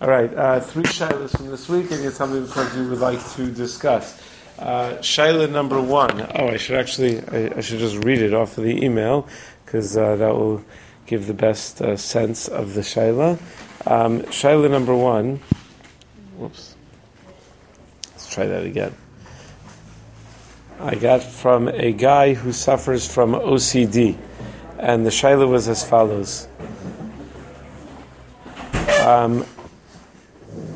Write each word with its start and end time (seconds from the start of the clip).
All 0.00 0.08
right, 0.08 0.32
uh, 0.32 0.60
three 0.60 0.84
shailas 0.84 1.36
from 1.36 1.48
this 1.48 1.68
week, 1.68 1.90
and 1.90 2.02
it's 2.02 2.16
something 2.16 2.46
that 2.46 2.74
you 2.74 2.88
would 2.88 3.00
like 3.00 3.20
to 3.34 3.50
discuss. 3.50 4.18
Uh, 4.58 4.96
number 5.50 5.78
one. 5.78 6.26
Oh, 6.36 6.48
I 6.48 6.56
should 6.56 6.78
actually, 6.78 7.20
I, 7.28 7.58
I, 7.58 7.60
should 7.60 7.80
just 7.80 8.02
read 8.02 8.22
it 8.22 8.32
off 8.32 8.56
of 8.56 8.64
the 8.64 8.82
email 8.82 9.28
because 9.62 9.98
uh, 9.98 10.16
that 10.16 10.34
will 10.34 10.64
give 11.04 11.26
the 11.26 11.34
best 11.34 11.82
uh, 11.82 11.98
sense 11.98 12.48
of 12.48 12.72
the 12.72 12.80
shaila. 12.80 13.38
Um, 13.86 14.24
number 14.70 14.96
one. 14.96 15.38
Whoops. 16.38 16.76
Let's 18.12 18.32
try 18.32 18.46
that 18.46 18.64
again. 18.64 18.94
I 20.78 20.94
got 20.94 21.22
from 21.22 21.68
a 21.68 21.92
guy 21.92 22.32
who 22.32 22.52
suffers 22.52 23.06
from 23.06 23.32
OCD, 23.32 24.16
and 24.78 25.04
the 25.04 25.10
shaila 25.10 25.46
was 25.46 25.68
as 25.68 25.84
follows. 25.86 26.48
Um, 29.04 29.44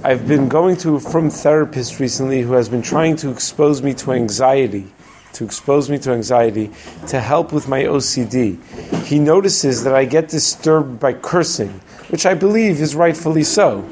I've 0.07 0.29
been 0.29 0.51
going 0.51 0.77
to 0.85 0.97
a 0.97 1.01
from 1.01 1.31
therapist 1.31 1.99
recently 1.99 2.43
who 2.43 2.53
has 2.53 2.69
been 2.69 2.83
trying 2.83 3.17
to 3.17 3.31
expose 3.31 3.81
me 3.81 3.95
to 3.95 4.13
anxiety, 4.13 4.85
to 5.33 5.47
expose 5.47 5.89
me 5.89 5.97
to 6.01 6.13
anxiety, 6.13 6.71
to 7.07 7.19
help 7.19 7.55
with 7.55 7.69
my 7.69 7.85
OCD. 7.85 8.63
He 9.07 9.19
notices 9.19 9.83
that 9.85 9.95
I 9.95 10.05
get 10.05 10.29
disturbed 10.29 11.01
by 11.01 11.15
cursing, 11.15 11.81
which 12.11 12.27
I 12.27 12.35
believe 12.35 12.83
is 12.83 12.95
rightfully 12.95 13.45
so. 13.45 13.83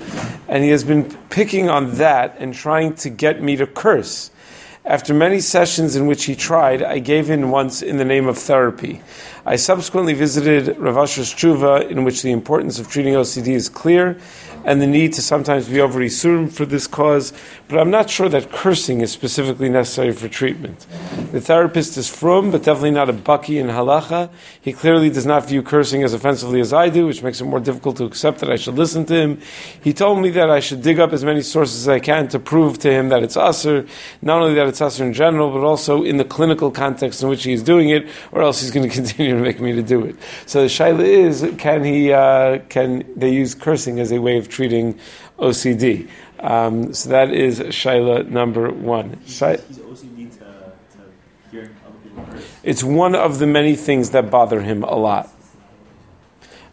And 0.48 0.62
he 0.62 0.68
has 0.68 0.84
been 0.84 1.04
picking 1.30 1.70
on 1.70 1.94
that 1.94 2.36
and 2.38 2.52
trying 2.52 2.94
to 2.96 3.08
get 3.08 3.42
me 3.42 3.56
to 3.56 3.66
curse. 3.66 4.30
After 4.84 5.14
many 5.14 5.40
sessions 5.40 5.96
in 5.96 6.06
which 6.06 6.24
he 6.24 6.36
tried, 6.36 6.82
I 6.82 6.98
gave 6.98 7.30
in 7.30 7.50
once 7.50 7.80
in 7.80 7.96
the 7.96 8.04
name 8.04 8.28
of 8.28 8.36
therapy. 8.36 9.00
I 9.44 9.56
subsequently 9.56 10.14
visited 10.14 10.78
Rav 10.78 10.96
Asher's 10.96 11.34
Tshuva, 11.34 11.90
in 11.90 12.04
which 12.04 12.22
the 12.22 12.30
importance 12.30 12.78
of 12.78 12.88
treating 12.88 13.14
OCD 13.14 13.48
is 13.48 13.68
clear, 13.68 14.16
and 14.64 14.80
the 14.80 14.86
need 14.86 15.12
to 15.14 15.22
sometimes 15.22 15.68
be 15.68 15.80
over 15.80 16.08
for 16.48 16.64
this 16.64 16.86
cause, 16.86 17.32
but 17.66 17.78
I'm 17.80 17.90
not 17.90 18.08
sure 18.08 18.28
that 18.28 18.52
cursing 18.52 19.00
is 19.00 19.10
specifically 19.10 19.68
necessary 19.68 20.12
for 20.12 20.28
treatment. 20.28 20.86
The 21.32 21.40
therapist 21.40 21.96
is 21.96 22.08
from, 22.08 22.52
but 22.52 22.62
definitely 22.62 22.92
not 22.92 23.10
a 23.10 23.12
baki 23.12 23.58
in 23.58 23.66
halacha. 23.66 24.30
He 24.60 24.72
clearly 24.72 25.10
does 25.10 25.26
not 25.26 25.48
view 25.48 25.62
cursing 25.62 26.04
as 26.04 26.12
offensively 26.12 26.60
as 26.60 26.72
I 26.72 26.88
do, 26.88 27.06
which 27.06 27.22
makes 27.22 27.40
it 27.40 27.44
more 27.44 27.58
difficult 27.58 27.96
to 27.96 28.04
accept 28.04 28.38
that 28.40 28.50
I 28.50 28.56
should 28.56 28.76
listen 28.76 29.04
to 29.06 29.14
him. 29.14 29.40
He 29.82 29.92
told 29.92 30.20
me 30.20 30.30
that 30.30 30.50
I 30.50 30.60
should 30.60 30.82
dig 30.82 31.00
up 31.00 31.12
as 31.12 31.24
many 31.24 31.42
sources 31.42 31.82
as 31.82 31.88
I 31.88 31.98
can 31.98 32.28
to 32.28 32.38
prove 32.38 32.78
to 32.80 32.92
him 32.92 33.08
that 33.08 33.24
it's 33.24 33.36
usher, 33.36 33.86
not 34.20 34.40
only 34.40 34.54
that 34.54 34.68
it's 34.68 34.80
usher 34.80 35.04
in 35.04 35.12
general, 35.12 35.50
but 35.50 35.66
also 35.66 36.04
in 36.04 36.18
the 36.18 36.24
clinical 36.24 36.70
context 36.70 37.22
in 37.22 37.28
which 37.28 37.42
he 37.42 37.52
is 37.52 37.62
doing 37.62 37.88
it, 37.90 38.06
or 38.30 38.42
else 38.42 38.60
he's 38.60 38.70
going 38.70 38.88
to 38.88 38.94
continue 38.94 39.31
to 39.36 39.42
make 39.42 39.60
me 39.60 39.72
to 39.72 39.82
do 39.82 40.04
it. 40.04 40.16
So 40.46 40.62
the 40.62 40.68
shaila 40.68 41.04
is, 41.04 41.52
can 41.58 41.84
he, 41.84 42.12
uh, 42.12 42.58
can 42.68 43.04
they 43.16 43.30
use 43.30 43.54
cursing 43.54 44.00
as 44.00 44.12
a 44.12 44.20
way 44.20 44.38
of 44.38 44.48
treating 44.48 44.98
OCD. 45.42 46.08
Um, 46.38 46.94
so 46.94 47.10
that 47.10 47.32
is 47.32 47.60
Shaila 47.60 48.28
number 48.28 48.70
one. 48.70 49.20
It's 52.62 52.82
one 52.82 53.14
of 53.14 53.38
the 53.38 53.46
many 53.46 53.76
things 53.76 54.10
that 54.10 54.30
bother 54.30 54.60
him 54.60 54.84
a 54.84 54.94
lot. 54.94 55.30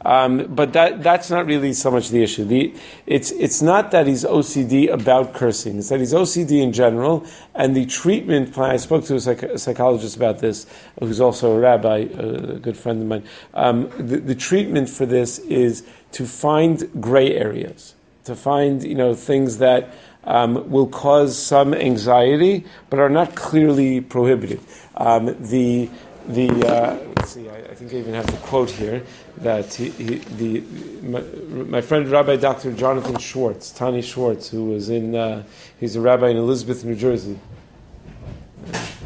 Um, 0.05 0.45
but 0.55 0.73
that, 0.73 1.03
that's 1.03 1.30
not 1.30 1.45
really 1.45 1.73
so 1.73 1.92
much 1.92 2.09
the 2.09 2.23
issue. 2.23 2.45
The, 2.45 2.73
it's, 3.05 3.31
it's 3.31 3.61
not 3.61 3.92
that 3.92 4.08
he's 4.08 4.23
OCD 4.23 4.89
about 4.89 5.33
cursing. 5.33 5.78
It's 5.78 5.89
that 5.89 6.00
he's 6.00 6.14
OCD 6.14 6.61
in 6.61 6.72
general, 6.72 7.25
and 7.53 7.75
the 7.75 7.86
treatment 7.86 8.53
plan, 8.53 8.72
I 8.72 8.77
spoke 8.77 9.05
to 9.05 9.16
a, 9.16 9.20
psych, 9.20 9.44
a 9.44 9.58
psychologist 9.58 10.16
about 10.16 10.39
this, 10.39 10.66
who's 11.00 11.20
also 11.20 11.52
a 11.52 11.59
rabbi, 11.59 11.97
a 11.97 12.59
good 12.59 12.77
friend 12.77 13.02
of 13.02 13.08
mine. 13.08 13.23
Um, 13.53 13.89
the, 13.97 14.17
the 14.17 14.36
treatment 14.36 14.89
for 14.89 15.05
this 15.05 15.39
is 15.39 15.83
to 16.14 16.25
find 16.25 16.89
gray 17.02 17.36
areas, 17.36 17.95
to 18.23 18.36
find 18.36 18.83
you 18.83 18.95
know 18.95 19.14
things 19.14 19.58
that 19.58 19.94
um, 20.23 20.70
will 20.70 20.88
cause 20.88 21.38
some 21.38 21.73
anxiety, 21.73 22.66
but 22.89 23.00
are 23.00 23.09
not 23.09 23.36
clearly 23.36 24.02
prohibited. 24.02 24.59
Um, 24.95 25.36
the 25.39 25.89
the 26.27 26.49
uh, 26.49 26.98
let's 27.17 27.31
see, 27.31 27.49
I, 27.49 27.58
I, 27.58 27.73
think 27.73 27.93
I 27.93 27.98
even 27.98 28.14
have 28.14 28.27
the 28.27 28.37
quote 28.37 28.70
here 28.70 29.04
that 29.42 29.73
he, 29.73 29.89
he, 29.89 30.16
the 30.38 30.61
my, 31.02 31.22
my, 31.64 31.82
friend 31.82 32.08
Rabbi 32.08 32.36
Dr. 32.36 32.73
Jonathan 32.73 33.17
Schwartz, 33.20 33.72
Tani 33.72 34.02
Schwartz, 34.02 34.50
who 34.50 34.66
was 34.66 34.89
in 34.89 35.16
uh, 35.16 35.44
he's 35.80 35.95
a 35.95 36.02
rabbi 36.02 36.30
in 36.30 36.38
Elizabeth, 36.38 36.83
New 36.83 36.95
Jersey. 36.95 37.39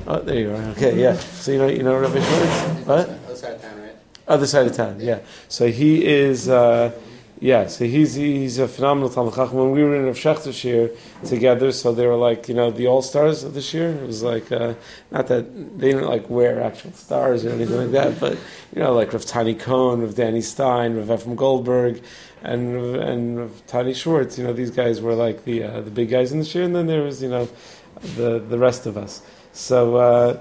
Oh, 0.08 0.20
there 0.20 0.40
you 0.40 0.52
are. 0.52 0.64
Okay, 0.72 1.00
yeah. 1.00 1.14
So 1.14 1.52
you 1.52 1.58
know 1.60 1.68
you 1.68 1.84
know 1.84 1.98
Rabbi 1.98 2.20
Schwartz, 2.20 2.88
what? 2.88 3.10
Other 3.10 3.36
side 3.36 3.54
of 3.56 3.62
town, 3.62 3.82
right? 3.82 3.96
Other 4.28 4.48
side 4.48 4.68
of 4.68 4.76
town, 4.76 5.00
yeah. 5.00 5.20
So 5.50 5.68
he 5.68 6.06
is, 6.06 6.50
uh, 6.50 6.92
yeah. 7.40 7.68
So 7.68 7.86
he's 7.86 8.14
he's 8.14 8.60
a 8.60 8.68
phenomenal 8.68 9.10
Talmud 9.10 9.34
Chacham. 9.34 9.58
When 9.58 9.72
we 9.72 9.84
were 9.84 9.96
in 9.96 10.06
Rav 10.06 10.16
Schachter's 10.16 10.64
year 10.64 10.92
together, 11.26 11.72
so 11.72 11.94
they 11.94 12.08
were 12.08 12.16
like 12.16 12.48
you 12.48 12.54
know 12.54 12.72
the 12.72 12.88
all 12.88 13.02
stars 13.02 13.44
of 13.44 13.54
this 13.54 13.74
year. 13.74 13.90
It 13.90 14.08
was 14.08 14.24
like 14.24 14.52
uh, 14.52 14.74
not 15.12 15.28
that 15.28 15.80
they 15.80 15.92
didn't 15.92 16.08
like 16.08 16.30
wear 16.30 16.62
actual 16.62 16.92
stars 16.94 17.46
or 17.46 17.50
anything 17.50 17.78
like 17.78 17.92
that, 17.92 18.20
but 18.20 18.38
you 18.76 18.82
know 18.82 18.94
like 18.94 19.14
Rav 19.14 19.26
Tani 19.26 19.56
Cohen, 19.56 20.02
Rav 20.02 20.16
Danny 20.16 20.42
Stein, 20.42 20.96
Rav 20.96 21.12
Ephraim 21.12 21.36
Goldberg, 21.36 22.02
and 22.44 22.78
and 22.78 23.40
Rav 23.40 23.66
Tani 23.68 23.94
Schwartz. 23.94 24.38
You 24.38 24.46
know 24.46 24.54
these 24.54 24.72
guys 24.72 25.02
were 25.02 25.16
like 25.16 25.44
the 25.44 25.64
uh, 25.64 25.82
the 25.82 25.92
big 25.92 26.10
guys 26.10 26.32
in 26.32 26.40
this 26.40 26.54
year, 26.56 26.64
and 26.64 26.76
then 26.76 26.88
there 26.88 27.04
was 27.04 27.22
you 27.22 27.30
know 27.30 27.50
the 28.16 28.40
the 28.40 28.58
rest 28.58 28.86
of 28.86 28.98
us. 28.98 29.22
So. 29.52 29.96
Uh, 29.96 30.40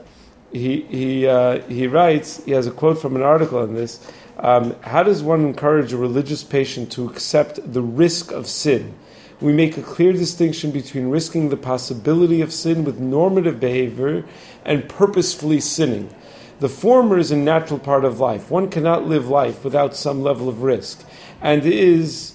he 0.52 0.82
he 0.82 1.26
uh, 1.26 1.60
he 1.62 1.86
writes. 1.86 2.44
He 2.44 2.50
has 2.52 2.66
a 2.66 2.70
quote 2.70 3.00
from 3.00 3.16
an 3.16 3.22
article 3.22 3.58
on 3.58 3.74
this. 3.74 4.06
Um, 4.38 4.74
how 4.80 5.02
does 5.02 5.22
one 5.22 5.42
encourage 5.42 5.92
a 5.92 5.96
religious 5.96 6.42
patient 6.42 6.90
to 6.92 7.08
accept 7.08 7.60
the 7.72 7.82
risk 7.82 8.32
of 8.32 8.46
sin? 8.46 8.94
We 9.40 9.52
make 9.52 9.76
a 9.76 9.82
clear 9.82 10.12
distinction 10.12 10.70
between 10.70 11.10
risking 11.10 11.48
the 11.48 11.56
possibility 11.56 12.40
of 12.42 12.52
sin 12.52 12.84
with 12.84 13.00
normative 13.00 13.58
behavior 13.58 14.24
and 14.64 14.88
purposefully 14.88 15.60
sinning. 15.60 16.14
The 16.60 16.68
former 16.68 17.18
is 17.18 17.32
a 17.32 17.36
natural 17.36 17.80
part 17.80 18.04
of 18.04 18.20
life. 18.20 18.50
One 18.50 18.70
cannot 18.70 19.06
live 19.06 19.28
life 19.28 19.64
without 19.64 19.96
some 19.96 20.22
level 20.22 20.48
of 20.48 20.62
risk, 20.62 21.04
and 21.40 21.64
is 21.66 22.34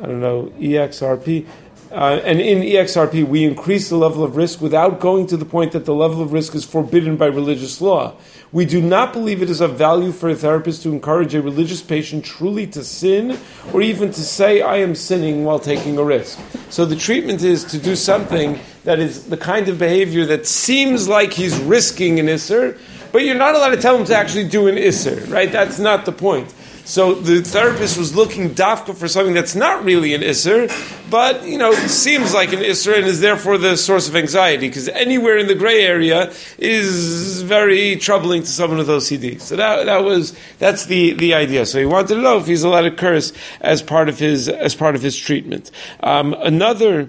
I 0.00 0.06
don't 0.06 0.20
know 0.20 0.52
EXRP 0.58 1.46
uh, 1.92 2.20
and 2.24 2.40
in 2.40 2.62
EXRP, 2.62 3.26
we 3.26 3.44
increase 3.44 3.90
the 3.90 3.96
level 3.96 4.24
of 4.24 4.36
risk 4.36 4.62
without 4.62 4.98
going 4.98 5.26
to 5.26 5.36
the 5.36 5.44
point 5.44 5.72
that 5.72 5.84
the 5.84 5.94
level 5.94 6.22
of 6.22 6.32
risk 6.32 6.54
is 6.54 6.64
forbidden 6.64 7.16
by 7.16 7.26
religious 7.26 7.82
law. 7.82 8.14
We 8.50 8.64
do 8.64 8.80
not 8.80 9.12
believe 9.12 9.42
it 9.42 9.50
is 9.50 9.60
of 9.60 9.76
value 9.76 10.10
for 10.10 10.30
a 10.30 10.34
therapist 10.34 10.82
to 10.84 10.90
encourage 10.90 11.34
a 11.34 11.42
religious 11.42 11.82
patient 11.82 12.24
truly 12.24 12.66
to 12.68 12.82
sin 12.82 13.38
or 13.72 13.82
even 13.82 14.10
to 14.10 14.20
say, 14.22 14.62
I 14.62 14.76
am 14.76 14.94
sinning 14.94 15.44
while 15.44 15.58
taking 15.58 15.98
a 15.98 16.04
risk. 16.04 16.38
So 16.70 16.86
the 16.86 16.96
treatment 16.96 17.42
is 17.42 17.62
to 17.64 17.78
do 17.78 17.94
something 17.94 18.58
that 18.84 18.98
is 18.98 19.24
the 19.24 19.36
kind 19.36 19.68
of 19.68 19.78
behavior 19.78 20.24
that 20.26 20.46
seems 20.46 21.08
like 21.08 21.32
he's 21.32 21.58
risking 21.58 22.18
an 22.18 22.26
Isser, 22.26 22.78
but 23.12 23.24
you're 23.24 23.34
not 23.34 23.54
allowed 23.54 23.70
to 23.70 23.80
tell 23.80 23.98
him 23.98 24.06
to 24.06 24.16
actually 24.16 24.48
do 24.48 24.66
an 24.68 24.76
Isser, 24.76 25.30
right? 25.30 25.52
That's 25.52 25.78
not 25.78 26.06
the 26.06 26.12
point. 26.12 26.54
So 26.84 27.14
the 27.14 27.42
therapist 27.42 27.96
was 27.96 28.14
looking 28.14 28.50
dafka 28.50 28.96
for 28.96 29.06
something 29.06 29.34
that's 29.34 29.54
not 29.54 29.84
really 29.84 30.14
an 30.14 30.22
isser, 30.22 30.68
but 31.10 31.44
you 31.46 31.56
know 31.56 31.72
seems 31.72 32.34
like 32.34 32.52
an 32.52 32.58
isser 32.58 32.96
and 32.96 33.06
is 33.06 33.20
therefore 33.20 33.56
the 33.56 33.76
source 33.76 34.08
of 34.08 34.16
anxiety 34.16 34.66
because 34.66 34.88
anywhere 34.88 35.38
in 35.38 35.46
the 35.46 35.54
gray 35.54 35.82
area 35.82 36.32
is 36.58 37.42
very 37.42 37.96
troubling 37.96 38.42
to 38.42 38.48
someone 38.48 38.78
with 38.78 38.88
OCD. 38.88 39.40
So 39.40 39.54
that 39.56 39.86
that 39.86 40.02
was 40.02 40.36
that's 40.58 40.86
the 40.86 41.12
the 41.12 41.34
idea. 41.34 41.66
So 41.66 41.78
he 41.78 41.86
wanted 41.86 42.14
to 42.16 42.20
know 42.20 42.38
if 42.38 42.46
he's 42.46 42.64
allowed 42.64 42.82
to 42.82 42.90
curse 42.90 43.32
as 43.60 43.80
part 43.80 44.08
of 44.08 44.18
his 44.18 44.48
as 44.48 44.74
part 44.74 44.96
of 44.96 45.02
his 45.02 45.16
treatment. 45.16 45.70
Um, 46.00 46.34
another 46.34 47.08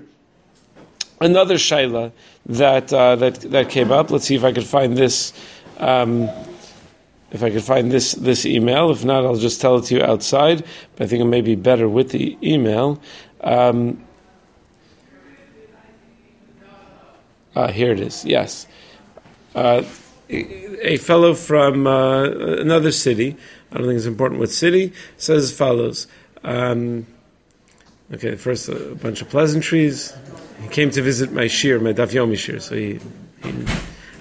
another 1.19 1.55
shaila 1.55 2.11
that 2.45 2.93
uh, 2.93 3.15
that 3.15 3.41
that 3.41 3.69
came 3.69 3.91
up. 3.91 4.11
Let's 4.11 4.25
see 4.25 4.35
if 4.35 4.43
I 4.43 4.51
could 4.51 4.65
find 4.65 4.95
this. 4.95 5.33
Um, 5.79 6.29
if 7.33 7.41
I 7.43 7.49
could 7.49 7.63
find 7.63 7.91
this 7.91 8.13
this 8.13 8.45
email. 8.45 8.91
If 8.91 9.03
not, 9.03 9.25
I'll 9.25 9.35
just 9.35 9.59
tell 9.59 9.77
it 9.77 9.85
to 9.85 9.95
you 9.95 10.03
outside. 10.03 10.63
But 10.95 11.05
I 11.05 11.07
think 11.07 11.21
it 11.21 11.25
may 11.25 11.41
be 11.41 11.55
better 11.55 11.89
with 11.89 12.11
the 12.11 12.37
email. 12.41 13.01
Um, 13.41 14.05
uh, 17.55 17.67
here 17.71 17.91
it 17.91 17.99
is. 17.99 18.23
Yes, 18.23 18.67
uh, 19.55 19.83
a 20.29 20.97
fellow 20.97 21.33
from 21.33 21.87
uh, 21.87 22.23
another 22.23 22.91
city. 22.91 23.35
I 23.71 23.77
don't 23.77 23.87
think 23.87 23.97
it's 23.97 24.05
important 24.05 24.39
what 24.39 24.51
city. 24.51 24.93
Says 25.17 25.51
as 25.51 25.57
follows. 25.57 26.07
Um, 26.43 27.07
okay, 28.13 28.35
first 28.35 28.69
a 28.69 28.95
bunch 28.95 29.21
of 29.21 29.29
pleasantries. 29.29 30.13
He 30.61 30.67
came 30.69 30.91
to 30.91 31.01
visit 31.01 31.31
my 31.31 31.47
shir, 31.47 31.79
my 31.79 31.93
daf 31.93 32.11
yomi 32.11 32.37
shir, 32.37 32.59
so 32.59 32.75
he, 32.75 32.99
he 33.43 33.65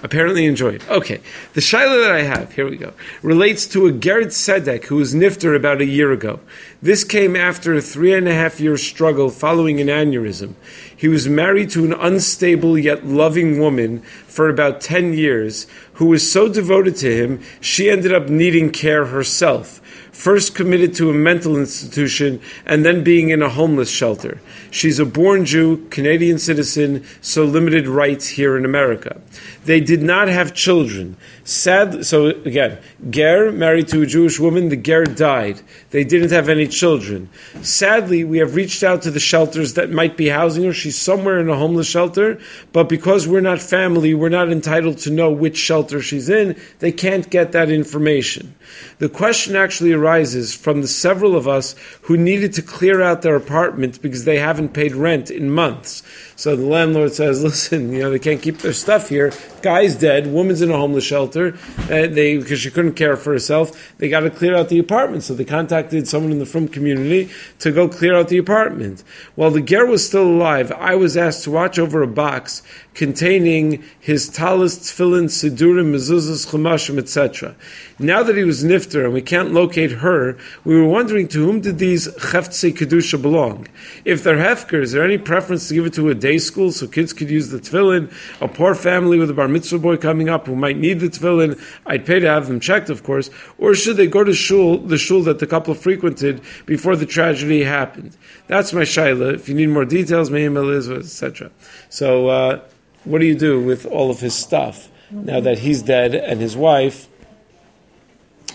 apparently 0.03 0.45
enjoyed. 0.45 0.83
Okay, 0.89 1.19
the 1.53 1.61
shaila 1.61 2.03
that 2.03 2.11
I 2.11 2.21
have, 2.21 2.51
here 2.51 2.69
we 2.69 2.77
go, 2.77 2.93
relates 3.21 3.65
to 3.67 3.87
a 3.87 3.91
Ger 3.91 4.23
Tzedek 4.23 4.83
who 4.83 4.97
was 4.97 5.15
nifter 5.15 5.55
about 5.55 5.81
a 5.81 5.85
year 5.85 6.11
ago. 6.11 6.39
This 6.81 7.03
came 7.03 7.35
after 7.35 7.73
a 7.73 7.81
three 7.81 8.13
and 8.13 8.27
a 8.27 8.33
half 8.33 8.59
year 8.59 8.77
struggle 8.77 9.29
following 9.29 9.79
an 9.79 9.87
aneurysm. 9.87 10.53
He 10.95 11.07
was 11.07 11.27
married 11.27 11.69
to 11.71 11.85
an 11.85 11.93
unstable 11.93 12.77
yet 12.77 13.05
loving 13.05 13.59
woman 13.59 14.01
for 14.27 14.49
about 14.49 14.81
10 14.81 15.13
years 15.13 15.67
who 15.93 16.07
was 16.07 16.29
so 16.29 16.49
devoted 16.49 16.95
to 16.97 17.15
him, 17.15 17.41
she 17.61 17.89
ended 17.89 18.13
up 18.13 18.27
needing 18.29 18.71
care 18.71 19.05
herself. 19.05 19.79
first 20.13 20.53
committed 20.53 20.93
to 20.93 21.09
a 21.09 21.13
mental 21.13 21.57
institution, 21.57 22.39
and 22.67 22.85
then 22.85 23.03
being 23.03 23.29
in 23.29 23.41
a 23.41 23.49
homeless 23.49 23.89
shelter. 23.89 24.39
She's 24.71 24.99
a 24.99 25.05
born 25.05 25.43
Jew, 25.43 25.85
Canadian 25.89 26.37
citizen, 26.37 27.03
so 27.21 27.43
limited 27.43 27.87
rights 27.87 28.27
here 28.27 28.55
in 28.55 28.63
America. 28.63 29.19
They 29.65 29.79
did 29.79 30.01
not 30.01 30.27
have 30.27 30.53
children. 30.53 31.15
Sad, 31.45 32.05
so 32.05 32.27
again, 32.27 32.77
Ger 33.09 33.51
married 33.51 33.87
to 33.89 34.01
a 34.01 34.05
Jewish 34.05 34.39
woman, 34.39 34.69
the 34.69 34.77
Ger 34.77 35.05
died. 35.05 35.61
They 35.91 36.03
didn't 36.03 36.31
have 36.31 36.49
any 36.49 36.67
children. 36.67 37.29
Sadly, 37.61 38.23
we 38.23 38.39
have 38.39 38.55
reached 38.55 38.83
out 38.83 39.03
to 39.03 39.11
the 39.11 39.19
shelters 39.19 39.73
that 39.73 39.91
might 39.91 40.17
be 40.17 40.27
housing 40.27 40.63
her. 40.65 40.73
She's 40.73 40.99
somewhere 40.99 41.39
in 41.39 41.49
a 41.49 41.55
homeless 41.55 41.87
shelter, 41.87 42.39
but 42.71 42.89
because 42.89 43.27
we're 43.27 43.41
not 43.41 43.61
family, 43.61 44.13
we're 44.13 44.29
not 44.29 44.51
entitled 44.51 44.99
to 44.99 45.11
know 45.11 45.31
which 45.31 45.57
shelter 45.57 46.01
she's 46.01 46.29
in. 46.29 46.59
They 46.79 46.91
can't 46.91 47.29
get 47.29 47.53
that 47.53 47.69
information. 47.69 48.55
The 48.99 49.09
question 49.09 49.55
actually 49.55 49.93
arises 49.93 50.53
from 50.53 50.81
the 50.81 50.87
several 50.87 51.35
of 51.35 51.47
us 51.47 51.75
who 52.03 52.17
needed 52.17 52.53
to 52.53 52.61
clear 52.61 53.01
out 53.01 53.21
their 53.21 53.35
apartment 53.35 54.01
because 54.01 54.25
they 54.25 54.39
haven't 54.39 54.73
paid 54.73 54.93
rent 54.93 55.29
in 55.31 55.51
months. 55.51 56.03
So 56.43 56.57
the 56.57 56.65
landlord 56.65 57.13
says, 57.13 57.41
"Listen, 57.41 57.93
you 57.93 57.99
know 57.99 58.11
they 58.11 58.19
can't 58.19 58.41
keep 58.41 58.57
their 58.57 58.73
stuff 58.73 59.07
here. 59.07 59.31
Guy's 59.61 59.95
dead. 59.95 60.27
Woman's 60.27 60.61
in 60.61 60.71
a 60.71 60.77
homeless 60.77 61.05
shelter. 61.05 61.55
Uh, 61.83 62.07
they 62.07 62.35
because 62.35 62.59
she 62.59 62.69
couldn't 62.69 62.95
care 62.95 63.15
for 63.15 63.31
herself. 63.31 63.93
They 63.97 64.09
got 64.09 64.19
to 64.27 64.29
clear 64.29 64.53
out 64.53 64.67
the 64.67 64.79
apartment. 64.79 65.23
So 65.23 65.35
they 65.35 65.45
contacted 65.45 66.05
someone 66.05 66.33
in 66.33 66.39
the 66.39 66.45
Frum 66.45 66.67
community 66.67 67.29
to 67.59 67.71
go 67.71 67.87
clear 67.87 68.17
out 68.17 68.27
the 68.27 68.39
apartment. 68.39 69.05
While 69.35 69.51
the 69.51 69.61
ger 69.61 69.85
was 69.85 70.05
still 70.05 70.27
alive, 70.27 70.69
I 70.73 70.95
was 70.95 71.15
asked 71.15 71.45
to 71.45 71.51
watch 71.51 71.79
over 71.79 72.03
a 72.03 72.07
box 72.07 72.61
containing 72.93 73.81
his 74.01 74.27
talis, 74.27 74.77
tefillin, 74.77 75.25
sidurim, 75.25 75.93
mezuzahs, 75.93 76.45
chumashim, 76.45 76.99
etc. 76.99 77.55
Now 77.99 78.21
that 78.21 78.35
he 78.35 78.43
was 78.43 78.65
nifter 78.65 79.05
and 79.05 79.13
we 79.13 79.21
can't 79.21 79.53
locate 79.53 79.91
her, 79.91 80.37
we 80.65 80.75
were 80.75 80.87
wondering 80.87 81.29
to 81.29 81.43
whom 81.43 81.61
did 81.61 81.77
these 81.79 82.07
cheftze 82.09 82.75
kedusha 82.75 83.21
belong? 83.21 83.67
If 84.03 84.23
they're 84.23 84.35
hefker, 84.35 84.81
is 84.81 84.91
there 84.91 85.05
any 85.05 85.17
preference 85.17 85.69
to 85.69 85.73
give 85.73 85.85
it 85.85 85.93
to 85.93 86.09
a 86.09 86.13
day 86.13 86.32
school 86.37 86.71
so 86.71 86.87
kids 86.87 87.13
could 87.13 87.29
use 87.29 87.49
the 87.49 87.59
tefillin? 87.59 88.11
A 88.41 88.47
poor 88.47 88.75
family 88.75 89.17
with 89.17 89.29
a 89.29 89.33
bar 89.33 89.47
mitzvah 89.47 89.79
boy 89.79 89.97
coming 89.97 90.29
up 90.29 90.47
who 90.47 90.55
might 90.55 90.77
need 90.77 90.99
the 90.99 91.07
tefillin, 91.07 91.59
I'd 91.85 92.05
pay 92.05 92.19
to 92.19 92.27
have 92.27 92.47
them 92.47 92.59
checked, 92.59 92.89
of 92.89 93.03
course. 93.03 93.29
Or 93.57 93.75
should 93.75 93.97
they 93.97 94.07
go 94.07 94.23
to 94.23 94.33
shul, 94.33 94.77
the 94.77 94.97
shul 94.97 95.23
that 95.23 95.39
the 95.39 95.47
couple 95.47 95.73
frequented 95.73 96.41
before 96.65 96.95
the 96.95 97.05
tragedy 97.05 97.63
happened? 97.63 98.15
That's 98.47 98.73
my 98.73 98.81
shaila. 98.81 99.33
If 99.33 99.49
you 99.49 99.55
need 99.55 99.69
more 99.69 99.85
details, 99.85 100.29
Mayim 100.29 100.53
etc. 100.97 101.51
So, 101.89 102.27
uh, 102.27 102.61
what 103.05 103.19
do 103.19 103.25
you 103.25 103.35
do 103.35 103.61
with 103.61 103.85
all 103.85 104.09
of 104.09 104.19
his 104.19 104.33
stuff 104.33 104.89
now 105.11 105.39
that 105.39 105.59
he's 105.59 105.81
dead 105.81 106.15
and 106.15 106.39
his 106.39 106.55
wife? 106.55 107.07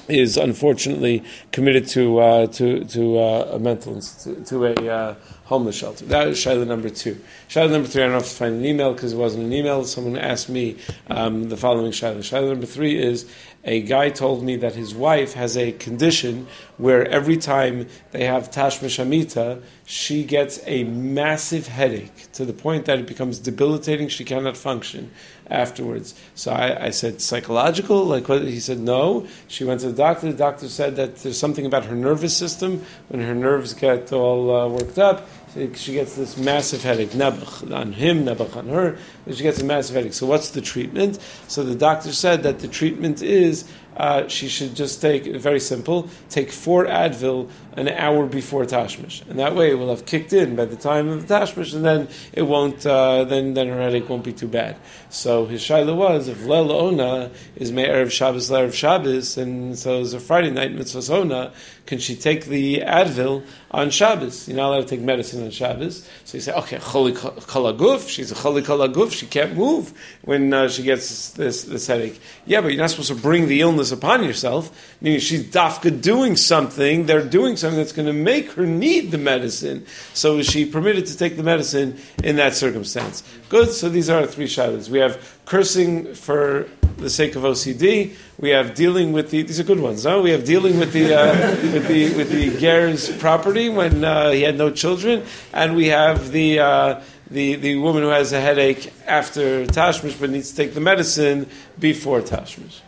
Is 0.08 0.36
unfortunately 0.36 1.22
committed 1.52 1.86
to 1.88 2.18
uh, 2.18 2.46
to 2.48 2.84
to 2.84 3.18
uh, 3.18 3.50
a 3.52 3.58
mental 3.58 4.00
to, 4.00 4.64
a 4.66 4.88
uh, 4.90 5.14
homeless 5.44 5.76
shelter. 5.76 6.04
That 6.06 6.28
is 6.28 6.38
Shaila 6.38 6.66
number 6.66 6.88
two. 6.88 7.20
Shaila 7.48 7.70
number 7.70 7.88
three, 7.88 8.02
I 8.02 8.06
don't 8.06 8.14
have 8.14 8.24
to 8.24 8.34
find 8.34 8.56
an 8.56 8.64
email 8.64 8.92
because 8.92 9.12
it 9.12 9.16
wasn't 9.16 9.44
an 9.44 9.52
email. 9.52 9.84
Someone 9.84 10.16
asked 10.16 10.48
me 10.48 10.76
um, 11.08 11.48
the 11.48 11.56
following 11.56 11.92
Shaila. 11.92 12.18
Shaila 12.18 12.48
number 12.50 12.66
three 12.66 12.98
is 13.00 13.30
a 13.64 13.82
guy 13.82 14.08
told 14.08 14.42
me 14.42 14.56
that 14.56 14.74
his 14.74 14.94
wife 14.94 15.32
has 15.34 15.56
a 15.56 15.72
condition 15.72 16.46
where 16.76 17.06
every 17.08 17.36
time 17.36 17.86
they 18.12 18.24
have 18.24 18.50
Tashmish 18.50 18.98
Amita, 19.00 19.60
she 19.84 20.22
gets 20.22 20.60
a 20.66 20.84
massive 20.84 21.66
headache 21.66 22.30
to 22.34 22.44
the 22.44 22.52
point 22.52 22.84
that 22.86 22.98
it 23.00 23.06
becomes 23.06 23.38
debilitating. 23.38 24.08
She 24.08 24.24
cannot 24.24 24.56
function 24.56 25.10
afterwards. 25.50 26.14
So 26.34 26.52
I, 26.52 26.86
I, 26.86 26.90
said, 26.90 27.20
psychological? 27.20 28.04
Like 28.04 28.28
what? 28.28 28.42
He 28.42 28.60
said, 28.60 28.78
no. 28.78 29.26
She 29.48 29.64
went 29.64 29.80
to 29.80 29.88
the 29.88 29.96
doctor. 29.96 30.30
The 30.30 30.38
doctor 30.38 30.68
said 30.68 30.96
that 30.96 31.16
there's 31.16 31.38
something 31.38 31.66
about 31.66 31.84
her 31.86 31.96
nervous 31.96 32.36
system. 32.36 32.84
When 33.08 33.20
her 33.20 33.34
nerves 33.34 33.74
get 33.74 34.12
all 34.12 34.54
uh, 34.54 34.68
worked 34.68 34.98
up, 34.98 35.28
she 35.54 35.92
gets 35.94 36.14
this 36.16 36.36
massive 36.36 36.82
headache. 36.82 37.10
Nebuch 37.10 37.74
on 37.74 37.92
him, 37.92 38.24
Nebuch 38.24 38.56
on 38.56 38.68
her. 38.68 38.96
She 39.30 39.42
gets 39.42 39.60
a 39.60 39.64
massive 39.64 39.96
headache. 39.96 40.12
So 40.12 40.26
what's 40.26 40.50
the 40.50 40.60
treatment? 40.60 41.18
So 41.48 41.64
the 41.64 41.74
doctor 41.74 42.12
said 42.12 42.42
that 42.42 42.60
the 42.60 42.68
treatment 42.68 43.22
is 43.22 43.68
uh, 43.98 44.28
she 44.28 44.48
should 44.48 44.74
just 44.74 45.02
take, 45.02 45.26
very 45.36 45.60
simple, 45.60 46.08
take 46.30 46.52
four 46.52 46.86
Advil 46.86 47.50
an 47.72 47.88
hour 47.88 48.26
before 48.26 48.64
Tashmish. 48.64 49.28
And 49.28 49.38
that 49.38 49.54
way 49.54 49.70
it 49.70 49.74
will 49.74 49.90
have 49.90 50.06
kicked 50.06 50.32
in 50.32 50.56
by 50.56 50.64
the 50.64 50.76
time 50.76 51.08
of 51.08 51.26
the 51.26 51.34
Tashmish, 51.34 51.74
and 51.74 51.84
then 51.84 52.08
it 52.32 52.42
won't, 52.42 52.86
uh, 52.86 53.24
then, 53.24 53.54
then 53.54 53.68
her 53.68 53.80
headache 53.80 54.08
won't 54.08 54.24
be 54.24 54.32
too 54.32 54.48
bad. 54.48 54.76
So 55.10 55.46
his 55.46 55.62
shaila 55.62 55.96
was, 55.96 56.28
if 56.28 56.44
Lel 56.46 56.70
Ona 56.70 57.30
is 57.56 57.72
Me'er 57.72 58.00
of 58.00 58.12
Shabbos, 58.12 58.50
of 58.50 58.74
Shabbos, 58.74 59.36
and 59.36 59.78
so 59.78 60.00
it's 60.00 60.12
a 60.12 60.20
Friday 60.20 60.50
night 60.50 60.72
mitzvah 60.72 61.12
Ona, 61.14 61.52
can 61.86 61.98
she 61.98 62.16
take 62.16 62.46
the 62.46 62.80
Advil 62.80 63.44
on 63.70 63.90
Shabbos? 63.90 64.46
You're 64.46 64.58
not 64.58 64.68
allowed 64.68 64.82
to 64.82 64.88
take 64.88 65.00
medicine 65.00 65.42
on 65.42 65.50
Shabbos. 65.50 66.06
So 66.24 66.36
you 66.36 66.42
say, 66.42 66.52
okay, 66.52 66.78
Choli 66.78 67.14
Kalaguf, 67.14 68.08
she's 68.08 68.30
a 68.30 68.34
Choli 68.34 68.62
Kalaguf, 68.62 69.12
she 69.12 69.26
can't 69.26 69.56
move 69.56 69.92
when 70.22 70.52
uh, 70.52 70.68
she 70.68 70.82
gets 70.82 71.30
this, 71.30 71.64
this 71.64 71.86
headache. 71.86 72.20
Yeah, 72.46 72.60
but 72.60 72.68
you're 72.68 72.80
not 72.80 72.90
supposed 72.90 73.08
to 73.08 73.14
bring 73.14 73.48
the 73.48 73.62
illness 73.62 73.87
upon 73.92 74.24
yourself, 74.24 74.70
meaning 75.00 75.20
she's 75.20 75.44
dafka 75.44 76.00
doing 76.00 76.36
something, 76.36 77.06
they're 77.06 77.24
doing 77.24 77.56
something 77.56 77.78
that's 77.78 77.92
going 77.92 78.06
to 78.06 78.12
make 78.12 78.50
her 78.52 78.66
need 78.66 79.10
the 79.10 79.18
medicine. 79.18 79.84
So 80.14 80.38
is 80.38 80.46
she 80.46 80.64
permitted 80.64 81.06
to 81.06 81.16
take 81.16 81.36
the 81.36 81.42
medicine 81.42 81.98
in 82.22 82.36
that 82.36 82.54
circumstance? 82.54 83.22
Good, 83.48 83.70
so 83.70 83.88
these 83.88 84.10
are 84.10 84.20
our 84.20 84.26
three 84.26 84.46
shadows. 84.46 84.90
We 84.90 84.98
have 84.98 85.38
cursing 85.46 86.14
for 86.14 86.68
the 86.98 87.10
sake 87.10 87.36
of 87.36 87.42
OCD. 87.42 88.14
We 88.38 88.50
have 88.50 88.74
dealing 88.74 89.12
with 89.12 89.30
the 89.30 89.42
these 89.42 89.60
are 89.60 89.64
good 89.64 89.80
ones. 89.80 90.04
We 90.04 90.30
have 90.30 90.44
dealing 90.44 90.78
with 90.78 90.92
the 90.92 91.14
uh, 91.14 91.50
with 91.72 91.88
the 91.88 92.14
with 92.16 92.30
the 92.30 92.58
Ger's 92.58 93.16
property 93.18 93.68
when 93.68 94.04
uh, 94.04 94.30
he 94.30 94.42
had 94.42 94.58
no 94.58 94.70
children, 94.70 95.24
and 95.52 95.76
we 95.76 95.86
have 95.88 96.32
the. 96.32 96.60
Uh, 96.60 97.02
the, 97.30 97.56
the 97.56 97.76
woman 97.76 98.02
who 98.02 98.08
has 98.08 98.32
a 98.32 98.40
headache 98.40 98.90
after 99.06 99.66
Tashmish 99.66 100.18
but 100.18 100.30
needs 100.30 100.50
to 100.50 100.56
take 100.56 100.72
the 100.74 100.80
medicine 100.80 101.46
before 101.78 102.22
Tashmish. 102.22 102.80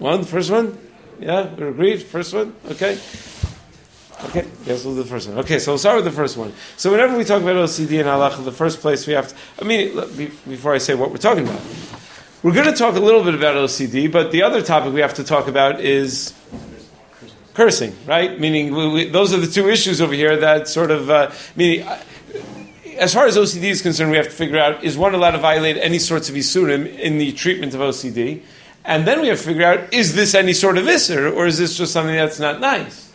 One, 0.00 0.22
the 0.22 0.26
first 0.26 0.50
one? 0.50 0.78
Yeah, 1.18 1.54
we 1.54 1.66
agreed? 1.66 2.02
First 2.02 2.32
one? 2.32 2.54
Okay. 2.70 2.98
Okay, 4.24 4.46
yes, 4.64 4.82
we'll 4.82 4.94
do 4.94 5.02
the 5.02 5.08
first 5.08 5.28
one. 5.28 5.38
Okay, 5.40 5.58
so 5.58 5.72
we'll 5.72 5.78
start 5.78 5.96
with 5.96 6.06
the 6.06 6.10
first 6.10 6.38
one. 6.38 6.54
So 6.78 6.90
whenever 6.90 7.18
we 7.18 7.24
talk 7.24 7.42
about 7.42 7.56
OCD 7.56 8.00
and 8.00 8.08
halacha, 8.08 8.42
the 8.42 8.50
first 8.50 8.80
place 8.80 9.06
we 9.06 9.12
have 9.12 9.28
to, 9.28 9.34
I 9.60 9.64
mean, 9.66 9.94
before 10.48 10.72
I 10.74 10.78
say 10.78 10.94
what 10.94 11.10
we're 11.10 11.18
talking 11.18 11.46
about, 11.46 11.60
we're 12.42 12.54
going 12.54 12.66
to 12.66 12.72
talk 12.72 12.96
a 12.96 13.00
little 13.00 13.22
bit 13.22 13.34
about 13.34 13.56
OCD, 13.56 14.10
but 14.10 14.32
the 14.32 14.42
other 14.42 14.62
topic 14.62 14.94
we 14.94 15.00
have 15.00 15.14
to 15.14 15.24
talk 15.24 15.48
about 15.48 15.80
is 15.80 16.32
cursing, 17.52 17.94
right? 18.06 18.40
Meaning, 18.40 18.74
we, 18.74 18.88
we, 18.88 19.04
those 19.10 19.34
are 19.34 19.38
the 19.38 19.46
two 19.46 19.68
issues 19.68 20.00
over 20.00 20.14
here 20.14 20.34
that 20.34 20.66
sort 20.66 20.90
of, 20.90 21.10
uh, 21.10 21.30
meaning, 21.56 21.86
uh, 21.86 22.02
as 22.96 23.12
far 23.12 23.26
as 23.26 23.36
OCD 23.36 23.64
is 23.64 23.82
concerned, 23.82 24.10
we 24.10 24.16
have 24.16 24.26
to 24.26 24.32
figure 24.32 24.58
out 24.58 24.82
is 24.82 24.96
one 24.96 25.14
allowed 25.14 25.32
to 25.32 25.38
violate 25.38 25.76
any 25.76 25.98
sorts 25.98 26.30
of 26.30 26.34
isurim 26.36 26.86
in 26.98 27.18
the 27.18 27.32
treatment 27.32 27.74
of 27.74 27.80
OCD? 27.80 28.42
And 28.84 29.06
then 29.06 29.20
we 29.20 29.28
have 29.28 29.38
to 29.38 29.44
figure 29.44 29.64
out 29.64 29.92
is 29.92 30.14
this 30.14 30.34
any 30.34 30.52
sort 30.52 30.78
of 30.78 30.84
isser, 30.84 31.34
or 31.34 31.46
is 31.46 31.58
this 31.58 31.76
just 31.76 31.92
something 31.92 32.14
that's 32.14 32.40
not 32.40 32.60
nice? 32.60 33.10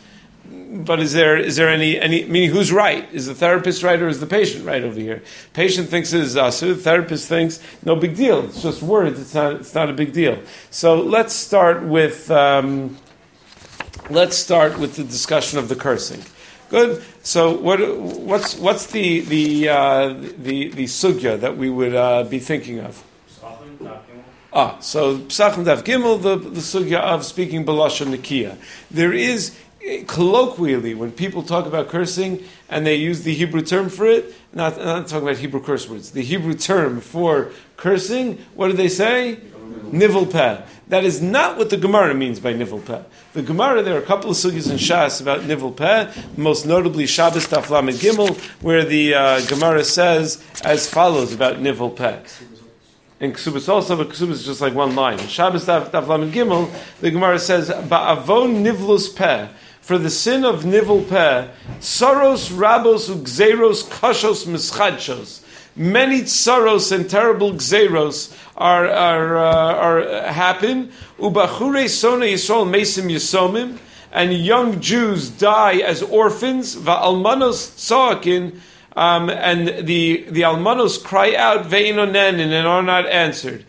but 0.83 0.99
is 0.99 1.13
there 1.13 1.37
is 1.37 1.55
there 1.55 1.69
any 1.69 1.99
any 1.99 2.25
meaning 2.25 2.49
who's 2.49 2.71
right? 2.71 3.07
Is 3.13 3.27
the 3.27 3.35
therapist 3.35 3.83
right 3.83 4.01
or 4.01 4.07
is 4.07 4.19
the 4.19 4.27
patient 4.27 4.65
right 4.65 4.83
over 4.83 4.99
here? 4.99 5.23
Patient 5.53 5.89
thinks 5.89 6.13
it 6.13 6.21
is 6.21 6.35
asu. 6.35 6.75
The 6.75 6.75
therapist 6.75 7.27
thinks 7.27 7.61
no 7.83 7.95
big 7.95 8.15
deal. 8.15 8.43
It's 8.45 8.61
just 8.61 8.81
words. 8.81 9.19
It's 9.19 9.33
not 9.33 9.53
it's 9.53 9.73
not 9.73 9.89
a 9.89 9.93
big 9.93 10.13
deal. 10.13 10.41
So 10.71 11.01
let's 11.01 11.33
start 11.33 11.83
with 11.83 12.29
um, 12.31 12.97
let's 14.09 14.35
start 14.37 14.77
with 14.77 14.95
the 14.95 15.03
discussion 15.03 15.59
of 15.59 15.69
the 15.69 15.75
cursing. 15.75 16.23
Good. 16.69 17.03
So 17.23 17.55
what 17.55 17.79
what's 17.97 18.55
what's 18.55 18.87
the 18.87 19.21
the 19.21 19.69
uh, 19.69 20.07
the 20.37 20.69
the 20.69 20.85
sugya 20.85 21.39
that 21.39 21.57
we 21.57 21.69
would 21.69 21.95
uh, 21.95 22.23
be 22.23 22.39
thinking 22.39 22.79
of? 22.79 23.01
Ah, 24.57 24.79
so 24.79 25.17
Psachim 25.17 25.65
Daf 25.65 25.83
Gimel, 25.83 26.21
the, 26.21 26.37
the 26.37 26.61
sugya 26.61 26.99
of 26.99 27.25
speaking 27.25 27.65
Balashon 27.65 28.15
Nikia. 28.15 28.55
There 28.89 29.11
is 29.11 29.53
colloquially, 30.07 30.95
when 30.95 31.11
people 31.11 31.43
talk 31.43 31.65
about 31.65 31.89
cursing 31.89 32.41
and 32.69 32.87
they 32.87 32.95
use 32.95 33.23
the 33.23 33.33
Hebrew 33.33 33.61
term 33.61 33.89
for 33.89 34.05
it, 34.05 34.33
not, 34.53 34.77
not 34.77 35.09
talking 35.09 35.27
about 35.27 35.39
Hebrew 35.39 35.61
curse 35.61 35.89
words, 35.89 36.11
the 36.11 36.21
Hebrew 36.21 36.53
term 36.53 37.01
for 37.01 37.51
cursing, 37.75 38.37
what 38.55 38.67
do 38.69 38.73
they 38.77 38.87
say? 38.87 39.39
Nivel 39.91 40.25
peh. 40.25 40.61
That 40.87 41.03
is 41.03 41.21
not 41.21 41.57
what 41.57 41.69
the 41.69 41.77
Gemara 41.77 42.13
means 42.13 42.39
by 42.39 42.53
nivel 42.53 42.79
peh. 42.79 43.01
The 43.33 43.41
Gemara, 43.41 43.83
there 43.83 43.95
are 43.95 44.01
a 44.01 44.05
couple 44.05 44.31
of 44.31 44.37
sugis 44.37 44.71
in 44.71 44.77
Shas 44.77 45.21
about 45.21 45.43
nivel 45.43 45.73
peh, 45.73 46.13
most 46.37 46.65
notably 46.65 47.07
Shabbos 47.07 47.45
Taflam 47.45 47.89
and 47.89 47.97
Gimel, 47.97 48.37
where 48.61 48.85
the 48.85 49.15
uh, 49.15 49.45
Gemara 49.47 49.83
says 49.83 50.41
as 50.63 50.89
follows 50.89 51.33
about 51.33 51.59
nivel 51.59 51.89
peh. 51.89 52.19
In 53.19 53.31
Ksubas 53.31 53.69
also, 53.69 53.95
but 53.95 54.09
Ksubas 54.09 54.31
is 54.31 54.45
just 54.45 54.61
like 54.61 54.73
one 54.73 54.95
line. 54.95 55.19
In 55.19 55.27
Shabbos 55.27 55.65
Taflam 55.65 56.23
and 56.23 56.33
Gimel, 56.33 56.69
the 56.99 57.11
Gemara 57.11 57.39
says, 57.39 57.69
Ba'avon 57.69 58.63
nivlus 58.63 59.15
peh 59.15 59.47
for 59.85 59.99
the 59.99 60.09
sin 60.09 60.43
of 60.43 60.65
nivel 60.65 61.03
peh, 61.03 61.47
soros 61.79 62.49
rabos 62.51 63.07
ugzeros 63.07 63.87
kashos 63.87 64.47
mischadshos. 64.47 65.43
Many 65.75 66.23
tsaros 66.23 66.91
and 66.91 67.07
terrible 67.07 67.53
gzeros 67.53 68.35
are 68.57 68.87
are 68.87 69.37
uh, 69.37 69.73
are 69.75 70.31
happen. 70.31 70.91
Ubachure 71.19 71.87
sona 71.87 72.25
yisrael 72.25 72.67
mesim 72.67 73.11
yisomim, 73.11 73.77
and 74.11 74.33
young 74.33 74.81
Jews 74.81 75.29
die 75.29 75.81
as 75.81 76.01
orphans. 76.01 76.75
Va'almanos 76.75 77.75
tzakin. 77.77 78.59
Um, 78.95 79.29
and 79.29 79.85
the 79.85 80.25
the 80.29 80.43
almanos 80.43 80.97
cry 80.97 81.35
out 81.35 81.65
ve'inonen 81.65 82.39
and 82.39 82.67
are 82.67 82.83
not 82.83 83.07
answered. 83.07 83.65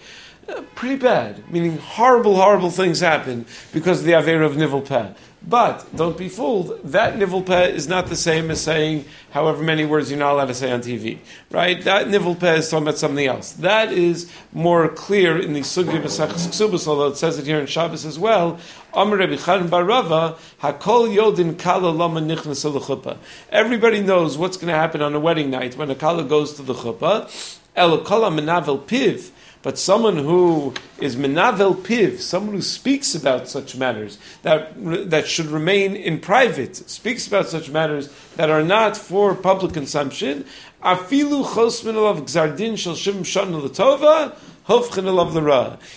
Uh, 0.49 0.63
pretty 0.77 0.97
bad, 0.97 1.51
meaning 1.51 1.79
horrible, 1.79 2.37
horrible 2.37 2.71
things 2.71 3.01
happen 3.01 3.45
because 3.73 4.01
of 4.01 4.05
the 4.05 4.13
aver 4.13 4.43
of 4.43 4.57
nivel 4.57 4.81
peh. 4.81 5.09
But 5.49 5.87
don't 5.95 6.19
be 6.19 6.29
fooled. 6.29 6.81
That 6.83 7.19
nivel 7.19 7.49
is 7.53 7.87
not 7.87 8.09
the 8.09 8.17
same 8.17 8.51
as 8.51 8.61
saying 8.61 9.05
however 9.31 9.63
many 9.63 9.85
words 9.85 10.11
you're 10.11 10.19
not 10.19 10.33
allowed 10.33 10.47
to 10.47 10.55
say 10.55 10.73
on 10.73 10.81
TV, 10.81 11.19
right? 11.53 11.81
That 11.85 12.09
nivel 12.09 12.33
is 12.45 12.69
talking 12.69 12.83
about 12.83 12.99
something 12.99 13.27
else. 13.27 13.53
That 13.53 13.93
is 13.93 14.29
more 14.53 14.89
clear 14.89 15.39
in 15.39 15.53
the 15.53 15.61
Sugya 15.61 16.03
B'Sachas 16.03 16.89
although 16.89 17.07
it 17.09 17.17
says 17.17 17.39
it 17.39 17.47
here 17.47 17.61
in 17.61 17.67
Shabbos 17.67 18.05
as 18.05 18.19
well. 18.19 18.59
Amr 18.93 19.19
Hakol 19.19 19.69
Kala 21.59 23.19
Everybody 23.53 24.01
knows 24.01 24.37
what's 24.37 24.57
going 24.57 24.73
to 24.73 24.75
happen 24.75 25.01
on 25.01 25.15
a 25.15 25.21
wedding 25.21 25.51
night 25.51 25.77
when 25.77 25.91
a 25.91 25.95
kala 25.95 26.25
goes 26.25 26.55
to 26.55 26.63
the 26.63 26.75
chuppah. 26.75 27.61
El 27.77 27.99
Kala 27.99 28.31
Menavel 28.31 28.81
Piv 28.81 29.31
but 29.67 29.77
someone 29.81 30.17
who 30.17 30.73
is 31.01 31.17
menavel 31.17 31.75
piv, 31.75 32.21
someone 32.21 32.55
who 32.55 32.63
speaks 32.63 33.17
about 33.17 33.49
such 33.49 33.75
matters 33.77 34.17
that 34.43 34.71
that 35.11 35.27
should 35.27 35.47
remain 35.47 35.97
in 35.97 36.21
private, 36.21 36.77
speaks 36.89 37.27
about 37.27 37.49
such 37.49 37.69
matters 37.69 38.09
that 38.37 38.49
are 38.49 38.63
not 38.63 38.97
for 38.97 39.35
public 39.35 39.73
consumption. 39.73 40.45
Afilu 40.85 41.45
chosmin 41.45 41.97
gzardin 41.97 42.79
shel 42.79 42.95
shim 42.95 43.27
shan 43.27 43.57
l'tova. 43.57 44.37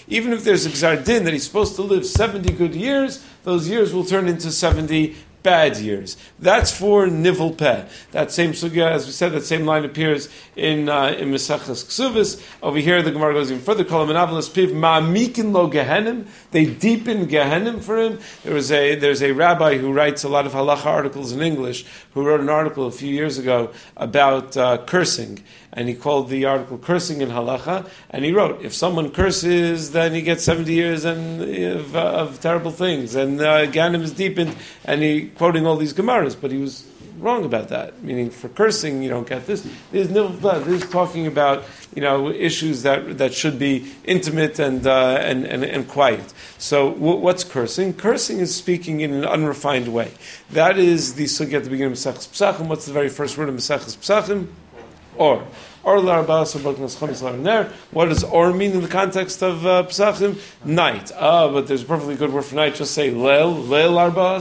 Even 0.08 0.34
if 0.34 0.44
there's 0.44 0.66
a 0.66 0.70
gzardin 0.70 1.24
that 1.24 1.34
he's 1.34 1.44
supposed 1.44 1.76
to 1.76 1.84
live 1.84 2.08
70 2.08 2.52
good 2.54 2.74
years, 2.74 3.24
those 3.44 3.70
years 3.70 3.94
will 3.94 4.04
turn 4.04 4.28
into 4.28 4.52
70 4.52 5.16
bad 5.43 5.77
years. 5.77 6.17
That's 6.39 6.72
for 6.75 7.08
nivel 7.08 7.53
peh. 7.53 7.86
That 8.12 8.31
same 8.31 8.51
sugya, 8.51 8.91
as 8.91 9.05
we 9.05 9.12
said, 9.12 9.31
that 9.34 9.43
same 9.43 9.65
line 9.65 9.86
appears 9.86 10.29
in 10.55 10.89
uh, 10.89 11.15
in 11.17 11.29
Mesachas 11.29 11.86
Ksuvis. 11.86 12.41
Over 12.62 12.79
here, 12.79 13.01
the 13.01 13.12
Gemara 13.12 13.34
goes 13.34 13.51
even 13.51 13.63
further. 13.63 13.84
Kolamanavalas 13.84 14.50
piv 14.50 14.72
ma'amikin 14.72 15.51
lo 15.51 15.69
gehenim. 15.69 16.27
They 16.51 16.65
deepen 16.65 17.27
gehenim 17.27 17.81
for 17.81 17.98
him. 17.98 18.19
There 18.43 18.53
was 18.53 18.72
a 18.72 18.96
there's 18.96 19.22
a 19.22 19.31
rabbi 19.31 19.77
who 19.77 19.91
writes 19.91 20.24
a 20.24 20.29
lot 20.29 20.46
of 20.46 20.53
halacha 20.53 20.86
articles 20.86 21.31
in 21.31 21.41
English 21.41 21.86
who 22.13 22.25
wrote 22.25 22.41
an 22.41 22.50
article 22.50 22.88
a 22.88 22.91
few 22.91 23.13
years 23.13 23.38
ago 23.38 23.72
about 23.98 24.55
uh, 24.58 24.77
cursing 24.86 25.43
and 25.74 25.88
he 25.88 25.96
called 25.96 26.30
the 26.30 26.46
article 26.46 26.78
"Cursing 26.78 27.22
in 27.22 27.30
Halacha." 27.30 27.88
And 28.10 28.26
he 28.26 28.32
wrote, 28.32 28.62
if 28.64 28.74
someone 28.74 29.12
curses, 29.12 29.92
then 29.92 30.14
he 30.14 30.22
gets 30.22 30.44
seventy 30.44 30.74
years 30.74 31.06
and 31.06 31.42
of, 31.42 31.96
uh, 31.96 32.00
of 32.00 32.40
terrible 32.40 32.72
things, 32.72 33.16
and 33.16 33.40
uh, 33.42 33.66
Ganim 33.68 34.02
is 34.02 34.12
deepened, 34.12 34.56
and 34.86 35.02
he 35.02 35.28
quoting 35.30 35.66
all 35.66 35.78
these 35.78 35.94
Gemaras, 35.94 36.36
but 36.40 36.52
he 36.52 36.58
was 36.58 36.86
wrong 37.20 37.46
about 37.46 37.70
that. 37.70 38.02
Meaning, 38.04 38.30
for 38.30 38.50
cursing, 38.50 39.04
you 39.04 39.10
don't 39.10 39.28
get 39.28 39.46
this. 39.46 39.68
There's 39.92 40.10
no 40.10 40.30
blood. 40.30 40.64
This 40.64 40.84
is 40.84 40.90
talking 40.90 41.28
about 41.28 41.66
you 41.96 42.02
know 42.02 42.30
issues 42.30 42.84
that 42.84 43.18
that 43.18 43.34
should 43.34 43.60
be 43.60 43.92
intimate 44.06 44.60
and 44.60 44.86
uh, 44.86 45.18
and, 45.22 45.46
and, 45.46 45.64
and 45.64 45.88
quiet. 45.88 46.34
So, 46.58 46.92
w- 46.94 47.18
what's 47.18 47.44
cursing? 47.44 47.94
Cursing 47.94 48.40
is 48.40 48.56
speaking 48.56 49.02
in 49.02 49.14
an 49.14 49.26
unrefined 49.26 49.94
way. 49.94 50.12
That 50.52 50.78
is 50.78 51.16
the 51.16 51.26
sugya 51.26 51.56
at 51.56 51.64
the 51.64 51.70
beginning 51.70 51.94
of 51.94 51.98
Mesachos 51.98 52.28
Pesachim. 52.28 52.68
What's 52.68 52.86
the 52.86 52.94
very 52.94 53.10
first 53.10 53.38
word 53.38 53.50
of 53.50 53.56
Mesachos 53.56 53.98
Pesachim? 53.98 54.48
Or. 55.18 55.44
Or 55.89 56.03
What 57.91 58.05
does 58.10 58.24
or 58.24 58.53
mean 58.53 58.72
in 58.74 58.81
the 58.81 58.88
context 58.88 59.41
of 59.41 59.65
uh, 59.65 59.84
Pesachim? 59.84 60.39
Night. 60.63 61.12
Ah, 61.15 61.51
but 61.51 61.67
there's 61.67 61.81
a 61.81 61.86
perfectly 61.86 62.15
good 62.15 62.31
word 62.31 62.46
for 62.46 62.53
night. 62.53 62.75
Just 62.75 62.93
say 62.93 63.10
lel, 63.10 63.55
lel 63.55 63.98
arba 63.98 64.39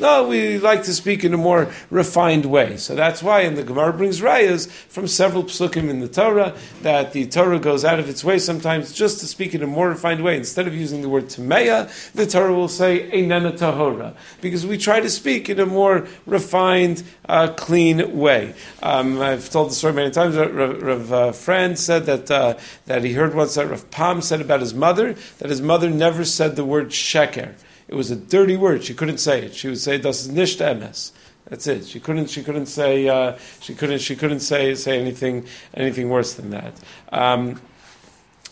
No, 0.00 0.26
we 0.26 0.58
like 0.58 0.82
to 0.84 0.92
speak 0.92 1.22
in 1.22 1.32
a 1.32 1.36
more 1.36 1.72
refined 1.90 2.44
way. 2.44 2.76
So 2.76 2.96
that's 2.96 3.22
why, 3.22 3.42
and 3.42 3.56
the 3.56 3.62
Gemara 3.62 3.92
brings 3.92 4.20
rayas 4.20 4.68
from 4.68 5.06
several 5.06 5.44
psukim 5.44 5.90
in 5.90 6.00
the 6.00 6.08
Torah 6.08 6.56
that 6.82 7.12
the 7.12 7.26
Torah 7.26 7.60
goes 7.60 7.84
out 7.84 8.00
of 8.00 8.08
its 8.08 8.24
way 8.24 8.40
sometimes 8.40 8.92
just 8.92 9.20
to 9.20 9.26
speak 9.26 9.54
in 9.54 9.62
a 9.62 9.68
more 9.68 9.90
refined 9.90 10.24
way. 10.24 10.36
Instead 10.36 10.66
of 10.66 10.74
using 10.74 11.02
the 11.02 11.08
word 11.08 11.26
tameya, 11.26 11.88
the 12.14 12.26
Torah 12.26 12.52
will 12.52 12.68
say 12.68 13.08
einena 13.12 13.56
tahora 13.56 14.16
because 14.40 14.66
we 14.66 14.76
try 14.76 14.98
to 14.98 15.10
speak 15.10 15.48
in 15.48 15.60
a 15.60 15.66
more 15.66 16.08
refined, 16.26 17.04
uh, 17.28 17.52
clean 17.56 18.18
way. 18.18 18.54
Um, 18.82 19.20
I've 19.20 19.50
told 19.50 19.70
the 19.70 19.74
story 19.74 19.92
many 19.92 20.10
times. 20.10 20.34
Rav, 20.82 21.12
uh, 21.12 21.16
Frand 21.32 21.78
said 21.78 22.06
that 22.06 22.30
uh, 22.30 22.56
that 22.86 23.04
he 23.04 23.12
heard 23.12 23.34
once 23.34 23.54
that 23.54 23.68
Rav 23.68 23.90
Pam 23.90 24.22
said 24.22 24.40
about 24.40 24.60
his 24.60 24.74
mother 24.74 25.14
that 25.38 25.50
his 25.50 25.62
mother 25.62 25.90
never 25.90 26.24
said 26.24 26.56
the 26.56 26.64
word 26.64 26.90
sheker. 26.90 27.52
It 27.88 27.94
was 27.94 28.10
a 28.10 28.16
dirty 28.16 28.56
word. 28.56 28.84
She 28.84 28.94
couldn't 28.94 29.18
say 29.18 29.42
it. 29.42 29.54
She 29.54 29.68
would 29.68 29.78
say 29.78 29.98
das 29.98 30.28
nicht 30.28 30.60
emes. 30.60 31.10
That's 31.48 31.66
it. 31.66 31.86
She 31.86 31.98
couldn't. 31.98 32.30
She 32.30 32.42
couldn't 32.42 32.66
say. 32.66 33.08
Uh, 33.08 33.36
she 33.60 33.74
couldn't. 33.74 33.98
She 33.98 34.14
couldn't 34.14 34.40
say 34.40 34.74
say 34.74 35.00
anything 35.00 35.46
anything 35.74 36.08
worse 36.08 36.34
than 36.34 36.50
that. 36.50 36.74
Um, 37.10 37.60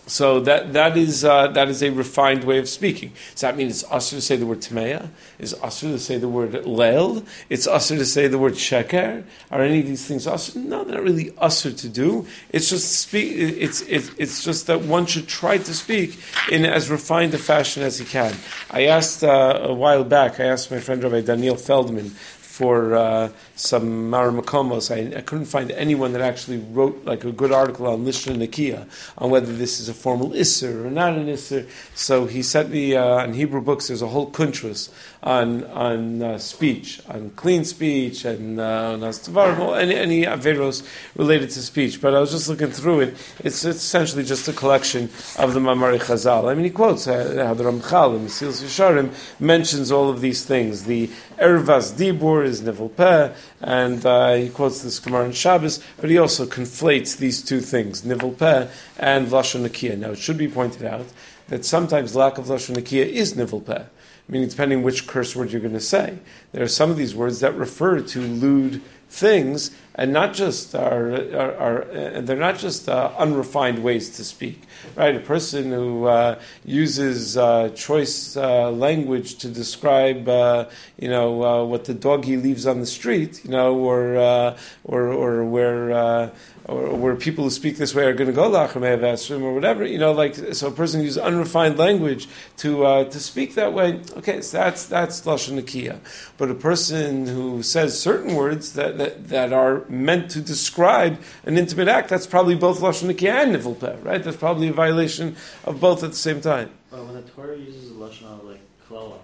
so 0.09 0.41
that 0.41 0.73
that 0.73 0.97
is 0.97 1.25
uh, 1.25 1.49
that 1.49 1.69
is 1.69 1.83
a 1.83 1.91
refined 1.91 2.45
way 2.45 2.59
of 2.59 2.69
speaking. 2.69 3.13
Does 3.33 3.43
that 3.43 3.57
mean 3.57 3.69
it's 3.69 3.85
usher 3.91 4.17
to 4.17 4.23
say 4.23 4.37
the 4.37 4.47
word 4.47 4.61
tameya? 4.61 5.09
Is 5.39 5.55
usher 5.63 5.89
to 5.89 5.99
say 5.99 6.19
the 6.19 6.29
word 6.29 6.53
leil? 6.53 7.27
It's 7.51 7.67
usher 7.67 7.97
to 7.97 8.07
say 8.07 8.27
the 8.27 8.39
word 8.39 8.55
sheker? 8.55 9.23
Are 9.51 9.61
any 9.61 9.81
of 9.81 9.87
these 9.87 10.07
things 10.07 10.27
usher? 10.27 10.59
No, 10.59 10.83
they're 10.83 10.97
not 10.97 11.05
really 11.05 11.33
usher 11.39 11.73
to 11.73 11.89
do. 11.89 12.27
It's 12.51 12.71
just 12.71 13.01
speak. 13.01 13.33
It's 13.37 13.83
it's 13.83 14.11
it's 14.17 14.43
just 14.43 14.67
that 14.67 14.81
one 14.83 15.07
should 15.07 15.29
try 15.29 15.59
to 15.59 15.75
speak 15.75 16.19
in 16.51 16.65
as 16.65 16.91
refined 16.91 17.35
a 17.35 17.39
fashion 17.39 17.83
as 17.83 17.99
he 17.99 18.05
can. 18.05 18.35
I 18.71 18.87
asked 18.87 19.23
uh, 19.23 19.61
a 19.63 19.75
while 19.75 20.05
back. 20.05 20.41
I 20.41 20.45
asked 20.45 20.71
my 20.71 20.81
friend 20.81 21.03
Rabbi 21.05 21.21
Daniel 21.21 21.57
Feldman 21.57 22.15
for 22.59 22.97
uh, 22.97 23.31
some 23.55 24.11
Maramakomos. 24.11 24.91
I, 24.91 25.17
I 25.17 25.21
couldn't 25.21 25.45
find 25.45 25.71
anyone 25.71 26.13
that 26.15 26.23
actually 26.23 26.59
wrote 26.59 27.05
like 27.05 27.25
a 27.25 27.31
good 27.31 27.53
article 27.53 27.87
on 27.87 28.05
Lishna 28.05 28.35
Nakia 28.35 28.85
on 29.17 29.31
whether 29.31 29.53
this 29.53 29.79
is 29.79 29.89
a 29.89 29.95
formal 29.95 30.31
Isser 30.31 30.85
or 30.85 30.91
not 30.91 31.15
an 31.15 31.29
Isser. 31.29 31.69
So 31.95 32.27
he 32.27 32.43
sent 32.43 32.71
me 32.71 32.97
uh, 32.97 33.23
on 33.23 33.33
Hebrew 33.33 33.61
books. 33.61 33.87
There's 33.87 34.03
a 34.03 34.09
whole 34.09 34.29
kuntras 34.33 34.91
on 35.23 35.65
on 35.67 36.23
uh, 36.23 36.39
speech, 36.39 37.01
on 37.09 37.31
clean 37.37 37.65
speech, 37.65 38.25
and 38.25 38.59
uh, 38.59 38.99
on 38.99 39.79
any 39.79 39.95
any 39.95 40.23
averos 40.25 40.83
related 41.15 41.51
to 41.51 41.63
speech. 41.63 42.01
But 42.01 42.15
I 42.17 42.19
was 42.21 42.33
just 42.33 42.49
looking 42.49 42.73
through 42.73 43.01
it. 43.01 43.17
It's, 43.45 43.65
it's 43.65 43.79
essentially 43.79 44.25
just 44.25 44.49
a 44.49 44.53
collection 44.53 45.05
of 45.39 45.55
the 45.55 45.61
Mamari 45.61 46.01
Chazal. 46.01 46.51
I 46.51 46.55
mean, 46.55 46.65
he 46.65 46.71
quotes 46.71 47.07
uh, 47.07 47.45
how 47.47 47.55
the 47.55 47.65
Ramchal 47.65 48.17
in 48.17 48.27
Mesilas 48.27 48.63
Yesharim 48.65 49.13
mentions 49.39 49.93
all 49.93 50.11
of 50.11 50.21
these 50.21 50.45
things. 50.45 50.85
The 50.85 51.09
Ervas 51.39 51.93
Dibur 51.93 52.48
is 52.49 52.63
Nivel 52.63 52.89
Peh, 52.89 53.33
and 53.61 54.05
uh, 54.05 54.35
he 54.35 54.49
quotes 54.49 54.83
this 54.83 54.99
Gemara 54.99 55.27
in 55.27 55.33
Shabbos, 55.33 55.83
but 56.01 56.11
he 56.11 56.19
also 56.19 56.47
conflates 56.47 57.17
these 57.17 57.43
two 57.43 57.61
things, 57.61 58.05
Nivel 58.05 58.33
Peh 58.33 58.67
and 58.99 59.29
Lashon 59.29 59.67
Nakia. 59.67 59.97
Now, 59.97 60.11
it 60.11 60.19
should 60.19 60.39
be 60.39 60.49
pointed 60.49 60.85
out 60.85 61.07
that 61.49 61.65
sometimes 61.65 62.17
lack 62.17 62.39
of 62.39 62.47
Lashon 62.47 62.77
Nakia 62.77 63.07
is 63.07 63.37
Nivel 63.37 63.61
Peh, 63.61 63.85
meaning 64.29 64.49
depending 64.49 64.83
which 64.83 65.07
curse 65.07 65.37
word 65.37 65.51
you're 65.51 65.61
going 65.61 65.75
to 65.75 65.81
say. 65.81 66.19
There 66.53 66.65
are 66.65 66.69
some 66.69 66.91
of 66.91 66.97
these 66.97 67.15
words 67.15 67.41
that 67.41 67.55
refer 67.55 68.01
to 68.01 68.21
lewd 68.21 68.83
things, 69.09 69.71
and 69.95 70.13
not 70.13 70.33
just 70.33 70.75
are, 70.75 71.15
are, 71.35 71.55
are 71.57 71.81
and 71.91 72.27
they're 72.27 72.37
not 72.37 72.59
just 72.59 72.89
uh, 72.89 73.11
unrefined 73.19 73.83
ways 73.83 74.11
to 74.11 74.25
speak, 74.25 74.63
right? 74.97 75.17
A 75.17 75.21
person 75.21 75.73
who 75.73 76.05
uh, 76.05 76.41
uses 76.65 77.37
uh, 77.37 77.71
choice 77.71 78.37
uh, 78.37 78.71
language 78.71 79.39
to 79.39 79.49
describe, 79.49 80.29
uh, 80.29 80.67
you 80.99 81.09
know, 81.09 81.43
uh, 81.43 81.65
what 81.65 81.85
the 81.85 81.95
dog 81.95 82.25
he 82.25 82.37
leaves 82.37 82.67
on 82.67 82.81
the 82.81 82.87
street, 82.87 83.45
you 83.45 83.51
know, 83.51 83.75
or 83.75 84.55
or 84.85 85.09
or 85.09 85.45
where 85.45 86.31
or 86.69 86.95
where 86.95 87.17
people 87.17 87.45
who 87.45 87.51
speak 87.51 87.79
this 87.79 87.95
way 87.95 88.05
are 88.05 88.13
going 88.13 88.29
to 88.29 88.35
go 88.35 88.51
lachamei 88.51 88.99
esrim 88.99 89.43
or 89.43 89.55
whatever, 89.55 89.85
you 89.85 89.99
know, 89.99 90.13
like 90.13 90.35
so 90.35 90.69
a 90.69 90.71
person 90.71 91.01
who 91.01 91.07
uses 91.07 91.19
unrefined 91.19 91.79
language 91.79 92.29
to 92.59 92.85
uh, 92.85 93.05
to 93.05 93.19
speak 93.19 93.55
that 93.55 93.73
way. 93.73 94.01
Okay, 94.19 94.43
so 94.43 94.59
that's 94.59 94.85
that's 94.85 95.23
lashon. 95.23 95.99
But 96.37 96.51
a 96.51 96.55
person 96.55 97.27
who 97.27 97.63
says 97.63 97.99
certain 97.99 98.35
words 98.35 98.75
that, 98.75 98.99
that, 98.99 99.29
that 99.29 99.53
are 99.53 99.85
meant 99.89 100.31
to 100.33 100.43
describe 100.43 101.19
an 101.45 101.57
intimate 101.57 101.89
act, 101.89 102.11
that's 102.11 102.27
probably 102.27 102.55
both 102.55 102.81
lashon 102.81 103.09
and 103.09 103.57
nivul 103.57 103.81
peh, 103.81 103.97
right? 104.03 104.23
That's 104.23 104.37
probably 104.37 104.69
a 104.69 104.73
violation 104.73 105.37
of 105.65 105.81
both 105.81 106.05
at 106.05 106.11
the 106.11 106.17
same 106.17 106.43
time. 106.43 106.71
But 106.91 107.05
when 107.07 107.15
the 107.15 107.23
Torah 107.23 107.57
uses 107.57 107.93
lashon 107.93 108.45
like 108.45 108.61
klala, 108.87 109.19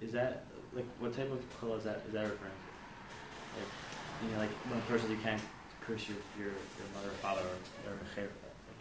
is 0.00 0.12
that 0.12 0.44
like 0.72 0.86
what 1.00 1.16
type 1.16 1.32
of 1.32 1.40
klala 1.60 1.78
is 1.78 1.84
that? 1.84 2.02
Is 2.06 2.12
that 2.12 2.22
referring? 2.22 2.38
To? 2.38 3.58
Like, 3.58 4.22
you 4.22 4.30
know, 4.30 4.38
like 4.38 4.50
when 4.70 4.78
a 4.78 4.82
person 4.82 5.10
you 5.10 5.16
can't 5.16 5.42
curse 5.86 6.08
your, 6.08 6.18
your, 6.38 6.48
your 6.48 6.88
mother 6.94 7.08
or 7.08 7.18
father 7.22 7.40
or, 7.42 7.56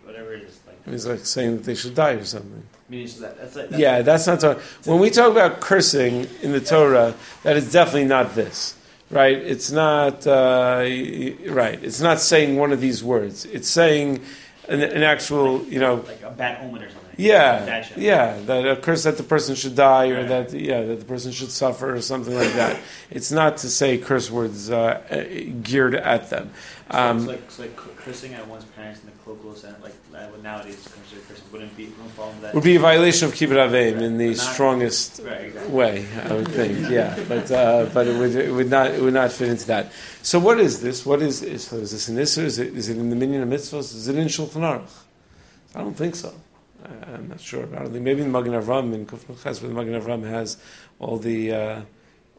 whatever 0.06 0.34
it 0.34 0.44
is. 0.44 0.60
Like, 0.68 0.78
it's 0.94 1.06
like 1.06 1.26
saying 1.26 1.58
that 1.58 1.64
they 1.64 1.76
should 1.76 1.96
die 1.96 2.12
or 2.12 2.26
something. 2.26 2.64
Meaning 2.90 3.08
that, 3.22 3.38
that's 3.38 3.56
like, 3.56 3.70
that's 3.70 3.82
yeah, 3.82 4.02
that's 4.04 4.28
not 4.28 4.40
Torah. 4.40 4.62
When 4.86 5.00
we 5.00 5.10
talk 5.10 5.32
about 5.32 5.62
cursing 5.62 6.28
in 6.42 6.52
the 6.52 6.62
Torah, 6.62 7.16
that 7.44 7.58
is 7.58 7.72
definitely 7.72 8.06
not 8.06 8.36
this. 8.36 8.76
right? 9.10 9.38
It's 9.38 9.72
not 9.72 10.26
uh, 10.28 10.82
right. 10.82 11.80
It's 11.84 12.02
not 12.02 12.20
saying 12.20 12.58
one 12.58 12.72
of 12.72 12.82
these 12.82 13.04
words. 13.04 13.46
It's 13.46 13.70
saying 13.70 14.22
an, 14.68 14.82
an 14.82 15.04
actual, 15.04 15.64
you 15.66 15.80
know, 15.80 15.96
like 16.08 16.22
a 16.24 16.32
bad 16.32 16.64
omen 16.64 16.84
or 16.84 16.90
something. 16.90 17.05
Yeah, 17.18 17.84
yeah, 17.98 18.38
that 18.46 18.68
a 18.68 18.76
curse 18.76 19.04
that 19.04 19.18
the 19.18 19.24
person 19.24 19.56
should 19.56 19.76
die 19.76 20.10
or 20.10 20.18
Right. 20.18 20.28
that 20.28 20.54
yeah 20.54 20.84
that 20.84 21.00
the 21.00 21.06
person 21.06 21.32
should 21.32 21.52
suffer 21.52 21.94
or 21.96 22.02
something 22.02 22.36
like 22.36 22.54
that. 22.54 22.78
It's 23.10 23.32
not 23.32 23.58
to 23.58 23.70
say 23.70 23.98
curse 23.98 24.30
words 24.32 24.70
uh, 24.70 25.02
uh, 25.10 25.52
geared 25.62 25.96
at 25.96 26.30
them. 26.30 26.52
So 26.92 26.98
Um, 27.00 27.18
it's 27.18 27.28
like, 27.28 27.52
so 27.52 27.62
like 27.64 27.76
cursing 27.98 28.34
at 28.36 28.48
one's 28.48 28.66
parents 28.66 29.00
in 29.02 29.08
the 29.08 29.12
colloquial 29.24 29.56
sense, 29.56 29.82
like 29.82 29.94
would 30.32 30.44
nowadays 30.44 30.88
considered 30.94 31.28
cursing, 31.28 31.44
wouldn't 31.52 31.76
be 31.76 31.86
wouldn't 31.88 32.12
fall 32.12 32.30
into 32.30 32.42
that. 32.44 32.54
would 32.54 32.64
be 32.64 32.76
a 32.76 32.80
violation 32.80 33.28
of 33.28 33.34
kibbut 33.34 33.58
avim 33.58 34.02
in 34.02 34.18
the 34.18 34.28
Not- 34.30 34.38
strongest 34.38 35.22
Right, 35.26 35.46
exactly. 35.46 35.74
way, 35.74 36.06
I 36.30 36.34
would 36.34 36.48
think. 36.50 36.90
Yeah, 36.90 37.18
but 37.28 37.50
uh, 37.52 37.86
but 37.94 38.06
it 38.08 38.16
would 38.20 38.36
it 38.36 38.52
would 38.52 38.70
not 38.70 38.92
it 38.92 39.02
would 39.02 39.14
not 39.16 39.32
fit 39.32 39.50
into 39.50 39.66
that. 39.68 39.92
So 40.22 40.38
what 40.40 40.60
is 40.60 40.82
this? 40.82 41.06
What 41.06 41.22
is 41.24 41.42
is, 41.42 41.72
is 41.74 41.92
this 41.92 42.08
an 42.08 42.18
Isser? 42.18 42.44
Is 42.44 42.60
it 42.60 42.76
is 42.78 42.90
it 42.90 42.98
in 42.98 43.10
the 43.10 43.16
Minyan 43.16 43.42
of 43.42 43.50
Mitzvahs? 43.50 43.96
Is 43.96 44.08
it 44.08 44.16
in 44.16 44.28
Shulchan 44.28 44.62
Aruch? 44.62 44.90
I 45.74 45.80
don't 45.80 45.98
think 45.98 46.16
so. 46.16 46.32
I'm 46.86 47.28
not 47.30 47.40
sure. 47.40 47.64
I 47.76 47.80
don't 47.80 47.92
think 47.92 48.04
maybe 48.04 48.22
in 48.22 48.32
Magen 48.32 48.54
Avram 48.54 48.94
in 48.94 49.06
Kuf 49.06 49.44
Ches, 49.44 49.62
where 49.62 49.70
the 49.70 49.76
Magen 49.76 50.00
Avram 50.00 50.28
has 50.28 50.58
all 51.00 51.18
the 51.18 51.52
uh, 51.52 51.82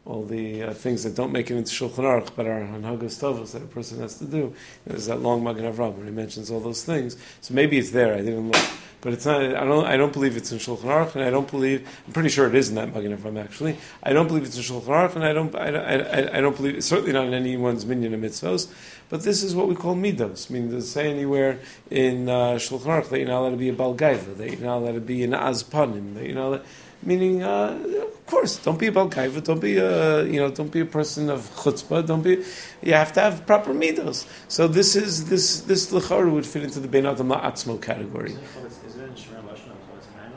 all 0.07 0.23
the 0.23 0.63
uh, 0.63 0.73
things 0.73 1.03
that 1.03 1.15
don't 1.15 1.33
make 1.33 1.51
it 1.51 1.57
into 1.57 1.71
Shulchan 1.71 2.05
Aruch, 2.05 2.29
but 2.35 2.47
are 2.47 2.61
on 2.63 2.81
Tovos 2.81 3.51
that 3.51 3.61
a 3.61 3.65
person 3.65 3.99
has 3.99 4.17
to 4.19 4.25
do. 4.25 4.53
There's 4.85 5.05
that 5.07 5.21
long 5.21 5.43
Magen 5.43 5.65
Avram 5.71 5.95
where 5.95 6.05
he 6.05 6.11
mentions 6.11 6.49
all 6.49 6.61
those 6.61 6.83
things. 6.83 7.17
So 7.41 7.53
maybe 7.53 7.77
it's 7.77 7.89
there. 7.91 8.13
I 8.13 8.19
didn't 8.19 8.49
look, 8.49 8.65
but 9.01 9.11
it's 9.11 9.25
not. 9.25 9.41
I 9.41 9.65
don't. 9.65 9.85
I 9.85 9.97
don't 9.97 10.13
believe 10.13 10.37
it's 10.37 10.51
in 10.53 10.59
Shulchan 10.59 10.85
Aruch, 10.85 11.15
and 11.15 11.23
I 11.25 11.29
don't 11.29 11.49
believe. 11.51 11.87
I'm 12.07 12.13
pretty 12.13 12.29
sure 12.29 12.47
it 12.47 12.55
is 12.55 12.69
in 12.69 12.75
that 12.75 12.93
Magen 12.93 13.15
Avram. 13.17 13.37
Actually, 13.43 13.77
I 14.03 14.13
don't 14.13 14.27
believe 14.27 14.43
it's 14.45 14.55
in 14.55 14.63
Shulchan 14.63 14.85
Aruch, 14.87 15.15
and 15.15 15.25
I 15.25 15.33
don't. 15.33 15.53
I, 15.55 15.67
I, 15.67 15.93
I- 15.95 16.37
I 16.37 16.41
don't 16.41 16.55
believe. 16.55 16.77
It's 16.77 16.87
certainly 16.87 17.11
not 17.11 17.27
in 17.27 17.33
anyone's 17.33 17.85
minyan 17.85 18.13
of 18.13 18.21
mitzvos. 18.21 18.71
But 19.09 19.23
this 19.23 19.41
is 19.43 19.55
what 19.55 19.67
we 19.67 19.75
call 19.75 19.95
midos. 19.95 20.49
Meaning, 20.49 20.71
does 20.71 20.85
it 20.85 20.87
say 20.87 21.09
anywhere 21.11 21.59
in 21.91 22.29
uh, 22.29 22.55
Shulchan 22.55 22.85
Aruch 22.85 23.09
that 23.09 23.19
you're 23.19 23.27
not 23.27 23.39
allowed 23.41 23.51
to 23.51 23.57
be 23.57 23.69
a 23.69 23.73
balgaiva, 23.75 24.37
that 24.37 24.51
you're 24.51 24.59
not 24.61 24.77
allowed 24.79 24.93
to 24.95 25.01
be 25.01 25.23
an 25.23 25.31
azpanim, 25.31 26.13
that 26.15 26.25
you're 26.25 26.35
not. 26.35 26.47
allowed- 26.47 26.65
Meaning, 27.03 27.43
uh, 27.43 27.77
of 28.01 28.25
course, 28.25 28.57
don't 28.57 28.79
be 28.79 28.87
a 28.87 28.91
balgaiva, 28.91 29.43
don't 29.43 29.59
be 29.61 29.77
a 29.77 30.25
you 30.25 30.39
know, 30.39 30.49
don't 30.49 30.71
be 30.71 30.81
a 30.81 30.85
person 30.85 31.29
of 31.29 31.41
chutzpah, 31.55 32.05
don't 32.05 32.21
be. 32.23 32.43
You 32.81 32.93
have 32.93 33.13
to 33.13 33.21
have 33.21 33.45
proper 33.45 33.73
midos. 33.73 34.27
So 34.47 34.67
this 34.67 34.95
is 34.95 35.29
this 35.29 35.61
this 35.61 35.91
lechar 35.91 36.29
would 36.31 36.45
fit 36.45 36.63
into 36.63 36.79
the 36.79 36.87
bein 36.87 37.05
adam 37.05 37.29
la'atzmo 37.29 37.81
category. 37.81 38.31
Is 38.31 38.37
it 38.37 38.43
called- 38.53 38.65
is 38.87 38.95
it 38.95 39.03
in 39.03 39.13
Shemar 39.13 39.43
Lashon? 39.43 39.75
So 39.85 39.95
it's 39.97 40.07
an 40.07 40.33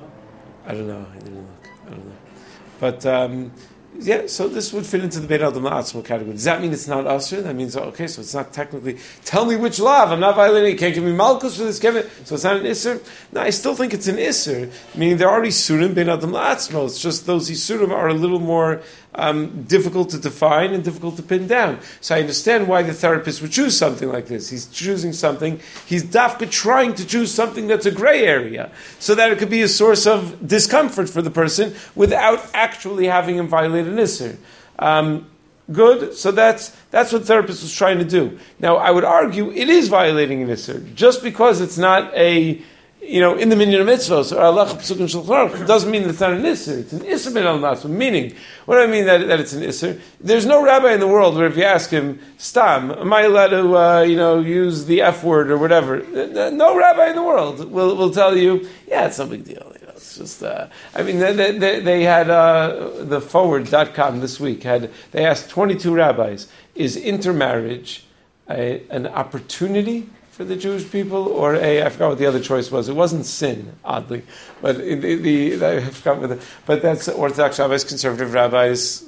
I. 0.67 0.71
I 0.71 0.75
don't 0.75 0.87
know. 0.87 1.07
I 1.13 1.19
didn't 1.19 1.37
look. 1.37 1.69
I 1.87 1.91
don't 1.91 2.07
know. 2.07 2.17
But 2.79 3.07
um, 3.07 3.53
yeah, 4.01 4.27
so 4.27 4.49
this 4.49 4.73
would 4.73 4.87
fit 4.87 5.05
into 5.05 5.21
the 5.21 5.27
Beit 5.27 5.43
Adam 5.43 5.65
Atzmo 5.65 6.05
category. 6.05 6.33
Does 6.33 6.45
that 6.45 6.61
mean 6.61 6.73
it's 6.73 6.89
not 6.89 7.07
usher? 7.07 7.43
That 7.43 7.55
means 7.55 7.77
okay, 7.77 8.07
so 8.07 8.21
it's 8.23 8.35
not 8.35 8.53
technically. 8.53 8.99
Tell 9.25 9.45
me 9.45 9.57
which 9.57 9.79
lav. 9.79 10.11
I'm 10.11 10.21
not 10.21 10.37
violating. 10.37 10.73
You 10.73 10.79
can't 10.79 10.95
give 10.95 11.05
me 11.05 11.13
malkus 11.13 11.57
for 11.57 11.65
this. 11.65 11.79
Kevin. 11.79 12.07
So 12.25 12.35
it's 12.35 12.45
not 12.45 12.57
an 12.57 12.65
isser. 12.65 13.03
No, 13.33 13.43
I 13.43 13.51
still 13.51 13.75
think 13.75 13.95
it's 13.95 14.09
an 14.09 14.17
isser. 14.17 14.73
Meaning 14.95 15.19
there 15.19 15.29
are 15.29 15.43
isurim 15.43 15.95
Beit 15.95 16.09
Adam 16.09 16.33
Atzmo. 16.33 16.87
It's 16.87 17.01
just 17.01 17.27
those 17.27 17.51
isurim 17.51 17.91
are 17.91 18.09
a 18.09 18.15
little 18.15 18.41
more 18.41 18.83
um, 19.15 19.65
difficult 19.65 20.11
to 20.11 20.19
define 20.19 20.73
and 20.73 20.85
difficult 20.85 21.17
to 21.17 21.23
pin 21.23 21.47
down. 21.47 21.79
So 22.01 22.15
I 22.15 22.21
understand 22.21 22.69
why 22.69 22.83
the 22.83 22.95
therapist 22.95 23.43
would 23.43 23.51
choose 23.51 23.77
something 23.77 24.09
like 24.09 24.27
this. 24.27 24.49
He's 24.49 24.67
choosing 24.67 25.13
something. 25.13 25.61
He's 25.87 26.05
dafka 26.05 26.51
trying 26.51 26.95
to 26.95 27.07
choose 27.07 27.33
something 27.33 27.67
that's 27.67 27.87
a 27.87 27.91
gray 27.91 28.25
area, 28.25 28.71
so 28.99 29.15
that 29.15 29.33
it 29.33 29.39
could 29.39 29.51
be 29.51 29.63
a 29.63 29.69
source 29.69 30.07
of 30.07 30.47
discomfort 30.47 31.09
for 31.09 31.23
the 31.23 31.31
person 31.31 31.75
without 31.95 32.45
actually 32.55 33.07
having 33.07 33.37
him 33.37 33.49
violate 33.49 33.87
an 33.87 33.97
isser. 33.97 34.37
Um, 34.79 35.27
good. 35.73 36.15
So 36.15 36.31
that's 36.31 36.75
that's 36.91 37.13
what 37.13 37.23
the 37.23 37.27
therapist 37.27 37.63
was 37.63 37.75
trying 37.75 37.99
to 37.99 38.05
do. 38.05 38.39
Now 38.59 38.77
I 38.77 38.91
would 38.91 39.05
argue 39.05 39.51
it 39.51 39.69
is 39.69 39.89
violating 39.89 40.43
an 40.43 40.49
isser 40.49 40.95
just 40.95 41.23
because 41.23 41.61
it's 41.61 41.79
not 41.79 42.13
a 42.15 42.63
you 43.11 43.21
know, 43.21 43.37
in 43.37 43.49
the 43.49 43.57
minyan 43.57 43.81
of 43.81 43.89
mitzvahs, 43.89 44.31
or 44.33 44.77
Pesukim 44.77 45.09
Shulchan 45.11 45.67
doesn't 45.67 45.91
mean 45.91 46.03
that 46.05 46.11
it's 46.11 46.21
not 46.21 46.33
an 46.33 46.43
isser. 46.43 46.79
It's 46.79 46.93
an 46.93 47.01
isser 47.01 47.33
min 47.33 47.45
al. 47.45 47.89
Meaning, 47.89 48.37
what 48.67 48.77
do 48.77 48.83
I 48.83 48.87
mean 48.87 49.07
that, 49.07 49.27
that 49.27 49.41
it's 49.41 49.53
an 49.53 49.63
isser? 49.65 50.01
There's 50.21 50.47
no 50.47 50.63
rabbi 50.63 50.93
in 50.93 51.01
the 51.01 51.09
world 51.09 51.35
where 51.35 51.47
if 51.47 51.57
you 51.57 51.65
ask 51.65 51.91
him, 51.91 52.21
Stam, 52.39 52.93
am 52.93 53.13
I 53.13 53.23
allowed 53.23 53.49
to, 53.49 53.77
uh, 53.77 54.01
you 54.03 54.17
know, 54.17 54.39
use 54.39 54.85
the 54.85 55.03
F 55.03 55.25
word 55.25 55.51
or 55.51 55.59
whatever? 55.59 56.03
No 56.53 56.77
rabbi 56.77 57.09
in 57.11 57.17
the 57.17 57.25
world 57.25 57.69
will, 57.71 57.97
will 57.97 58.13
tell 58.13 58.37
you, 58.37 58.69
yeah, 58.87 59.07
it's 59.07 59.19
no 59.19 59.27
big 59.27 59.45
deal. 59.45 59.75
You 59.81 59.87
know, 59.89 59.93
it's 59.97 60.17
just, 60.17 60.43
uh, 60.45 60.69
I 60.95 61.03
mean, 61.03 61.19
they, 61.19 61.33
they- 61.33 61.59
they, 61.59 61.81
they 61.81 62.03
had, 62.05 62.31
uh, 62.31 62.91
the 63.01 63.21
forward.com 63.21 64.21
this 64.21 64.39
week 64.39 64.63
had, 64.63 64.89
they 65.11 65.27
asked 65.27 65.51
22 65.51 65.93
rabbis, 65.93 66.47
is 66.77 66.97
intermarriage 66.97 68.05
a, 68.49 68.83
an 68.91 69.09
opportunity 69.09 70.09
for 70.41 70.47
the 70.47 70.57
Jewish 70.57 70.91
people, 70.91 71.29
or 71.29 71.55
a 71.57 71.83
I 71.83 71.91
forgot 71.91 72.09
what 72.09 72.19
the 72.19 72.25
other 72.25 72.41
choice 72.41 72.71
was. 72.71 72.89
It 72.89 72.95
wasn't 72.95 73.27
sin, 73.27 73.77
oddly, 73.85 74.23
but 74.63 74.79
the, 74.79 74.95
the, 75.17 75.67
I 75.67 75.81
forgot 75.81 76.19
what 76.19 76.31
the, 76.31 76.43
but 76.65 76.81
that's 76.81 77.11
Orthodox 77.11 77.59
rabbis, 77.59 77.85
conservative 77.85 78.33
rabbis. 78.33 79.05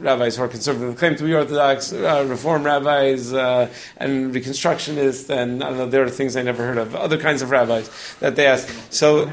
Rabbis 0.00 0.36
who 0.36 0.42
are 0.42 0.48
conservative 0.48 0.98
claim 0.98 1.16
to 1.16 1.24
be 1.24 1.32
Orthodox, 1.32 1.94
uh, 1.94 2.26
Reform 2.28 2.62
rabbis, 2.62 3.32
uh, 3.32 3.72
and 3.96 4.34
Reconstructionists, 4.34 5.30
and 5.30 5.64
I 5.64 5.70
don't 5.70 5.78
know. 5.78 5.86
There 5.88 6.04
are 6.04 6.10
things 6.10 6.36
I 6.36 6.42
never 6.42 6.62
heard 6.66 6.76
of. 6.76 6.94
Other 6.94 7.16
kinds 7.16 7.40
of 7.40 7.48
rabbis 7.48 7.88
that 8.20 8.36
they 8.36 8.46
ask. 8.46 8.68
So, 8.90 9.32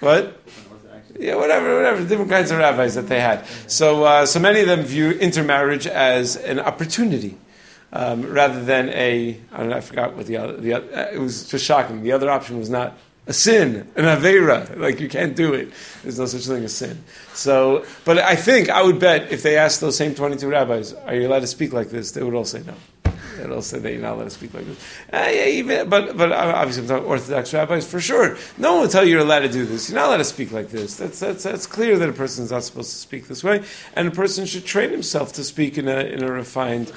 what? 0.00 0.40
Yeah, 1.18 1.34
whatever, 1.34 1.76
whatever. 1.76 2.02
Different 2.02 2.30
kinds 2.30 2.50
of 2.50 2.56
rabbis 2.60 2.94
that 2.94 3.08
they 3.08 3.20
had. 3.20 3.44
So, 3.66 4.04
uh, 4.04 4.24
so 4.24 4.40
many 4.40 4.60
of 4.60 4.68
them 4.68 4.80
view 4.84 5.10
intermarriage 5.10 5.86
as 5.86 6.36
an 6.36 6.60
opportunity. 6.60 7.36
Um, 7.96 8.22
rather 8.28 8.62
than 8.64 8.88
a, 8.88 9.38
I 9.52 9.56
don't 9.58 9.68
know, 9.68 9.76
I 9.76 9.80
forgot 9.80 10.16
what 10.16 10.26
the 10.26 10.36
other, 10.36 10.56
the 10.56 10.74
other, 10.74 10.96
uh, 10.96 11.12
it 11.12 11.20
was 11.20 11.48
just 11.48 11.64
shocking. 11.64 12.02
The 12.02 12.10
other 12.10 12.28
option 12.28 12.58
was 12.58 12.68
not 12.68 12.98
a 13.28 13.32
sin, 13.32 13.88
an 13.94 14.04
avera. 14.04 14.76
Like 14.84 14.98
you 14.98 15.08
can't 15.08 15.36
do 15.36 15.54
it. 15.54 15.72
There's 16.02 16.18
no 16.18 16.26
such 16.26 16.44
thing 16.46 16.64
as 16.64 16.76
sin. 16.76 17.02
So, 17.34 17.84
but 18.04 18.18
I 18.18 18.34
think 18.34 18.68
I 18.68 18.82
would 18.82 18.98
bet 18.98 19.30
if 19.30 19.44
they 19.44 19.56
asked 19.56 19.80
those 19.80 19.96
same 19.96 20.14
22 20.14 20.48
rabbis, 20.48 20.92
"Are 20.92 21.14
you 21.14 21.28
allowed 21.28 21.40
to 21.40 21.46
speak 21.46 21.72
like 21.72 21.90
this?" 21.90 22.10
They 22.10 22.24
would 22.24 22.34
all 22.34 22.44
say 22.44 22.62
no. 22.66 22.74
They'd 23.36 23.50
all 23.50 23.62
say 23.62 23.78
that 23.78 23.92
you're 23.92 24.02
not 24.02 24.14
allowed 24.14 24.24
to 24.24 24.30
speak 24.30 24.54
like 24.54 24.66
this. 24.66 24.78
Uh, 25.12 25.28
yeah, 25.30 25.46
even, 25.46 25.88
but 25.88 26.16
but 26.16 26.32
obviously 26.32 26.82
I'm 26.82 26.88
talking 26.88 27.06
Orthodox 27.06 27.54
rabbis 27.54 27.86
for 27.86 28.00
sure. 28.00 28.36
No 28.58 28.72
one 28.72 28.82
will 28.82 28.88
tell 28.88 29.04
you 29.04 29.12
you're 29.12 29.20
allowed 29.20 29.40
to 29.40 29.48
do 29.48 29.64
this. 29.64 29.88
You're 29.88 30.00
not 30.00 30.08
allowed 30.08 30.18
to 30.18 30.24
speak 30.24 30.52
like 30.52 30.70
this. 30.70 30.96
That's 30.96 31.20
that's 31.20 31.44
that's 31.44 31.66
clear 31.66 31.98
that 31.98 32.08
a 32.08 32.12
person 32.12 32.44
is 32.44 32.50
not 32.50 32.64
supposed 32.64 32.90
to 32.90 32.96
speak 32.96 33.28
this 33.28 33.44
way, 33.44 33.62
and 33.94 34.08
a 34.08 34.10
person 34.10 34.46
should 34.46 34.64
train 34.64 34.90
himself 34.90 35.32
to 35.34 35.44
speak 35.44 35.78
in 35.78 35.88
a 35.88 36.00
in 36.00 36.22
a 36.22 36.30
refined. 36.30 36.92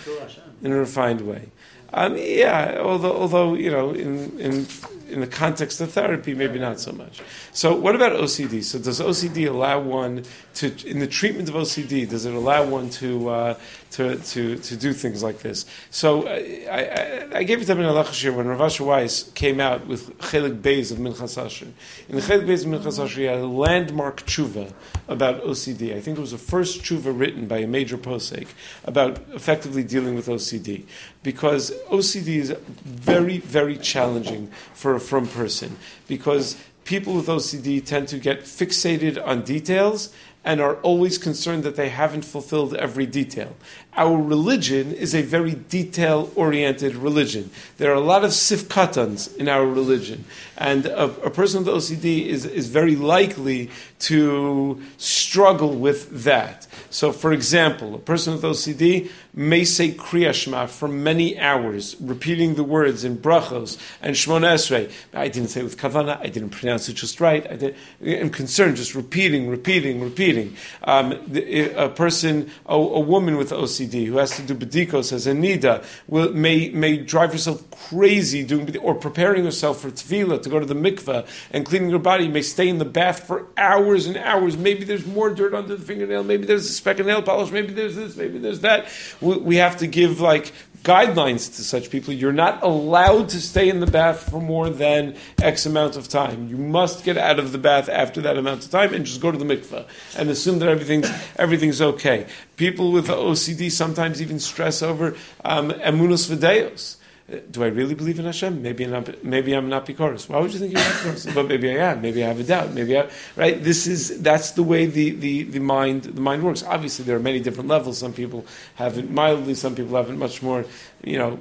In 0.61 0.71
a 0.71 0.77
refined 0.77 1.21
way. 1.21 1.49
Um, 1.93 2.17
yeah, 2.17 2.77
although, 2.79 3.15
although 3.15 3.53
you 3.53 3.71
know, 3.71 3.91
in, 3.91 4.39
in 4.39 4.65
in 5.09 5.19
the 5.19 5.27
context 5.27 5.81
of 5.81 5.91
therapy, 5.91 6.33
maybe 6.33 6.59
not 6.59 6.79
so 6.79 6.91
much. 6.91 7.21
So, 7.53 7.75
what 7.75 7.95
about 7.95 8.13
OCD? 8.13 8.63
So, 8.63 8.79
does 8.79 8.99
OCD 8.99 9.47
allow 9.47 9.79
one 9.79 10.23
to, 10.55 10.73
in 10.87 10.99
the 10.99 11.07
treatment 11.07 11.49
of 11.49 11.55
OCD, 11.55 12.07
does 12.09 12.25
it 12.25 12.33
allow 12.33 12.65
one 12.65 12.89
to 12.91 13.29
uh, 13.29 13.57
to, 13.91 14.15
to 14.17 14.57
to 14.57 14.75
do 14.75 14.93
things 14.93 15.23
like 15.23 15.39
this? 15.39 15.65
So, 15.91 16.23
uh, 16.23 16.31
I, 16.71 17.29
I, 17.33 17.37
I 17.39 17.43
gave 17.43 17.61
it 17.61 17.69
him 17.69 17.79
in 17.79 17.85
Alachashir 17.85 18.35
when 18.35 18.47
Rav 18.47 18.61
Asher 18.61 18.83
Weiss 18.83 19.23
came 19.33 19.59
out 19.59 19.87
with 19.87 20.17
Chelik 20.19 20.61
Beis 20.61 20.91
of 20.91 20.97
Minchas 20.97 21.43
Asher. 21.43 21.67
In 22.09 22.15
the 22.15 22.21
Chelik 22.21 22.45
Beis 22.45 22.65
of 22.65 22.71
Minchas 22.71 23.03
Asher, 23.03 23.19
he 23.21 23.25
had 23.25 23.39
a 23.39 23.45
landmark 23.45 24.25
tshuva 24.25 24.71
about 25.07 25.43
OCD. 25.43 25.95
I 25.95 26.01
think 26.01 26.17
it 26.17 26.21
was 26.21 26.31
the 26.31 26.37
first 26.37 26.81
tshuva 26.81 27.17
written 27.17 27.47
by 27.47 27.59
a 27.59 27.67
major 27.67 27.97
posek 27.97 28.47
about 28.85 29.19
effectively 29.33 29.83
dealing 29.83 30.15
with 30.15 30.27
OCD, 30.27 30.85
because 31.23 31.71
OCD 31.89 32.37
is 32.37 32.55
very, 32.85 33.39
very 33.39 33.77
challenging 33.77 34.49
for 34.73 34.95
from 34.99 35.27
person, 35.27 35.77
because 36.07 36.57
people 36.85 37.13
with 37.13 37.27
OCD 37.27 37.85
tend 37.85 38.07
to 38.07 38.17
get 38.17 38.41
fixated 38.43 39.23
on 39.25 39.43
details 39.43 40.13
and 40.45 40.61
are 40.61 40.75
always 40.77 41.17
concerned 41.17 41.63
that 41.63 41.75
they 41.75 41.89
haven't 41.89 42.23
fulfilled 42.23 42.73
every 42.75 43.05
detail. 43.05 43.53
Our 43.97 44.15
religion 44.15 44.93
is 44.93 45.15
a 45.15 45.23
very 45.23 45.55
detail 45.55 46.31
oriented 46.35 46.95
religion. 46.95 47.49
There 47.77 47.91
are 47.91 47.95
a 47.95 47.99
lot 47.99 48.23
of 48.23 48.29
sifkatans 48.29 49.35
in 49.37 49.49
our 49.49 49.65
religion, 49.65 50.23
and 50.57 50.85
a, 50.85 51.05
a 51.05 51.31
person 51.31 51.65
with 51.65 51.73
OCD 51.73 52.27
is, 52.27 52.45
is 52.45 52.67
very 52.67 52.95
likely 52.95 53.71
to 53.99 54.79
struggle 54.97 55.73
with 55.73 56.23
that. 56.23 56.67
So, 56.91 57.11
for 57.11 57.33
example, 57.33 57.95
a 57.95 57.99
person 57.99 58.33
with 58.33 58.43
OCD 58.43 59.09
may 59.33 59.65
say 59.65 59.91
Kriya 59.91 60.33
Shema 60.33 60.67
for 60.67 60.87
many 60.87 61.39
hours, 61.39 61.95
repeating 61.99 62.55
the 62.55 62.63
words 62.63 63.03
in 63.03 63.17
brachos 63.17 63.77
and 64.01 64.15
Shmona 64.15 64.53
Esrei. 64.53 64.91
I 65.13 65.27
didn't 65.27 65.49
say 65.49 65.61
it 65.61 65.63
with 65.63 65.77
kavana. 65.77 66.19
I 66.21 66.27
didn't 66.27 66.51
pronounce 66.51 66.87
it 66.89 66.93
just 66.93 67.19
right. 67.19 67.45
I 67.45 67.73
I'm 68.05 68.29
concerned, 68.29 68.77
just 68.77 68.95
repeating, 68.95 69.49
repeating, 69.49 70.01
repeating. 70.01 70.55
Um, 70.83 71.13
a 71.33 71.89
person, 71.89 72.49
a, 72.67 72.75
a, 72.75 72.99
woman 72.99 73.37
with 73.37 73.51
OCD 73.51 73.86
who 73.87 74.17
has 74.17 74.35
to 74.37 74.41
do 74.41 74.53
bedikos 74.53 75.11
as 75.11 75.27
a 75.27 75.33
nida, 75.33 75.83
will, 76.07 76.33
may, 76.33 76.69
may 76.69 76.97
drive 76.97 77.31
herself 77.31 77.69
crazy 77.71 78.43
doing, 78.43 78.75
or 78.77 78.95
preparing 78.95 79.43
herself 79.43 79.81
for 79.81 79.89
tefillah 79.89 80.41
to 80.41 80.49
go 80.49 80.59
to 80.59 80.65
the 80.65 80.75
mikveh 80.75 81.27
and 81.51 81.65
cleaning 81.65 81.89
her 81.89 81.99
body, 81.99 82.27
may 82.27 82.41
stay 82.41 82.67
in 82.67 82.77
the 82.77 82.85
bath 82.85 83.25
for 83.25 83.47
hours 83.57 84.07
and 84.07 84.17
hours. 84.17 84.57
Maybe 84.57 84.83
there's 84.83 85.05
more 85.05 85.29
dirt 85.29 85.53
under 85.53 85.75
the 85.75 85.83
fingernail, 85.83 86.23
maybe 86.23 86.45
there's 86.45 86.65
a 86.65 86.73
speck 86.73 86.99
of 86.99 87.05
nail 87.05 87.21
polish, 87.21 87.51
maybe 87.51 87.73
there's 87.73 87.95
this, 87.95 88.15
maybe 88.15 88.37
there's 88.39 88.61
that. 88.61 88.87
We, 89.21 89.37
we 89.37 89.55
have 89.57 89.77
to 89.77 89.87
give 89.87 90.19
like 90.19 90.53
guidelines 90.83 91.55
to 91.55 91.63
such 91.63 91.89
people. 91.89 92.13
You're 92.13 92.31
not 92.31 92.63
allowed 92.63 93.29
to 93.29 93.41
stay 93.41 93.69
in 93.69 93.79
the 93.79 93.87
bath 93.87 94.29
for 94.29 94.41
more 94.41 94.69
than 94.69 95.15
X 95.41 95.65
amount 95.65 95.97
of 95.97 96.07
time. 96.07 96.47
You 96.47 96.57
must 96.57 97.03
get 97.03 97.17
out 97.17 97.39
of 97.39 97.51
the 97.51 97.57
bath 97.57 97.89
after 97.89 98.21
that 98.21 98.37
amount 98.37 98.63
of 98.65 98.71
time 98.71 98.93
and 98.93 99.05
just 99.05 99.21
go 99.21 99.31
to 99.31 99.37
the 99.37 99.45
mikveh 99.45 99.85
and 100.17 100.29
assume 100.29 100.59
that 100.59 100.69
everything's, 100.69 101.09
everything's 101.37 101.81
okay. 101.81 102.27
People 102.55 102.91
with 102.91 103.07
OCD 103.07 103.71
sometimes 103.71 104.21
even 104.21 104.39
stress 104.39 104.81
over 104.81 105.15
um, 105.43 105.71
emunus 105.71 106.33
videos 106.33 106.97
Uh, 107.31 107.37
do 107.51 107.63
I 107.63 107.67
really 107.67 107.93
believe 107.93 108.19
in 108.19 108.25
Hashem? 108.25 108.61
Maybe 108.61 108.85
I'm 108.85 108.91
not, 108.91 109.23
maybe 109.23 109.53
I'm 109.53 109.67
not 109.67 109.85
Pikoros. 109.85 110.29
Why 110.29 110.39
would 110.39 110.53
you 110.53 110.59
think 110.59 110.71
you're 110.73 110.81
not 110.81 110.91
Pikoros? 110.93 111.35
but 111.35 111.47
maybe 111.47 111.69
I 111.71 111.91
am. 111.91 112.01
Maybe 112.01 112.23
I 112.23 112.27
have 112.27 112.39
a 112.39 112.43
doubt. 112.43 112.73
Maybe 112.73 112.97
I, 112.97 113.09
right? 113.35 113.61
This 113.61 113.85
is, 113.85 114.21
that's 114.21 114.51
the 114.51 114.63
way 114.63 114.85
the, 114.85 115.11
the, 115.11 115.43
the 115.43 115.59
mind, 115.59 116.03
the 116.03 116.21
mind 116.21 116.43
works. 116.43 116.63
Obviously, 116.63 117.03
there 117.03 117.17
are 117.17 117.21
many 117.21 117.39
different 117.41 117.67
levels. 117.67 117.97
Some 117.97 118.13
people 118.13 118.45
have 118.75 118.97
it 118.97 119.09
mildly, 119.11 119.55
some 119.55 119.75
people 119.75 119.97
have 119.97 120.09
it 120.09 120.15
much 120.17 120.41
more, 120.41 120.63
you 121.03 121.17
know, 121.17 121.39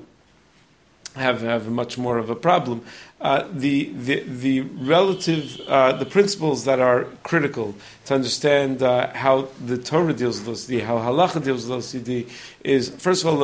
have, 1.17 1.41
have 1.43 1.69
much 1.69 1.99
more 1.99 2.19
of 2.19 2.31
a 2.31 2.37
problem. 2.37 2.85
Uh, 3.21 3.49
the, 3.51 3.85
the, 3.95 4.21
the 4.21 4.61
relative, 4.61 5.59
uh, 5.67 5.93
the 5.93 6.05
principles 6.05 6.65
that 6.67 6.81
are 6.81 7.05
critical 7.23 7.75
to 8.05 8.15
understand 8.15 8.83
uh, 8.83 9.13
how 9.15 9.49
the 9.65 9.79
Torah 9.79 10.13
deals 10.13 10.41
with 10.43 10.59
OCD, 10.59 10.83
how 10.85 10.99
halacha 10.99 11.43
deals 11.43 11.67
with 11.67 11.79
OCD, 11.81 12.29
is 12.63 12.91
first 12.91 13.25
of 13.25 13.29
all, 13.29 13.39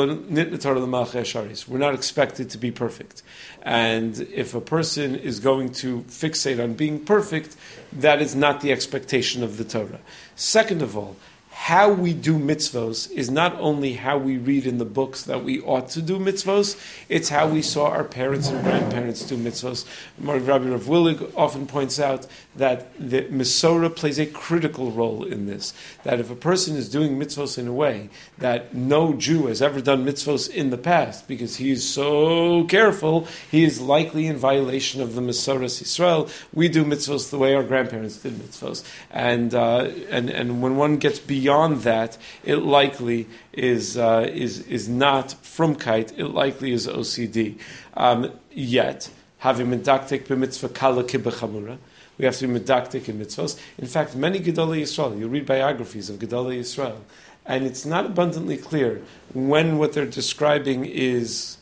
we're 1.68 1.78
not 1.78 1.94
expected 1.94 2.50
to 2.50 2.58
be 2.58 2.70
perfect. 2.70 3.22
And 3.62 4.20
if 4.32 4.54
a 4.54 4.60
person 4.60 5.16
is 5.16 5.40
going 5.40 5.72
to 5.74 6.02
fixate 6.02 6.62
on 6.62 6.74
being 6.74 7.04
perfect, 7.04 7.56
that 7.94 8.20
is 8.20 8.34
not 8.34 8.60
the 8.60 8.72
expectation 8.72 9.42
of 9.42 9.56
the 9.56 9.64
Torah. 9.64 10.00
Second 10.36 10.82
of 10.82 10.96
all, 10.96 11.16
how 11.62 11.88
we 11.88 12.12
do 12.12 12.36
mitzvos 12.36 13.08
is 13.12 13.30
not 13.30 13.54
only 13.60 13.92
how 13.92 14.18
we 14.18 14.36
read 14.36 14.66
in 14.66 14.78
the 14.78 14.84
books 14.84 15.22
that 15.22 15.44
we 15.44 15.60
ought 15.60 15.88
to 15.88 16.02
do 16.02 16.18
mitzvos, 16.18 16.76
it's 17.08 17.28
how 17.28 17.46
we 17.46 17.62
saw 17.62 17.86
our 17.86 18.02
parents 18.02 18.48
and 18.48 18.60
grandparents 18.64 19.22
do 19.22 19.36
mitzvos. 19.36 19.86
Rabbi 20.18 20.44
Rav 20.44 20.82
Willig 20.86 21.32
often 21.36 21.68
points 21.68 22.00
out 22.00 22.26
that 22.56 22.92
the 22.98 23.22
Masorah 23.26 23.94
plays 23.94 24.18
a 24.18 24.26
critical 24.26 24.90
role 24.90 25.22
in 25.22 25.46
this. 25.46 25.72
That 26.02 26.18
if 26.18 26.32
a 26.32 26.34
person 26.34 26.74
is 26.74 26.88
doing 26.88 27.16
mitzvos 27.16 27.56
in 27.58 27.68
a 27.68 27.72
way 27.72 28.10
that 28.38 28.74
no 28.74 29.12
Jew 29.12 29.46
has 29.46 29.62
ever 29.62 29.80
done 29.80 30.04
mitzvos 30.04 30.50
in 30.50 30.70
the 30.70 30.76
past, 30.76 31.28
because 31.28 31.54
he 31.54 31.70
is 31.70 31.88
so 31.88 32.64
careful, 32.64 33.28
he 33.52 33.62
is 33.62 33.80
likely 33.80 34.26
in 34.26 34.36
violation 34.36 35.00
of 35.00 35.14
the 35.14 35.20
Masorah 35.20 35.66
Israel. 35.80 36.28
We 36.52 36.68
do 36.68 36.84
mitzvos 36.84 37.30
the 37.30 37.38
way 37.38 37.54
our 37.54 37.62
grandparents 37.62 38.16
did 38.16 38.32
mitzvos. 38.32 38.82
And, 39.12 39.54
uh, 39.54 39.88
and, 40.10 40.28
and 40.28 40.60
when 40.60 40.74
one 40.74 40.96
gets 40.96 41.20
beyond 41.20 41.51
beyond 41.52 41.82
that, 41.82 42.16
it 42.44 42.56
likely 42.56 43.26
is, 43.52 43.98
uh, 43.98 44.26
is, 44.32 44.60
is 44.68 44.88
not 44.88 45.34
frumkeit, 45.42 46.18
it 46.18 46.28
likely 46.28 46.72
is 46.72 46.86
OCD. 46.86 47.58
Um, 47.94 48.32
yet, 48.50 49.10
having 49.38 49.66
medaktik 49.66 50.26
b'mitzvah 50.26 50.74
kala 50.74 51.04
kibbechamura, 51.04 51.76
we 52.16 52.24
have 52.24 52.36
to 52.38 52.46
be 52.46 52.58
medaktik 52.58 53.08
in 53.08 53.18
mitzvahs. 53.20 53.58
In 53.76 53.86
fact, 53.86 54.16
many 54.16 54.40
Gedolei 54.40 54.82
Yisrael, 54.82 55.18
you 55.18 55.28
read 55.28 55.44
biographies 55.44 56.08
of 56.08 56.18
Gedolei 56.18 56.60
Yisrael, 56.60 56.96
and 57.44 57.66
it's 57.66 57.84
not 57.84 58.06
abundantly 58.06 58.56
clear 58.56 59.02
when 59.34 59.76
what 59.76 59.92
they're 59.92 60.06
describing 60.06 60.86
is 60.86 61.58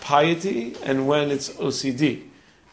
piety 0.00 0.74
and 0.82 1.06
when 1.06 1.30
it's 1.30 1.50
OCD. 1.50 2.24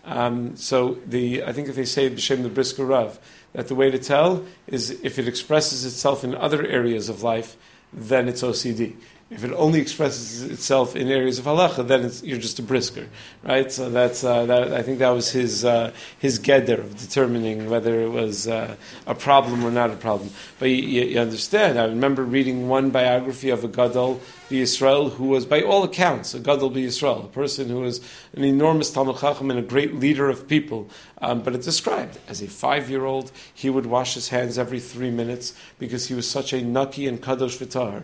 Um, 0.06 0.56
so 0.58 0.98
the 1.06 1.44
I 1.44 1.54
think 1.54 1.70
if 1.70 1.76
they 1.76 1.86
say 1.86 2.10
b'shem 2.10 2.44
the 2.44 2.50
Brisker 2.50 2.86
Rav, 2.86 3.20
that 3.54 3.68
the 3.68 3.76
way 3.76 3.90
to 3.90 4.00
tell 4.00 4.44
is 4.68 4.92
if 5.04 5.18
it 5.20 5.28
expresses 5.28 5.86
itself 5.86 6.24
in 6.24 6.36
other 6.36 6.66
areas 6.66 7.10
of 7.10 7.24
life, 7.24 7.56
then 7.94 8.28
it's 8.28 8.42
OCD. 8.42 8.96
If 9.34 9.44
it 9.44 9.52
only 9.54 9.80
expresses 9.80 10.44
itself 10.44 10.96
in 10.96 11.10
areas 11.10 11.40
of 11.40 11.46
halacha, 11.46 11.88
then 11.88 12.12
you're 12.24 12.38
just 12.38 12.60
a 12.60 12.62
brisker, 12.62 13.08
right? 13.44 13.72
So 13.72 13.90
that's 13.90 14.24
uh, 14.24 14.46
that, 14.46 14.74
I 14.74 14.84
think 14.84 15.00
that 15.00 15.10
was 15.10 15.32
his 15.32 15.66
uh, 15.66 15.92
his 16.20 16.40
geder 16.40 16.80
of 16.80 16.98
determining 16.98 17.70
whether 17.70 18.00
it 18.02 18.10
was 18.10 18.48
uh, 18.48 18.76
a 19.08 19.16
problem 19.16 19.66
or 19.66 19.72
not 19.72 19.90
a 19.90 19.96
problem. 19.96 20.30
But 20.60 20.70
you, 20.70 21.04
you, 21.04 21.20
understand. 21.20 21.80
I 21.80 21.86
remember 21.86 22.24
reading 22.24 22.70
one 22.70 22.92
biography 22.92 23.50
of 23.50 23.64
a 23.64 23.68
gadol 23.68 24.22
Israel 24.52 25.10
who 25.10 25.26
was, 25.26 25.46
by 25.46 25.62
all 25.62 25.84
accounts, 25.84 26.34
a 26.34 26.40
gadol 26.40 26.76
Israel, 26.78 27.24
a 27.26 27.28
person 27.28 27.70
who 27.70 27.80
was 27.80 28.02
an 28.34 28.44
enormous 28.44 28.92
talmid 28.92 29.20
chacham 29.20 29.50
and 29.50 29.60
a 29.60 29.64
great 29.64 29.96
leader 29.96 30.30
of 30.30 30.48
people. 30.48 30.90
Um, 31.22 31.42
but 31.42 31.56
it 31.56 31.64
described 31.64 32.20
as 32.28 32.42
a 32.42 32.48
five-year-old, 32.48 33.32
he 33.54 33.70
would 33.70 33.86
wash 33.86 34.14
his 34.14 34.30
hands 34.30 34.58
every 34.58 34.80
three 34.80 35.12
minutes 35.12 35.54
because 35.80 36.08
he 36.08 36.14
was 36.14 36.30
such 36.30 36.54
a 36.54 36.62
nucky 36.62 37.08
and 37.08 37.22
kadosh 37.22 37.58
vitar. 37.58 38.04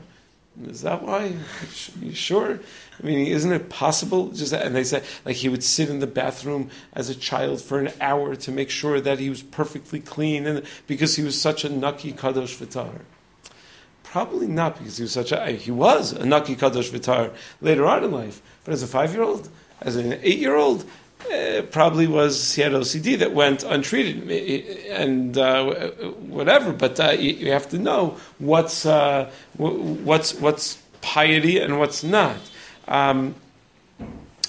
Is 0.68 0.82
that 0.82 1.04
why? 1.04 1.28
Are 1.28 2.06
you 2.06 2.14
sure? 2.14 2.60
I 3.02 3.06
mean, 3.06 3.28
isn't 3.28 3.52
it 3.52 3.70
possible? 3.70 4.28
Just 4.30 4.52
and 4.52 4.76
they 4.76 4.84
said 4.84 5.04
like 5.24 5.38
he 5.38 5.48
would 5.48 5.64
sit 5.64 5.90
in 5.90 6.00
the 6.00 6.08
bathroom 6.08 6.70
as 6.94 7.10
a 7.10 7.16
child 7.16 7.62
for 7.62 7.80
an 7.80 7.94
hour 8.02 8.36
to 8.36 8.52
make 8.52 8.70
sure 8.70 9.00
that 9.00 9.20
he 9.20 9.30
was 9.30 9.42
perfectly 9.42 10.02
clean, 10.02 10.46
and 10.46 10.64
because 10.86 11.16
he 11.16 11.24
was 11.24 11.40
such 11.40 11.64
a 11.64 11.70
nucky 11.70 12.12
kadosh 12.12 12.58
vitar. 12.58 13.02
Probably 14.04 14.48
not 14.48 14.78
because 14.78 14.98
he 14.98 15.04
was 15.04 15.14
such 15.14 15.32
a 15.32 15.46
he 15.52 15.72
was 15.72 16.12
a 16.12 16.26
nucky 16.26 16.58
kadosh 16.58 16.90
vitar 16.90 17.32
later 17.62 17.86
on 17.86 18.04
in 18.04 18.12
life, 18.12 18.42
but 18.66 18.74
as 18.74 18.84
a 18.84 18.88
five 18.88 19.14
year 19.14 19.24
old, 19.24 19.48
as 19.82 19.96
an 19.96 20.20
eight 20.24 20.40
year 20.40 20.56
old, 20.56 20.84
uh, 21.32 21.62
probably 21.72 22.08
was 22.08 22.54
he 22.56 22.62
had 22.62 22.72
OCD 22.72 23.20
that 23.20 23.34
went 23.34 23.64
untreated 23.64 24.30
and 24.90 25.38
uh, 25.38 25.90
whatever. 26.20 26.72
But 26.72 27.00
uh, 27.00 27.12
you, 27.12 27.32
you, 27.34 27.52
have 27.52 27.70
to 27.70 27.78
know 27.78 28.18
what's 28.40 28.86
uh, 28.86 29.30
what's 29.58 30.34
what's 30.36 30.78
piety 31.02 31.60
and 31.60 31.80
what's 31.80 32.04
not. 32.04 32.38
Um, 32.88 33.36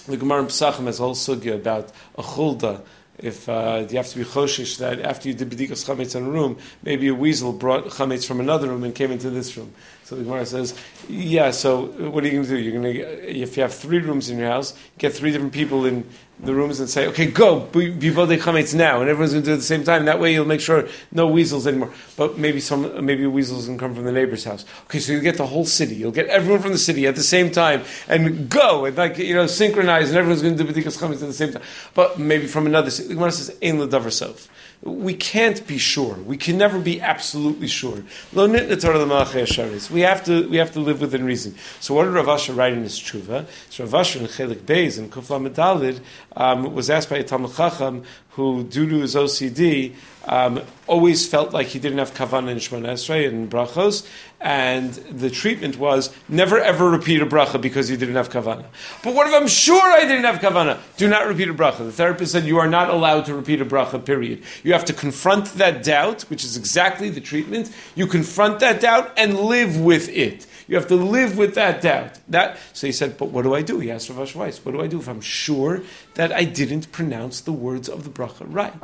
the 0.06 0.16
Gemara 0.16 0.40
in 0.40 0.46
Pesachim 0.46 0.85
has 0.87 0.98
a 0.98 1.02
whole 1.02 1.14
sugya 1.14 1.54
about 1.54 1.92
a 2.16 2.22
chulda. 2.22 2.80
If 3.18 3.48
uh, 3.48 3.87
you 3.90 3.98
have 3.98 4.09
to 4.09 4.18
be 4.18 4.24
choshish 4.24 4.78
that 4.78 5.00
after 5.00 5.28
you 5.28 5.35
did 5.35 5.50
bedikas 5.50 5.85
chametz 5.85 6.16
in 6.16 6.24
a 6.24 6.30
room, 6.30 6.56
maybe 6.83 7.09
a 7.09 7.14
weasel 7.14 7.52
brought 7.52 7.85
chametz 7.87 8.26
from 8.26 8.40
another 8.40 8.68
room 8.68 8.83
and 8.83 8.94
came 8.94 9.11
into 9.11 9.28
this 9.28 9.56
room. 9.56 9.74
So 10.11 10.16
the 10.16 10.25
Gemara 10.25 10.44
says, 10.44 10.75
yeah. 11.09 11.53
So 11.53 11.83
what 12.11 12.25
are 12.25 12.27
you 12.27 12.33
going 12.33 12.42
to 12.42 12.51
do? 12.51 12.59
You're 12.59 12.83
going 12.83 12.94
to 12.94 13.31
if 13.31 13.57
you 13.57 13.62
have 13.62 13.73
three 13.73 14.01
rooms 14.01 14.29
in 14.29 14.38
your 14.38 14.49
house, 14.49 14.75
get 14.99 15.12
three 15.12 15.31
different 15.31 15.53
people 15.53 15.87
in 15.87 16.05
the 16.40 16.53
rooms 16.53 16.81
and 16.81 16.90
say, 16.90 17.07
okay, 17.07 17.27
go, 17.27 17.61
be 17.61 17.90
the 17.90 18.37
chametz 18.37 18.75
now, 18.75 19.01
and 19.01 19.09
everyone's 19.09 19.35
going 19.35 19.44
to 19.44 19.51
do 19.51 19.53
it 19.53 19.55
at 19.55 19.61
the 19.61 19.64
same 19.64 19.85
time. 19.85 20.07
That 20.07 20.18
way 20.18 20.33
you'll 20.33 20.46
make 20.46 20.61
sure 20.61 20.88
no 21.12 21.29
weasels 21.29 21.68
anymore. 21.68 21.92
But 22.16 22.38
maybe 22.38 22.59
some, 22.59 23.07
maybe 23.07 23.25
weasels 23.27 23.66
can 23.66 23.79
come 23.79 23.94
from 23.94 24.03
the 24.03 24.11
neighbor's 24.11 24.42
house. 24.42 24.64
Okay, 24.87 24.99
so 24.99 25.12
you 25.12 25.20
get 25.20 25.37
the 25.37 25.46
whole 25.46 25.64
city. 25.64 25.94
You'll 25.94 26.11
get 26.11 26.27
everyone 26.27 26.61
from 26.61 26.73
the 26.73 26.79
city 26.79 27.07
at 27.07 27.14
the 27.14 27.23
same 27.23 27.53
time 27.53 27.85
and 28.09 28.49
go 28.49 28.87
and 28.87 28.96
like 28.96 29.16
you 29.16 29.35
know 29.35 29.46
synchronize, 29.46 30.09
and 30.09 30.18
everyone's 30.18 30.42
going 30.42 30.57
to 30.57 30.64
do 30.64 30.73
b'dikas 30.73 30.99
chametz 30.99 31.23
at 31.23 31.29
the 31.29 31.33
same 31.33 31.53
time. 31.53 31.62
But 31.94 32.18
maybe 32.18 32.49
from 32.49 32.66
another 32.66 32.90
city. 32.90 33.11
The 33.11 33.14
Gemara 33.14 33.31
says, 33.31 33.57
"Ein 33.62 33.81
l'davar 33.81 34.11
sof." 34.11 34.49
we 34.83 35.14
can't 35.14 35.66
be 35.66 35.77
sure. 35.79 36.14
We 36.14 36.37
can 36.38 36.57
never 36.57 36.79
be 36.79 37.01
absolutely 37.01 37.68
sure. 37.68 38.03
We 38.33 39.99
have 40.00 40.24
to 40.24 40.48
we 40.48 40.56
have 40.56 40.72
to 40.72 40.80
live 40.80 41.00
within 41.00 41.24
reason. 41.24 41.54
So 41.80 41.94
what 41.94 42.04
did 42.04 42.12
Rav 42.12 42.28
Asher 42.28 42.52
write 42.52 42.72
in 42.72 42.82
his 42.82 42.98
tshuva? 42.98 43.46
So 43.70 43.84
Rav 43.84 43.94
Asher 43.94 44.20
in 44.20 44.26
Chelik 44.26 44.60
Beis 44.60 44.98
and 44.98 45.10
Kufla 45.10 45.40
Medalid 45.40 46.00
um, 46.36 46.74
was 46.74 46.90
asked 46.90 47.10
by 47.10 47.16
a 47.18 47.24
Talmud 47.24 47.54
Chacham 47.54 48.04
who, 48.40 48.64
due 48.64 48.88
to 48.88 48.96
his 48.96 49.14
OCD, 49.14 49.94
um, 50.24 50.61
always 50.87 51.26
felt 51.26 51.53
like 51.53 51.68
he 51.68 51.79
didn't 51.79 51.98
have 51.98 52.12
kavanah 52.14 52.50
in 52.50 52.59
Shemona 52.59 52.90
Esrei 52.90 53.26
and 53.26 53.50
brachos, 53.50 54.07
and 54.40 54.92
the 54.92 55.31
treatment 55.31 55.79
was 55.79 56.14
never 56.29 56.59
ever 56.59 56.90
repeat 56.90 57.22
a 57.22 57.26
bracha 57.26 57.61
because 57.61 57.90
you 57.90 57.96
didn't 57.96 58.16
have 58.16 58.29
kavanah. 58.29 58.66
But 59.03 59.14
what 59.14 59.26
if 59.26 59.35
I'm 59.35 59.48
sure 59.48 59.83
I 59.83 60.03
didn't 60.03 60.24
have 60.24 60.40
kavanah? 60.40 60.79
Do 60.96 61.09
not 61.09 61.26
repeat 61.26 61.48
a 61.48 61.55
bracha. 61.55 61.79
The 61.79 61.92
therapist 61.92 62.33
said 62.33 62.44
you 62.44 62.59
are 62.59 62.68
not 62.68 62.90
allowed 62.90 63.26
to 63.26 63.35
repeat 63.35 63.61
a 63.61 63.64
bracha. 63.64 64.05
Period. 64.05 64.42
You 64.62 64.72
have 64.72 64.85
to 64.87 64.92
confront 64.92 65.46
that 65.55 65.83
doubt, 65.83 66.22
which 66.22 66.44
is 66.44 66.57
exactly 66.57 67.11
the 67.11 67.20
treatment. 67.20 67.72
You 67.94 68.07
confront 68.07 68.61
that 68.61 68.81
doubt 68.81 69.12
and 69.16 69.38
live 69.38 69.81
with 69.81 70.09
it. 70.11 70.46
You 70.70 70.76
have 70.76 70.87
to 70.87 70.94
live 70.94 71.37
with 71.37 71.57
that 71.57 71.83
doubt. 71.83 72.20
That 72.29 72.59
so 72.74 72.87
he 72.87 72.92
said, 72.92 73.18
but 73.18 73.31
what 73.31 73.42
do 73.42 73.55
I 73.55 73.62
do? 73.62 73.81
He 73.81 73.90
asked 73.90 74.09
Rav 74.09 74.37
Weiss, 74.37 74.64
what 74.64 74.70
do 74.70 74.81
I 74.81 74.87
do 74.87 75.00
if 75.00 75.09
I'm 75.09 75.20
sure 75.20 75.83
that 76.14 76.31
I 76.31 76.44
didn't 76.44 76.92
pronounce 76.92 77.40
the 77.40 77.53
words 77.53 77.88
of 77.88 78.05
the 78.05 78.11
bracha 78.11 78.30
right? 78.40 78.75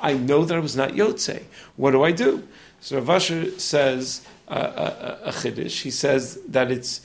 I 0.00 0.14
know 0.14 0.44
that 0.44 0.56
I 0.56 0.60
was 0.60 0.76
not 0.76 0.92
Yotze. 0.92 1.42
What 1.76 1.92
do 1.92 2.02
I 2.02 2.12
do? 2.12 2.46
So 2.80 2.96
Rav 2.96 3.10
Asher 3.10 3.58
says 3.58 4.26
uh, 4.48 4.54
a, 4.54 5.26
a, 5.26 5.28
a 5.28 5.32
chiddush. 5.32 5.82
He 5.82 5.90
says 5.90 6.38
that 6.48 6.70
it's 6.70 7.00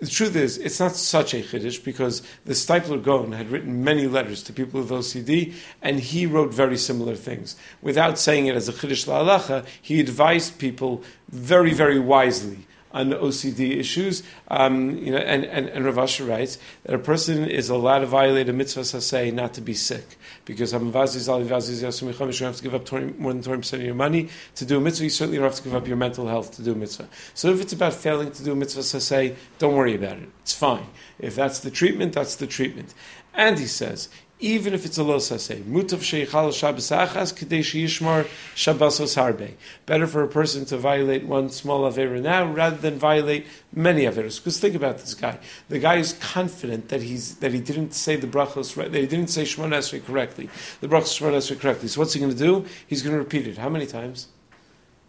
The 0.00 0.06
truth 0.06 0.36
is, 0.36 0.58
it's 0.58 0.78
not 0.78 0.94
such 0.94 1.34
a 1.34 1.42
chiddush 1.42 1.82
because 1.82 2.22
the 2.44 2.52
Steipler 2.52 3.02
Gaon 3.02 3.32
had 3.32 3.50
written 3.50 3.82
many 3.82 4.06
letters 4.06 4.44
to 4.44 4.52
people 4.52 4.80
with 4.80 4.90
OCD, 4.90 5.54
and 5.82 5.98
he 5.98 6.24
wrote 6.24 6.54
very 6.54 6.76
similar 6.76 7.16
things. 7.16 7.56
Without 7.82 8.16
saying 8.16 8.46
it 8.46 8.54
as 8.54 8.68
a 8.68 8.72
chiddush 8.72 9.06
la'alacha, 9.08 9.66
he 9.82 9.98
advised 9.98 10.58
people 10.58 11.02
very, 11.30 11.72
very 11.74 11.98
wisely 11.98 12.58
on 12.92 13.10
OCD 13.10 13.76
issues. 13.76 14.22
Um, 14.48 14.98
you 14.98 15.12
know, 15.12 15.18
and, 15.18 15.44
and, 15.44 15.68
and 15.68 15.84
Rav 15.84 15.98
Asher 15.98 16.24
writes 16.24 16.58
that 16.84 16.94
a 16.94 16.98
person 16.98 17.44
is 17.44 17.68
allowed 17.68 18.00
to 18.00 18.06
violate 18.06 18.48
a 18.48 18.52
mitzvah 18.52 18.80
saseh 18.80 19.32
not 19.32 19.54
to 19.54 19.60
be 19.60 19.74
sick. 19.74 20.18
Because 20.44 20.72
I'm 20.72 20.92
vazizali 20.92 21.46
vazizali. 21.46 21.92
So 21.92 22.06
you 22.06 22.46
have 22.46 22.56
to 22.56 22.62
give 22.62 22.74
up 22.74 22.84
20, 22.84 23.18
more 23.18 23.32
than 23.32 23.42
20% 23.42 23.72
of 23.74 23.82
your 23.82 23.94
money 23.94 24.28
to 24.56 24.64
do 24.64 24.78
a 24.78 24.80
mitzvah. 24.80 25.04
You 25.04 25.10
certainly 25.10 25.38
don't 25.38 25.44
have 25.44 25.56
to 25.56 25.62
give 25.62 25.74
up 25.74 25.86
your 25.86 25.96
mental 25.96 26.26
health 26.26 26.56
to 26.56 26.62
do 26.62 26.72
a 26.72 26.76
mitzvah. 26.76 27.08
So 27.34 27.50
if 27.50 27.60
it's 27.60 27.72
about 27.72 27.94
failing 27.94 28.30
to 28.32 28.44
do 28.44 28.52
a 28.52 28.56
mitzvah 28.56 28.80
saseh, 28.80 29.34
don't 29.58 29.74
worry 29.74 29.94
about 29.94 30.18
it. 30.18 30.28
It's 30.42 30.54
fine. 30.54 30.86
If 31.18 31.34
that's 31.34 31.60
the 31.60 31.70
treatment, 31.70 32.12
that's 32.14 32.36
the 32.36 32.46
treatment. 32.46 32.94
And 33.34 33.58
he 33.58 33.66
says, 33.66 34.08
even 34.40 34.72
if 34.72 34.84
it's 34.86 34.98
a 34.98 35.02
lo 35.02 35.16
saseh. 35.16 35.62
Mutav 35.64 35.98
sheichal 35.98 36.52
Shabbos 36.52 36.90
achas 36.90 37.34
kadei 37.34 37.60
sheyishmar 37.60 38.26
Shabbosos 38.54 39.16
harbe. 39.16 39.52
Better 39.86 40.06
for 40.06 40.22
a 40.22 40.28
person 40.28 40.64
to 40.66 40.76
violate 40.76 41.24
one 41.24 41.50
small 41.50 41.90
avera 41.90 42.20
now 42.22 42.46
rather 42.46 42.76
than 42.76 42.98
violate 42.98 43.46
many 43.72 44.02
averas. 44.02 44.38
Because 44.38 44.60
think 44.60 44.74
about 44.74 44.98
this 44.98 45.14
guy. 45.14 45.38
The 45.68 45.78
guy 45.78 45.96
is 45.96 46.12
confident 46.14 46.88
that 46.90 47.02
he's 47.02 47.36
that 47.36 47.52
he 47.52 47.60
didn't 47.60 47.94
say 47.94 48.16
the 48.16 48.26
brachos 48.26 48.76
right. 48.76 48.90
That 48.90 49.00
he 49.00 49.06
didn't 49.06 49.30
say 49.30 49.42
Shemon 49.42 49.70
Esrei 49.70 50.04
correctly. 50.04 50.48
The 50.80 50.88
brachos 50.88 51.18
Shemon 51.18 51.32
Esrei 51.32 51.58
correctly. 51.58 51.88
So 51.88 52.00
what's 52.00 52.12
he 52.12 52.20
going 52.20 52.32
to 52.32 52.38
do? 52.38 52.64
He's 52.86 53.02
going 53.02 53.14
to 53.14 53.18
repeat 53.18 53.46
it. 53.46 53.58
How 53.58 53.68
many 53.68 53.86
times? 53.86 54.28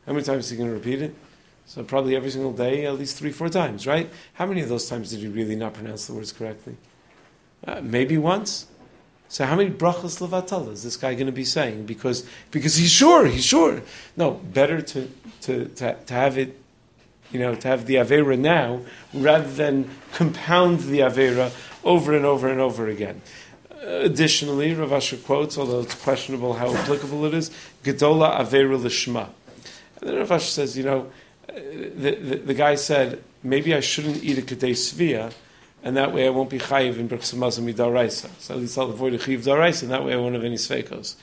How 0.05 0.13
many 0.13 0.25
times 0.25 0.45
is 0.45 0.51
he 0.51 0.57
going 0.57 0.69
to 0.69 0.75
repeat 0.75 1.01
it? 1.01 1.13
So 1.67 1.83
probably 1.83 2.15
every 2.15 2.31
single 2.31 2.51
day, 2.51 2.87
at 2.87 2.97
least 2.97 3.15
three, 3.15 3.31
four 3.31 3.47
times, 3.47 3.85
right? 3.85 4.09
How 4.33 4.47
many 4.47 4.61
of 4.61 4.69
those 4.69 4.89
times 4.89 5.11
did 5.11 5.19
he 5.19 5.27
really 5.27 5.55
not 5.55 5.75
pronounce 5.75 6.07
the 6.07 6.15
words 6.15 6.31
correctly? 6.31 6.75
Uh, 7.67 7.81
maybe 7.81 8.17
once. 8.17 8.65
So 9.29 9.45
how 9.45 9.55
many 9.55 9.69
brachas 9.69 10.19
levatala 10.27 10.71
is 10.71 10.83
this 10.83 10.97
guy 10.97 11.13
going 11.13 11.27
to 11.27 11.31
be 11.31 11.45
saying? 11.45 11.85
Because 11.85 12.25
because 12.49 12.75
he's 12.75 12.91
sure, 12.91 13.25
he's 13.27 13.45
sure. 13.45 13.81
No, 14.17 14.31
better 14.31 14.81
to 14.81 15.07
to, 15.41 15.65
to, 15.65 15.95
to 15.95 16.13
have 16.13 16.39
it, 16.39 16.59
you 17.31 17.39
know, 17.39 17.53
to 17.53 17.67
have 17.67 17.85
the 17.85 17.95
avera 17.95 18.37
now 18.37 18.81
rather 19.13 19.49
than 19.51 19.87
compound 20.13 20.79
the 20.79 20.99
avera 20.99 21.51
over 21.83 22.15
and 22.15 22.25
over 22.25 22.49
and 22.49 22.59
over 22.59 22.87
again. 22.87 23.21
Additionally, 23.81 24.73
Rav 24.73 24.91
Asher 24.91 25.17
quotes, 25.17 25.57
although 25.57 25.81
it's 25.81 25.95
questionable 25.95 26.53
how 26.53 26.73
applicable 26.75 27.25
it 27.25 27.33
is, 27.33 27.49
Gedola 27.83 28.37
Avera 28.37 28.77
Lishma. 28.77 29.29
And 30.01 30.09
then 30.09 30.17
Rav 30.17 30.31
Asher 30.31 30.51
says, 30.51 30.77
you 30.77 30.83
know, 30.83 31.11
the, 31.47 32.15
the, 32.15 32.35
the 32.37 32.53
guy 32.53 32.75
said, 32.75 33.23
maybe 33.41 33.73
I 33.73 33.79
shouldn't 33.79 34.23
eat 34.23 34.37
a 34.37 34.41
Kedei 34.41 34.71
Svia, 34.71 35.31
and 35.83 35.97
that 35.97 36.13
way 36.13 36.27
I 36.27 36.29
won't 36.29 36.49
be 36.49 36.59
chayiv 36.59 36.97
in 36.97 37.07
Birchas 37.07 37.33
Hamazon 37.33 37.71
midaraisa. 37.71 38.29
So 38.39 38.53
at 38.53 38.59
least 38.59 38.77
I'll 38.77 38.89
avoid 38.89 39.13
a 39.13 39.17
chayiv 39.17 39.43
daraisa, 39.43 39.83
and 39.83 39.91
that 39.91 40.03
way 40.03 40.13
I 40.13 40.17
won't 40.17 40.35
have 40.35 40.43
any 40.43 40.55
sveikos. 40.55 41.15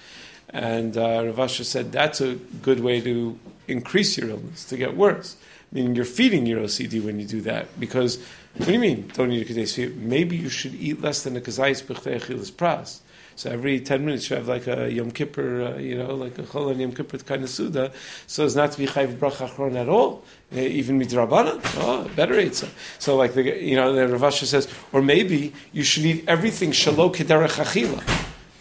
And 0.50 0.96
uh, 0.96 1.24
Rav 1.26 1.38
Asher 1.38 1.64
said 1.64 1.92
that's 1.92 2.20
a 2.20 2.36
good 2.62 2.80
way 2.80 3.00
to 3.00 3.38
increase 3.68 4.16
your 4.16 4.30
illness, 4.30 4.64
to 4.66 4.76
get 4.76 4.96
worse. 4.96 5.36
Meaning 5.72 5.96
you're 5.96 6.04
feeding 6.04 6.46
your 6.46 6.60
OCD 6.62 7.04
when 7.04 7.18
you 7.18 7.26
do 7.26 7.40
that. 7.42 7.78
Because, 7.80 8.18
what 8.56 8.66
do 8.66 8.72
you 8.72 8.78
mean, 8.78 9.10
don't 9.14 9.32
eat 9.32 9.78
a? 9.78 9.88
Maybe 9.88 10.36
you 10.36 10.48
should 10.48 10.74
eat 10.74 11.00
less 11.00 11.24
than 11.24 11.36
a 11.36 11.40
kazayis 11.40 11.82
b'chtei 11.82 12.20
achilas 12.20 12.52
pras. 12.52 13.00
So 13.36 13.50
every 13.50 13.80
10 13.80 14.06
minutes 14.06 14.30
you 14.30 14.36
have 14.36 14.48
like 14.48 14.66
a 14.66 14.90
Yom 14.90 15.10
Kippur, 15.10 15.62
uh, 15.62 15.78
you 15.78 15.98
know, 15.98 16.14
like 16.14 16.38
a 16.38 16.42
Chol 16.42 16.70
and 16.70 16.80
Yom 16.80 16.92
Kippur 16.92 17.18
kind 17.18 17.42
of 17.44 17.50
Suda, 17.50 17.92
so 18.26 18.46
as 18.46 18.56
not 18.56 18.72
to 18.72 18.78
be 18.78 18.86
Chayv 18.86 19.18
Bracha 19.18 19.46
Achron 19.46 19.76
at 19.76 19.90
all, 19.90 20.24
uh, 20.54 20.58
even 20.58 20.98
Midrabana. 20.98 21.60
Oh, 21.76 22.08
better 22.16 22.34
Eitzah. 22.34 22.70
So 22.98 23.14
like, 23.14 23.34
the, 23.34 23.42
you 23.62 23.76
know, 23.76 23.92
the 23.92 24.08
Rav 24.08 24.24
Asher 24.24 24.46
says, 24.46 24.68
or 24.92 25.02
maybe 25.02 25.52
you 25.74 25.82
should 25.82 26.06
eat 26.06 26.24
everything 26.26 26.72
Shalom 26.72 27.12
Kederech 27.12 27.62
Achila 27.62 28.02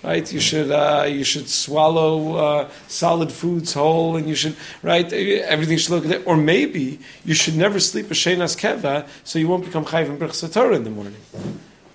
right? 0.03 0.31
You 0.31 0.39
should 0.39 0.69
uh, 0.69 1.05
you 1.07 1.23
should 1.23 1.49
swallow 1.49 2.35
uh, 2.35 2.69
solid 2.87 3.31
foods 3.31 3.73
whole, 3.73 4.17
and 4.17 4.29
you 4.29 4.35
should 4.35 4.55
right 4.83 5.11
everything 5.11 5.79
should 5.79 6.03
look. 6.03 6.27
Or 6.27 6.37
maybe 6.37 6.99
you 7.23 7.33
should 7.33 7.55
never 7.55 7.79
sleep 7.79 8.11
a 8.11 8.13
shenas 8.13 8.55
keva, 8.55 9.07
so 9.23 9.39
you 9.39 9.47
won't 9.47 9.65
become 9.65 9.83
chayv 9.83 10.09
and 10.09 10.73
in 10.75 10.83
the 10.83 10.91
morning 10.91 11.15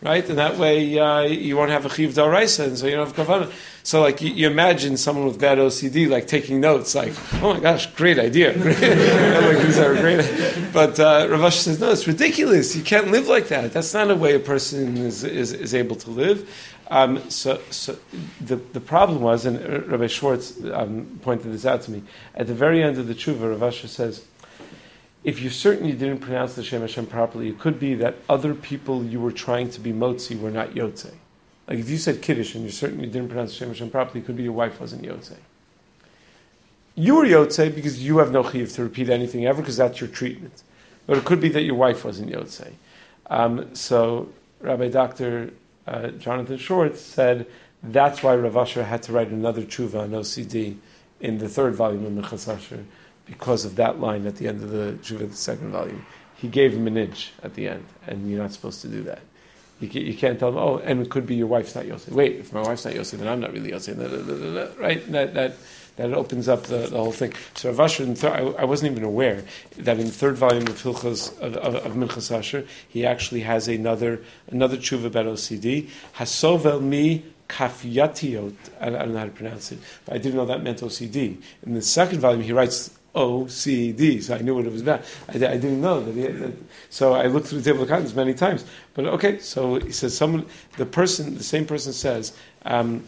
right? 0.02 0.28
And 0.28 0.38
that 0.38 0.56
way 0.56 0.98
uh, 0.98 1.22
you 1.22 1.56
won't 1.56 1.70
have 1.70 1.86
a 1.86 1.90
chiv 1.90 2.12
daraisa, 2.12 2.66
and 2.66 2.78
so 2.78 2.86
you 2.86 2.96
don't 2.96 3.06
have 3.06 3.26
kavanah. 3.26 3.52
So, 3.82 4.02
like, 4.02 4.20
you, 4.20 4.30
you, 4.32 4.46
imagine 4.46 4.96
someone 4.98 5.26
with 5.26 5.40
bad 5.40 5.56
OCD, 5.56 6.08
like, 6.08 6.26
taking 6.26 6.60
notes, 6.60 6.94
like, 6.94 7.14
oh 7.42 7.54
my 7.54 7.60
gosh, 7.60 7.86
great 7.94 8.18
idea. 8.18 8.52
like, 8.58 9.66
these 9.66 9.78
are 9.78 9.94
great. 9.94 10.72
But 10.72 11.00
uh, 11.00 11.26
Rav 11.30 11.42
Asher 11.42 11.62
says, 11.62 11.80
no, 11.80 11.90
it's 11.90 12.06
ridiculous. 12.06 12.76
You 12.76 12.82
can't 12.82 13.10
live 13.10 13.26
like 13.26 13.48
that. 13.48 13.72
That's 13.72 13.94
not 13.94 14.10
a 14.10 14.14
way 14.14 14.34
a 14.34 14.38
person 14.38 14.98
is, 14.98 15.24
is, 15.24 15.52
is 15.52 15.74
able 15.74 15.96
to 15.96 16.10
live. 16.10 16.48
Um, 16.90 17.30
so, 17.30 17.60
so 17.70 17.96
the, 18.40 18.56
the 18.56 18.80
problem 18.80 19.22
was, 19.22 19.46
and 19.46 19.90
Rabbi 19.90 20.08
Schwartz 20.08 20.62
um, 20.72 21.18
pointed 21.22 21.52
this 21.52 21.64
out 21.64 21.82
to 21.82 21.90
me, 21.90 22.02
at 22.34 22.48
the 22.48 22.54
very 22.54 22.82
end 22.82 22.98
of 22.98 23.06
the 23.06 23.14
tshuva, 23.14 23.50
Rav 23.50 23.62
Asher 23.62 23.88
says, 23.88 24.26
if 25.22 25.40
you 25.40 25.50
didn't 25.50 26.20
pronounce 26.20 26.54
the 26.54 26.62
Shem 26.62 26.80
Hashem 26.80 27.06
properly, 27.06 27.48
it 27.48 27.58
could 27.58 27.78
be 27.78 27.94
that 27.96 28.16
other 28.28 28.54
people 28.54 29.04
you 29.04 29.20
were 29.20 29.32
trying 29.32 29.70
to 29.70 29.80
be 29.80 29.92
motzi 29.92 30.38
were 30.38 30.50
not 30.50 30.70
yotze. 30.70 31.12
Like 31.68 31.78
if 31.78 31.90
you 31.90 31.98
said 31.98 32.22
Kiddush 32.22 32.54
and 32.54 32.64
you 32.64 33.06
didn't 33.06 33.28
pronounce 33.28 33.52
the 33.52 33.56
Shem 33.58 33.68
Hashem 33.68 33.90
properly, 33.90 34.20
it 34.20 34.26
could 34.26 34.36
be 34.36 34.44
your 34.44 34.52
wife 34.52 34.80
wasn't 34.80 35.02
yotze. 35.02 35.36
You 36.94 37.16
were 37.16 37.24
yotze 37.24 37.74
because 37.74 38.02
you 38.02 38.18
have 38.18 38.32
no 38.32 38.42
chiyuv 38.42 38.74
to 38.74 38.82
repeat 38.82 39.10
anything 39.10 39.46
ever 39.46 39.60
because 39.60 39.76
that's 39.76 40.00
your 40.00 40.08
treatment. 40.08 40.62
But 41.06 41.18
it 41.18 41.24
could 41.24 41.40
be 41.40 41.48
that 41.50 41.62
your 41.62 41.74
wife 41.74 42.04
wasn't 42.04 42.30
yotze. 42.30 42.72
Um, 43.28 43.74
so 43.74 44.28
Rabbi 44.60 44.88
Dr. 44.88 45.52
Uh, 45.86 46.08
Jonathan 46.08 46.56
Schwartz 46.56 47.00
said 47.00 47.46
that's 47.82 48.22
why 48.22 48.34
Rav 48.36 48.56
Asher 48.56 48.84
had 48.84 49.02
to 49.04 49.12
write 49.12 49.28
another 49.28 49.62
tshuva 49.62 50.00
on 50.00 50.10
OCD 50.10 50.76
in 51.20 51.38
the 51.38 51.48
third 51.48 51.74
volume 51.74 52.04
of 52.06 52.24
Minchas 52.24 52.52
Asher 52.52 52.84
because 53.30 53.64
of 53.64 53.76
that 53.76 54.00
line 54.00 54.26
at 54.26 54.36
the 54.36 54.48
end 54.48 54.62
of 54.62 54.70
the 54.70 54.92
Tshuva, 55.02 55.30
the 55.30 55.36
second 55.36 55.70
volume. 55.70 56.04
He 56.36 56.48
gave 56.48 56.72
him 56.74 56.86
an 56.88 56.96
inch 56.96 57.32
at 57.44 57.54
the 57.54 57.68
end, 57.68 57.84
and 58.08 58.28
you're 58.28 58.42
not 58.42 58.52
supposed 58.52 58.80
to 58.82 58.88
do 58.88 59.02
that. 59.04 59.20
You, 59.78 59.88
can, 59.88 60.02
you 60.02 60.14
can't 60.14 60.38
tell 60.38 60.48
him, 60.50 60.56
oh, 60.58 60.78
and 60.78 61.00
it 61.00 61.10
could 61.10 61.26
be 61.26 61.36
your 61.36 61.46
wife's 61.46 61.74
not 61.74 61.84
Yotze. 61.84 62.08
Wait, 62.10 62.36
if 62.36 62.52
my 62.52 62.60
wife's 62.60 62.84
not 62.84 62.94
Yotze, 62.94 63.12
then 63.12 63.28
I'm 63.28 63.40
not 63.40 63.52
really 63.52 63.70
Yotze. 63.70 64.78
Right? 64.78 65.10
That, 65.12 65.34
that, 65.34 65.52
that 65.96 66.12
opens 66.12 66.48
up 66.48 66.64
the, 66.64 66.88
the 66.88 66.96
whole 66.98 67.12
thing. 67.12 67.32
So 67.54 67.70
Rav 67.70 67.80
Asher, 67.80 68.04
I, 68.28 68.62
I, 68.62 68.64
wasn't 68.64 68.90
even 68.92 69.04
aware 69.04 69.44
that 69.78 69.98
in 69.98 70.06
the 70.06 70.12
third 70.12 70.36
volume 70.36 70.66
of 70.66 70.82
Hilchas, 70.82 71.38
of, 71.40 71.56
of, 71.56 71.74
of 71.76 71.92
Minchas 71.92 72.36
Asher, 72.36 72.66
he 72.88 73.06
actually 73.06 73.40
has 73.40 73.68
another, 73.68 74.20
another 74.50 74.76
tshuva 74.76 75.06
about 75.06 75.26
OCD. 75.26 75.88
Hasovel 76.16 76.82
mi 76.82 77.24
kafyatiot. 77.48 78.54
I, 78.80 78.86
I 78.88 78.90
don't 78.90 79.12
know 79.12 79.18
how 79.20 79.24
to 79.26 79.30
pronounce 79.30 79.72
it, 79.72 79.78
but 80.04 80.14
I 80.14 80.18
didn't 80.18 80.36
know 80.36 80.46
that 80.46 80.62
meant 80.62 80.80
OCD. 80.80 81.40
In 81.64 81.74
the 81.74 81.82
second 81.82 82.20
volume, 82.20 82.42
he 82.42 82.52
writes 82.52 82.90
OCD. 83.14 84.22
So 84.22 84.34
I 84.34 84.38
knew 84.38 84.54
what 84.54 84.66
it 84.66 84.72
was 84.72 84.82
about. 84.82 85.02
I, 85.28 85.34
I 85.34 85.38
didn't 85.38 85.80
know 85.80 86.00
that, 86.00 86.14
he, 86.14 86.26
that, 86.26 86.52
So 86.90 87.14
I 87.14 87.26
looked 87.26 87.48
through 87.48 87.60
the 87.60 87.70
table 87.70 87.82
of 87.82 87.88
contents 87.88 88.14
many 88.14 88.34
times. 88.34 88.64
But 88.94 89.06
okay, 89.06 89.38
so 89.38 89.76
he 89.80 89.92
says 89.92 90.16
someone, 90.16 90.46
the 90.76 90.86
person, 90.86 91.36
the 91.36 91.44
same 91.44 91.66
person 91.66 91.92
says, 91.92 92.32
um, 92.64 93.04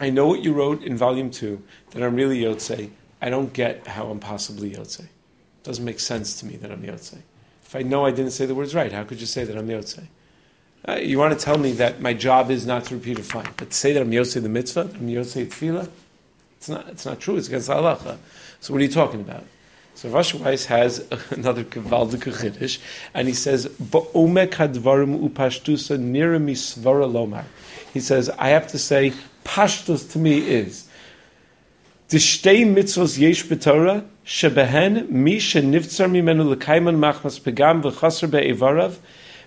I 0.00 0.10
know 0.10 0.26
what 0.26 0.42
you 0.42 0.52
wrote 0.52 0.82
in 0.82 0.96
volume 0.96 1.30
two 1.30 1.62
that 1.90 2.02
I'm 2.02 2.14
really 2.14 2.42
Yotze. 2.42 2.90
I 3.22 3.30
don't 3.30 3.52
get 3.52 3.86
how 3.86 4.06
I'm 4.10 4.20
possibly 4.20 4.70
Yotze. 4.72 5.00
It 5.00 5.08
doesn't 5.64 5.84
make 5.84 6.00
sense 6.00 6.38
to 6.40 6.46
me 6.46 6.56
that 6.56 6.70
I'm 6.70 6.82
Yotze. 6.82 7.18
If 7.64 7.74
I 7.74 7.82
know 7.82 8.04
I 8.04 8.10
didn't 8.10 8.32
say 8.32 8.44
the 8.46 8.54
words 8.54 8.74
right, 8.74 8.92
how 8.92 9.04
could 9.04 9.20
you 9.20 9.26
say 9.26 9.44
that 9.44 9.56
I'm 9.56 9.68
Yotze? 9.68 10.06
Uh, 10.86 10.96
you 10.96 11.18
want 11.18 11.36
to 11.36 11.42
tell 11.42 11.58
me 11.58 11.72
that 11.72 12.00
my 12.00 12.12
job 12.12 12.50
is 12.50 12.66
not 12.66 12.84
to 12.84 12.94
repeat 12.94 13.18
a 13.18 13.22
fine. 13.22 13.48
But 13.56 13.70
to 13.70 13.76
say 13.76 13.92
that 13.92 14.02
I'm 14.02 14.10
Yotze 14.10 14.40
the 14.40 14.48
mitzvah, 14.48 14.82
I'm 14.82 15.08
Yotze 15.08 15.46
tefillah, 15.46 15.88
it's 16.58 16.68
not, 16.68 16.88
it's 16.88 17.06
not 17.06 17.20
true. 17.20 17.36
It's 17.36 17.48
against 17.48 17.68
halacha. 17.68 18.18
So 18.66 18.72
what 18.72 18.80
are 18.80 18.84
you 18.84 18.90
talking 18.90 19.20
about? 19.20 19.44
So 19.94 20.08
Rav 20.08 20.34
Weiss 20.40 20.64
has 20.64 21.06
another 21.30 21.62
Kavaldik 21.62 22.24
Chiddush, 22.24 22.80
and 23.14 23.28
he 23.28 23.32
says, 23.32 23.68
"Ba'omek 23.68 24.54
hadvarim 24.54 25.28
upashtusa 25.28 25.96
nira 26.00 26.42
misvara 26.42 27.08
lomar." 27.08 27.44
He 27.94 28.00
says, 28.00 28.28
"I 28.28 28.48
have 28.48 28.66
to 28.72 28.78
say, 28.80 29.12
pashtus 29.44 30.10
to 30.10 30.18
me 30.18 30.38
is 30.38 30.88
the 32.08 32.16
shtei 32.16 32.66
mitzvos 32.66 33.16
yesh 33.16 33.44
b'Torah 33.44 34.04
shebehen 34.26 35.10
mi 35.10 35.36
shenivtzar 35.36 36.10
mimenu 36.10 36.52
machmas 36.98 37.38
pegam 37.38 37.84
v'chaser 37.84 38.28
be'evarav 38.28 38.96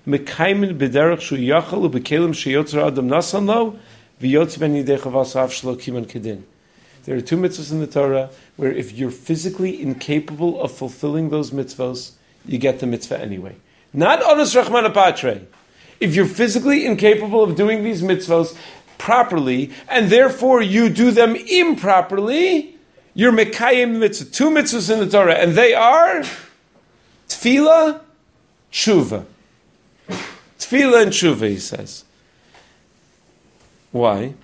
mekayman 0.07 0.77
b'derech 0.77 1.19
shu 1.19 1.35
yachal 1.35 1.91
u'bekelim 1.91 2.31
sheyotzar 2.31 2.87
adam 2.87 3.09
nasan 3.09 3.47
lo 3.47 3.75
v'yotz 4.21 4.57
ben 4.57 4.75
yidei 4.75 4.97
chavasav 4.97 5.49
shlo 5.49 5.77
kiman 5.77 6.05
kedin." 6.05 6.45
There 7.09 7.17
are 7.17 7.21
two 7.21 7.37
mitzvahs 7.37 7.71
in 7.71 7.79
the 7.79 7.87
Torah 7.87 8.29
where 8.55 8.71
if 8.71 8.91
you're 8.91 9.09
physically 9.09 9.81
incapable 9.81 10.61
of 10.61 10.71
fulfilling 10.71 11.31
those 11.31 11.49
mitzvahs, 11.49 12.11
you 12.45 12.59
get 12.59 12.81
the 12.81 12.85
mitzvah 12.85 13.19
anyway. 13.19 13.55
Not 13.93 14.21
onus 14.21 14.53
rachman 14.53 14.93
patre. 14.93 15.41
If 15.99 16.13
you're 16.13 16.27
physically 16.27 16.85
incapable 16.85 17.41
of 17.41 17.55
doing 17.55 17.83
these 17.83 18.03
mitzvahs 18.03 18.55
properly, 18.99 19.71
and 19.87 20.11
therefore 20.11 20.61
you 20.61 20.87
do 20.87 21.09
them 21.09 21.35
improperly, 21.35 22.75
you're 23.15 23.31
mekayim 23.31 23.97
mitzvah. 23.97 24.29
Two 24.29 24.51
mitzvahs 24.51 24.93
in 24.93 24.99
the 24.99 25.09
Torah, 25.09 25.33
and 25.33 25.55
they 25.55 25.73
are 25.73 26.21
tefillah, 27.27 28.01
tshuva. 28.71 29.25
Tefillah 30.59 31.01
and 31.01 31.11
tshuva, 31.11 31.49
he 31.49 31.57
says. 31.57 32.03
Why? 33.91 34.35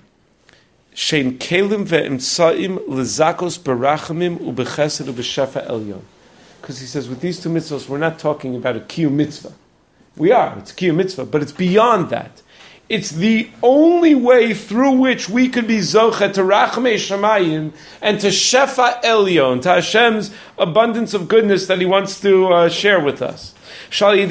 Shein 0.96 1.38
kelim 1.38 1.86
ve'imtsaim 1.86 2.88
lezakos 2.88 3.60
berachamim 3.60 4.38
ubechesed 4.38 5.08
ubeshefa 5.12 5.68
elyon. 5.70 6.02
Because 6.62 6.80
he 6.80 6.88
says 6.88 7.10
with 7.10 7.20
these 7.20 7.42
two 7.42 7.50
mitzvahs, 7.50 7.90
we're 7.90 7.98
not 7.98 8.18
talking 8.18 8.56
about 8.56 8.78
a 8.78 8.80
kiyum 8.80 9.12
mitzvah. 9.12 9.52
We 10.16 10.32
are, 10.32 10.58
it's 10.58 10.72
a 10.72 10.76
kiyum 10.76 10.96
mitzvah, 10.96 11.26
but 11.26 11.42
it's 11.42 11.52
beyond 11.52 12.12
that. 12.12 12.42
It's 12.88 13.10
the 13.10 13.50
only 13.64 14.14
way 14.14 14.54
through 14.54 14.92
which 14.92 15.28
we 15.28 15.50
could 15.50 15.68
be 15.68 15.80
zocha 15.80 16.32
to 16.34 16.42
rachmei 16.42 16.96
shamayim 16.96 17.74
and 18.02 18.20
to 18.22 18.28
shefa 18.28 19.02
elyon, 19.02 19.64
to 19.64 19.70
Hashem's 19.70 20.32
abundance 20.58 21.16
of 21.16 21.28
goodness 21.28 21.66
that 21.66 21.80
He 21.80 21.86
wants 21.86 22.22
to 22.22 22.48
uh, 22.48 22.70
share 22.70 23.00
with 23.00 23.24
us. 23.24 23.55
Chayim. 23.96 24.30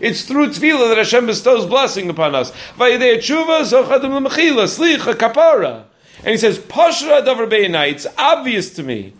It's 0.00 0.22
through 0.22 0.46
tefila 0.48 0.88
that 0.88 0.98
Hashem 0.98 1.26
bestows 1.26 1.66
blessing 1.66 2.10
upon 2.10 2.34
us. 2.34 2.52
And 2.80 3.02
he 6.32 6.36
says, 6.36 6.58
Pashra 6.58 7.24
davar 7.24 7.48
beinai. 7.48 7.92
It's 7.92 8.06
obvious 8.18 8.74
to 8.74 8.82
me 8.82 9.12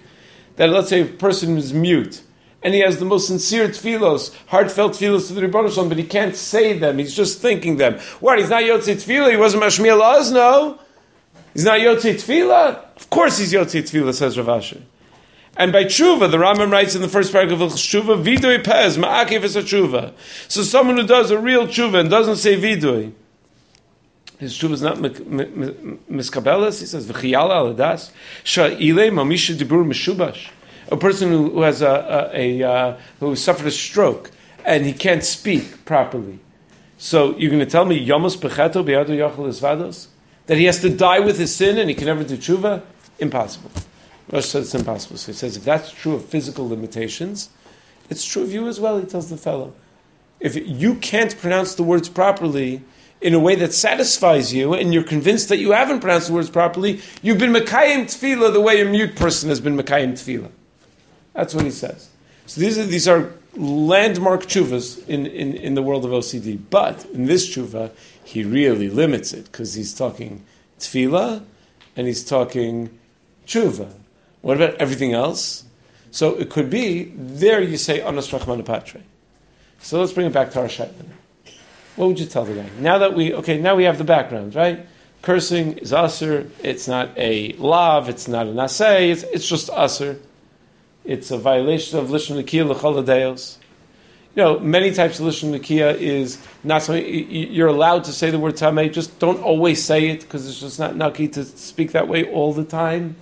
that 0.56 0.70
let's 0.70 0.88
say 0.88 1.02
a 1.02 1.04
person 1.04 1.56
is 1.56 1.72
mute 1.72 2.22
and 2.64 2.74
he 2.74 2.80
has 2.80 2.98
the 2.98 3.04
most 3.04 3.28
sincere 3.28 3.68
tefillos, 3.68 4.34
heartfelt 4.46 4.94
tefillos 4.94 5.28
to 5.28 5.34
the 5.34 5.42
Ribono 5.42 5.72
Shel 5.72 5.84
Olam, 5.84 5.90
but 5.90 5.98
he 5.98 6.04
can't 6.04 6.34
say 6.34 6.76
them. 6.76 6.98
He's 6.98 7.14
just 7.14 7.40
thinking 7.40 7.76
them. 7.76 8.00
What? 8.18 8.38
He's 8.38 8.48
not 8.48 8.62
Yotzei 8.62 8.96
Tefillah. 8.96 9.30
He 9.30 9.36
wasn't 9.36 9.62
Mashmiel 9.62 10.00
Ozno. 10.00 10.80
He's 11.54 11.64
not 11.64 11.78
Yotzei 11.78 12.14
Tefillah. 12.14 12.96
Of 12.96 13.08
course, 13.08 13.38
he's 13.38 13.52
Yotzei 13.52 13.82
Tefillah. 13.82 14.12
Says 14.12 14.36
Rav 14.36 14.48
Asher. 14.48 14.82
And 15.56 15.72
by 15.72 15.84
tshuva, 15.84 16.30
the 16.30 16.36
Rambam 16.36 16.72
writes 16.72 16.96
in 16.96 17.02
the 17.02 17.08
first 17.08 17.32
paragraph 17.32 17.60
of 17.60 17.72
tshuva, 17.72 18.22
vidui 18.22 18.62
pez 18.62 18.98
ma'akev 18.98 19.44
is 19.44 19.54
a 19.54 19.62
tshuva. 19.62 20.12
So 20.48 20.62
someone 20.62 20.96
who 20.96 21.06
does 21.06 21.30
a 21.30 21.38
real 21.38 21.68
tshuva 21.68 22.00
and 22.00 22.10
doesn't 22.10 22.36
say 22.36 22.60
vidui, 22.60 23.12
his 24.38 24.58
tshuva 24.58 24.72
is 24.72 24.82
not 24.82 24.96
miskabelas. 24.98 26.80
He 26.80 26.86
says 26.86 27.06
v'chiyala 27.08 27.76
aladas 27.76 28.10
sha'ile 28.42 29.12
mamisha 29.12 29.54
dibur 29.54 29.86
mishubash. 29.86 30.48
A 30.90 30.96
person 30.96 31.30
who, 31.30 31.50
who 31.50 31.62
has 31.62 31.82
a, 31.82 32.30
a, 32.34 32.60
a 32.60 32.68
uh, 32.68 33.00
who 33.20 33.36
suffered 33.36 33.66
a 33.66 33.70
stroke 33.70 34.32
and 34.64 34.84
he 34.84 34.92
can't 34.92 35.22
speak 35.22 35.84
properly. 35.84 36.40
So 36.98 37.36
you're 37.36 37.50
going 37.50 37.64
to 37.64 37.70
tell 37.70 37.84
me 37.84 38.04
yomos 38.04 38.36
becheto 38.36 38.84
be'adu 38.84 39.16
yachal 39.16 39.46
isvados 39.46 40.08
that 40.46 40.58
he 40.58 40.64
has 40.64 40.80
to 40.80 40.90
die 40.90 41.20
with 41.20 41.38
his 41.38 41.54
sin 41.54 41.78
and 41.78 41.88
he 41.88 41.94
can 41.94 42.06
never 42.06 42.24
do 42.24 42.36
tshuva? 42.36 42.82
Impossible. 43.18 43.70
Rosh 44.30 44.46
says 44.46 44.66
it's 44.66 44.74
impossible. 44.74 45.16
So 45.16 45.32
he 45.32 45.38
says 45.38 45.56
if 45.56 45.64
that's 45.64 45.90
true 45.90 46.14
of 46.14 46.24
physical 46.24 46.68
limitations, 46.68 47.50
it's 48.10 48.24
true 48.24 48.42
of 48.42 48.52
you 48.52 48.68
as 48.68 48.80
well. 48.80 48.98
He 48.98 49.06
tells 49.06 49.30
the 49.30 49.36
fellow, 49.36 49.72
if 50.40 50.56
you 50.56 50.96
can't 50.96 51.36
pronounce 51.38 51.74
the 51.74 51.82
words 51.82 52.08
properly 52.08 52.82
in 53.20 53.32
a 53.32 53.38
way 53.38 53.54
that 53.54 53.72
satisfies 53.72 54.52
you, 54.52 54.74
and 54.74 54.92
you're 54.92 55.02
convinced 55.02 55.48
that 55.48 55.56
you 55.56 55.72
haven't 55.72 56.00
pronounced 56.00 56.28
the 56.28 56.34
words 56.34 56.50
properly, 56.50 57.00
you've 57.22 57.38
been 57.38 57.52
Mekayim 57.52 58.02
Tefillah 58.02 58.52
the 58.52 58.60
way 58.60 58.82
a 58.82 58.84
mute 58.84 59.16
person 59.16 59.48
has 59.48 59.60
been 59.60 59.76
Mekayim 59.78 60.12
Tefillah. 60.12 60.50
That's 61.32 61.54
what 61.54 61.64
he 61.64 61.70
says. 61.70 62.10
So 62.46 62.60
these 62.60 62.78
are, 62.78 62.84
these 62.84 63.08
are 63.08 63.32
landmark 63.56 64.44
tshuvas 64.44 65.06
in, 65.08 65.26
in, 65.26 65.54
in 65.54 65.74
the 65.74 65.82
world 65.82 66.04
of 66.04 66.10
OCD. 66.10 66.58
But 66.70 67.04
in 67.06 67.26
this 67.26 67.54
chuva, 67.54 67.90
he 68.24 68.44
really 68.44 68.90
limits 68.90 69.32
it 69.32 69.44
because 69.44 69.74
he's 69.74 69.94
talking 69.94 70.44
tefillah 70.78 71.42
and 71.96 72.06
he's 72.06 72.24
talking 72.24 72.90
chuva. 73.46 73.92
What 74.42 74.56
about 74.56 74.74
everything 74.74 75.12
else? 75.14 75.64
So 76.10 76.34
it 76.36 76.50
could 76.50 76.70
be 76.70 77.12
there 77.16 77.60
you 77.62 77.76
say 77.76 78.00
anas 78.00 78.30
rachman 78.30 78.64
patre. 78.64 79.00
So 79.80 80.00
let's 80.00 80.12
bring 80.12 80.26
it 80.26 80.32
back 80.32 80.50
to 80.52 80.60
our 80.60 80.66
shayla. 80.66 80.92
What 81.96 82.08
would 82.08 82.20
you 82.20 82.26
tell 82.26 82.44
the 82.44 82.54
guy? 82.54 82.68
Now 82.80 82.98
that 82.98 83.14
we, 83.14 83.34
okay, 83.34 83.58
now 83.60 83.76
we 83.76 83.84
have 83.84 83.98
the 83.98 84.04
background, 84.04 84.54
right? 84.54 84.86
Cursing 85.22 85.78
is 85.78 85.92
usr. 85.92 86.50
It's 86.62 86.88
not 86.88 87.10
a 87.16 87.52
lav. 87.54 88.08
It's 88.08 88.28
not 88.28 88.46
an 88.46 88.56
asay. 88.56 89.10
It's, 89.10 89.22
it's 89.22 89.48
just 89.48 89.70
usr. 89.70 90.18
It's 91.04 91.30
a 91.30 91.38
violation 91.38 91.98
of 91.98 92.08
lishon 92.08 92.42
nikia 92.42 92.66
l'choladeos. 92.68 93.58
You 94.34 94.42
know, 94.42 94.58
many 94.58 94.92
types 94.92 95.20
of 95.20 95.26
lishon 95.26 95.58
nikia 95.58 95.98
is 95.98 96.38
not 96.64 96.82
something 96.82 97.30
you're 97.30 97.68
allowed 97.68 98.04
to 98.04 98.12
say 98.12 98.30
the 98.30 98.38
word 98.38 98.54
tamei. 98.54 98.92
Just 98.92 99.18
don't 99.18 99.42
always 99.42 99.82
say 99.82 100.08
it 100.08 100.20
because 100.20 100.48
it's 100.48 100.60
just 100.60 100.78
not 100.78 100.96
naki 100.96 101.28
to 101.28 101.44
speak 101.44 101.92
that 101.92 102.08
way 102.08 102.24
all 102.30 102.52
the 102.52 102.64
time. 102.64 103.16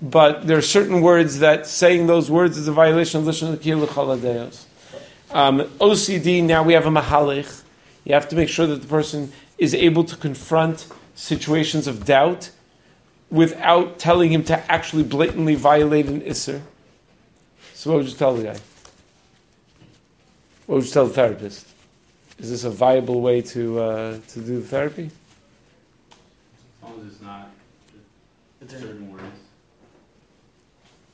But 0.00 0.46
there 0.46 0.58
are 0.58 0.62
certain 0.62 1.00
words 1.00 1.38
that 1.38 1.66
saying 1.66 2.06
those 2.06 2.30
words 2.30 2.58
is 2.58 2.66
a 2.68 2.72
violation 2.72 3.20
of 3.20 3.26
lishon 3.26 3.56
nikia 3.56 3.80
l'choladeos. 3.80 4.64
Um, 5.30 5.60
OCD. 5.80 6.42
Now 6.42 6.62
we 6.62 6.74
have 6.74 6.86
a 6.86 6.90
mahalich 6.90 7.62
you 8.04 8.14
have 8.14 8.28
to 8.28 8.36
make 8.36 8.48
sure 8.48 8.66
that 8.66 8.82
the 8.82 8.88
person 8.88 9.32
is 9.58 9.74
able 9.74 10.04
to 10.04 10.16
confront 10.16 10.86
situations 11.14 11.86
of 11.86 12.04
doubt 12.04 12.50
without 13.30 13.98
telling 13.98 14.32
him 14.32 14.44
to 14.44 14.72
actually 14.72 15.04
blatantly 15.04 15.54
violate 15.54 16.06
an 16.06 16.20
isser. 16.22 16.60
So 17.82 17.90
what 17.90 17.96
would 17.96 18.06
you 18.06 18.14
tell 18.14 18.36
the 18.36 18.44
guy? 18.44 18.58
What 20.66 20.76
would 20.76 20.84
you 20.84 20.92
tell 20.92 21.08
the 21.08 21.14
therapist? 21.14 21.66
Is 22.38 22.48
this 22.48 22.62
a 22.62 22.70
viable 22.70 23.20
way 23.20 23.42
to 23.42 23.80
uh, 23.80 24.18
to 24.28 24.40
do 24.40 24.60
the 24.60 24.68
therapy? 24.68 25.10
As 25.10 26.88
long 26.88 27.00
as 27.00 27.12
it's 27.12 27.20
not 27.22 27.50
certain 28.68 29.10
words. 29.10 29.24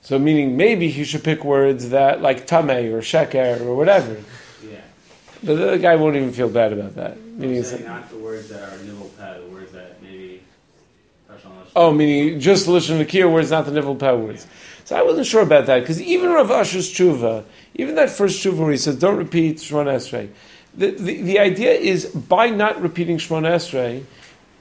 So 0.03 0.19
meaning 0.19 0.59
maybe 0.59 0.91
he 0.91 1.05
should 1.05 1.25
pick 1.25 1.43
words 1.43 1.89
that 1.89 2.21
like 2.21 2.47
tame 2.47 2.69
or 2.69 3.01
sheker 3.01 3.63
or 3.63 3.75
whatever. 3.75 4.23
Yeah. 4.63 4.83
But 5.43 5.55
the 5.55 5.79
guy 5.79 5.97
won't 5.97 6.17
even 6.17 6.35
feel 6.35 6.51
bad 6.51 6.75
about 6.75 6.95
that. 6.97 7.19
Meaning 7.19 7.63
saying 7.63 7.87
not 7.87 8.11
the 8.11 8.19
words 8.19 8.51
that 8.51 8.61
are 8.61 8.77
nivel 8.85 9.11
peh, 9.17 9.39
the 9.39 9.47
words 9.47 9.73
that 9.73 10.03
maybe. 10.03 10.38
Oh, 11.77 11.93
meaning 11.93 12.41
just 12.41 12.67
listen 12.67 12.99
to 12.99 13.05
the 13.05 13.09
Kia 13.09 13.29
words, 13.29 13.51
not 13.51 13.67
the 13.67 13.71
nivel 13.71 13.95
peh 13.95 14.13
words. 14.13 14.47
So 14.85 14.97
I 14.97 15.03
wasn't 15.03 15.27
sure 15.27 15.43
about 15.43 15.67
that 15.67 15.81
because 15.81 16.01
even 16.01 16.31
Rav 16.31 16.51
Asher's 16.51 16.93
tshuva, 16.93 17.45
even 17.75 17.95
that 17.97 18.11
first 18.11 18.43
tshuva 18.43 18.57
where 18.57 18.71
he 18.71 18.79
says 18.79 18.97
don't 18.97 19.17
repeat 19.17 19.59
Shemon 19.59 19.87
Esrei, 19.87 20.31
the, 20.75 20.91
the, 20.91 21.23
the 21.23 21.39
idea 21.39 21.73
is 21.73 22.07
by 22.07 22.51
not 22.51 22.81
repeating 22.81 23.19
Shemon 23.19 23.43
Esrei, 23.43 24.05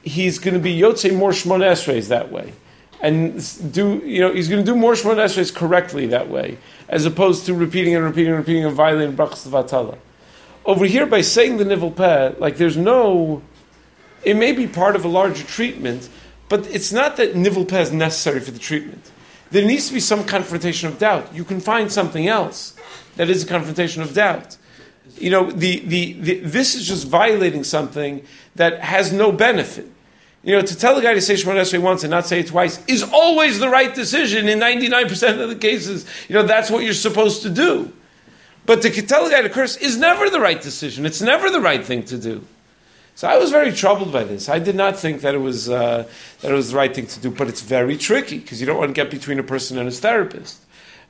he's 0.03 0.39
going 0.39 0.53
to 0.53 0.59
be 0.59 0.77
Yotze 0.77 1.15
more 1.15 1.31
Shemon 1.31 1.61
Esreis 1.61 2.09
that 2.09 2.31
way. 2.31 2.53
And 2.99 3.73
do 3.73 4.01
you 4.03 4.21
know 4.21 4.33
he's 4.33 4.49
going 4.49 4.65
to 4.65 4.71
do 4.71 4.75
more 4.75 4.93
Shemon 4.93 5.15
Esreis 5.15 5.53
correctly 5.53 6.07
that 6.07 6.29
way, 6.29 6.57
as 6.89 7.05
opposed 7.05 7.45
to 7.45 7.53
repeating 7.53 7.95
and 7.95 8.03
repeating 8.03 8.33
and 8.33 8.39
repeating 8.39 8.65
and 8.65 8.75
violating 8.75 9.15
brachas 9.15 9.47
vatala. 9.47 9.97
Over 10.65 10.85
here, 10.85 11.05
by 11.05 11.21
saying 11.21 11.57
the 11.57 11.65
nivel 11.65 11.91
peh, 11.91 12.33
like 12.37 12.57
there's 12.57 12.75
no, 12.75 13.41
it 14.23 14.35
may 14.35 14.51
be 14.51 14.67
part 14.67 14.95
of 14.95 15.05
a 15.05 15.07
larger 15.07 15.43
treatment, 15.43 16.09
but 16.49 16.65
it's 16.67 16.91
not 16.91 17.17
that 17.17 17.35
nivel 17.35 17.65
peh 17.65 17.81
is 17.81 17.91
necessary 17.91 18.39
for 18.39 18.51
the 18.51 18.59
treatment. 18.59 19.11
There 19.51 19.65
needs 19.65 19.87
to 19.87 19.93
be 19.93 19.99
some 19.99 20.25
confrontation 20.25 20.89
of 20.89 20.99
doubt. 20.99 21.33
You 21.33 21.43
can 21.43 21.59
find 21.59 21.91
something 21.91 22.27
else 22.27 22.75
that 23.15 23.29
is 23.29 23.43
a 23.43 23.47
confrontation 23.47 24.01
of 24.01 24.13
doubt. 24.13 24.57
You 25.17 25.29
know, 25.29 25.49
the, 25.51 25.79
the, 25.79 26.13
the, 26.13 26.39
this 26.41 26.75
is 26.75 26.87
just 26.87 27.07
violating 27.07 27.63
something 27.63 28.25
that 28.55 28.79
has 28.81 29.13
no 29.13 29.31
benefit. 29.31 29.89
You 30.43 30.55
know, 30.55 30.61
to 30.61 30.77
tell 30.77 30.97
a 30.97 31.01
guy 31.01 31.13
to 31.13 31.21
say 31.21 31.33
Shemon 31.33 31.55
Esrei 31.55 31.81
once 31.81 32.03
and 32.03 32.11
not 32.11 32.25
say 32.25 32.41
it 32.41 32.47
twice 32.47 32.83
is 32.87 33.03
always 33.03 33.59
the 33.59 33.69
right 33.69 33.93
decision 33.93 34.47
in 34.47 34.59
99% 34.59 35.41
of 35.41 35.49
the 35.49 35.55
cases. 35.55 36.05
You 36.29 36.35
know, 36.35 36.43
that's 36.43 36.69
what 36.69 36.83
you're 36.83 36.93
supposed 36.93 37.41
to 37.43 37.49
do. 37.49 37.91
But 38.65 38.81
to 38.83 39.01
tell 39.01 39.25
a 39.25 39.29
guy 39.29 39.41
to 39.41 39.49
curse 39.49 39.77
is 39.77 39.97
never 39.97 40.29
the 40.29 40.39
right 40.39 40.61
decision. 40.61 41.05
It's 41.05 41.21
never 41.21 41.49
the 41.49 41.61
right 41.61 41.83
thing 41.83 42.03
to 42.05 42.17
do. 42.17 42.45
So 43.17 43.27
I 43.27 43.35
was 43.37 43.49
very 43.49 43.71
troubled 43.71 44.13
by 44.13 44.25
this. 44.25 44.47
I 44.47 44.59
did 44.59 44.75
not 44.75 44.95
think 44.95 45.21
that 45.21 45.33
it 45.33 45.39
was 45.39 45.71
uh, 45.71 46.07
that 46.41 46.51
it 46.51 46.53
was 46.53 46.69
the 46.69 46.77
right 46.77 46.93
thing 46.93 47.07
to 47.07 47.19
do. 47.19 47.31
But 47.31 47.47
it's 47.47 47.61
very 47.61 47.97
tricky 47.97 48.37
because 48.37 48.61
you 48.61 48.67
don't 48.67 48.77
want 48.77 48.89
to 48.89 48.93
get 48.93 49.09
between 49.09 49.39
a 49.39 49.43
person 49.43 49.79
and 49.79 49.87
his 49.87 49.99
therapist. 49.99 50.59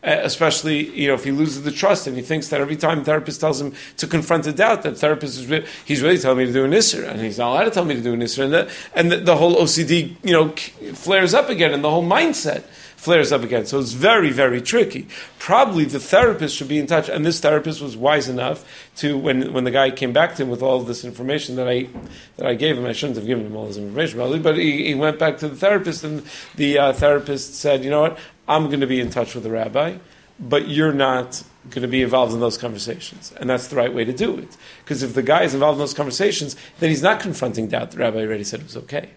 Uh, 0.02 0.16
especially, 0.22 0.90
you 0.96 1.10
know, 1.10 1.16
if 1.16 1.26
he 1.26 1.32
loses 1.32 1.64
the 1.64 1.72
trust 1.72 2.08
and 2.08 2.16
he 2.16 2.24
thinks 2.24 2.48
that 2.48 2.62
every 2.62 2.78
time 2.78 3.04
therapist 3.04 3.42
tells 3.42 3.60
him 3.60 3.74
to 3.98 4.08
confront 4.08 4.48
a 4.48 4.54
doubt, 4.54 4.84
that 4.84 4.98
therapist 4.98 5.38
is 5.38 5.48
re- 5.48 5.66
he's 5.84 6.02
really 6.02 6.18
telling 6.18 6.38
me 6.38 6.46
to 6.46 6.54
do 6.54 6.64
an 6.64 6.72
isser, 6.72 7.06
and 7.06 7.20
he's 7.20 7.40
not 7.40 7.52
allowed 7.52 7.66
to 7.66 7.72
tell 7.72 7.84
me 7.84 7.96
to 7.96 8.02
do 8.02 8.14
an 8.14 8.22
isser, 8.22 8.46
and 8.46 8.54
the, 8.54 8.72
and 8.96 9.12
the, 9.12 9.18
the 9.18 9.36
whole 9.36 9.56
OCD, 9.58 10.16
you 10.24 10.32
know, 10.32 10.50
flares 10.94 11.34
up 11.34 11.50
again, 11.50 11.74
and 11.74 11.84
the 11.84 11.90
whole 11.90 12.06
mindset 12.06 12.64
flares 13.08 13.32
up 13.32 13.42
again. 13.42 13.66
So 13.66 13.80
it's 13.80 13.94
very, 13.94 14.32
very 14.32 14.62
tricky. 14.62 15.08
Probably 15.40 15.86
the 15.86 15.98
therapist 15.98 16.58
should 16.58 16.68
be 16.68 16.78
in 16.78 16.88
touch, 16.88 17.08
and 17.08 17.26
this 17.26 17.40
therapist 17.40 17.82
was 17.82 17.96
wise 17.96 18.28
enough 18.28 18.66
to 18.98 19.18
when 19.18 19.54
when 19.54 19.64
the 19.64 19.72
guy 19.72 19.92
came 19.92 20.12
back 20.12 20.36
to 20.36 20.44
him 20.44 20.50
with 20.50 20.62
all 20.62 20.82
this 20.82 21.06
information 21.06 21.56
that 21.56 21.70
I 21.70 21.88
that 22.36 22.46
I 22.46 22.54
gave 22.56 22.78
him. 22.78 22.86
I 22.86 22.92
shouldn't 22.92 23.16
have 23.16 23.26
given 23.26 23.46
him 23.46 23.56
all 23.56 23.66
this 23.66 23.78
information, 23.78 24.20
probably, 24.20 24.40
but 24.40 24.58
he, 24.58 24.88
he 24.88 24.96
went 24.96 25.20
back 25.20 25.38
to 25.38 25.48
the 25.48 25.56
therapist, 25.56 26.04
and 26.04 26.22
the 26.56 26.80
uh, 26.80 26.92
therapist 26.92 27.56
said, 27.56 27.82
"You 27.86 27.92
know 27.92 28.02
what? 28.02 28.20
I'm 28.46 28.68
going 28.68 28.82
to 28.82 28.88
be 28.88 29.00
in 29.00 29.10
touch 29.10 29.34
with 29.36 29.46
the 29.46 29.52
rabbi." 29.52 29.98
But 30.40 30.68
you're 30.68 30.94
not 30.94 31.42
going 31.70 31.82
to 31.82 31.88
be 31.88 32.04
involved 32.04 32.32
in 32.32 32.40
those 32.40 32.60
conversations. 32.60 33.34
And 33.38 33.50
that's 33.50 33.70
the 33.70 33.76
right 33.76 33.92
way 33.92 34.06
to 34.06 34.14
do 34.14 34.38
it. 34.38 34.56
Because 34.84 35.02
if 35.02 35.16
the 35.16 35.24
guy 35.24 35.42
is 35.44 35.56
involved 35.56 35.78
in 35.78 35.80
those 35.80 35.96
conversations, 35.96 36.56
then 36.80 36.90
he's 36.90 37.02
not 37.02 37.20
confronting 37.20 37.70
doubt. 37.70 37.90
The 37.90 37.98
rabbi 37.98 38.20
already 38.20 38.44
said 38.44 38.60
it 38.60 38.68
was 38.68 38.78
okay. 38.78 39.10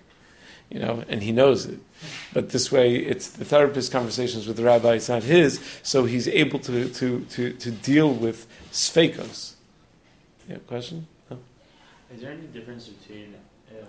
You 0.70 0.78
know, 0.78 1.04
and 1.08 1.22
he 1.22 1.32
knows 1.32 1.66
it. 1.66 1.78
But 2.32 2.50
this 2.50 2.70
way, 2.70 2.96
it's 2.96 3.28
the 3.28 3.44
therapist 3.44 3.92
conversations 3.92 4.46
with 4.46 4.56
the 4.56 4.64
rabbi. 4.64 4.94
It's 4.94 5.08
not 5.08 5.22
his, 5.22 5.60
so 5.82 6.04
he's 6.04 6.28
able 6.28 6.58
to 6.60 6.88
to 6.88 7.20
to, 7.20 7.52
to 7.52 7.70
deal 7.70 8.12
with 8.12 8.46
sfekos. 8.72 9.54
Yeah, 10.48 10.56
question. 10.66 11.06
No? 11.30 11.38
Is 12.14 12.20
there 12.22 12.32
any 12.32 12.46
difference 12.48 12.88
between 12.88 13.34
uh, 13.72 13.80
uh, 13.80 13.84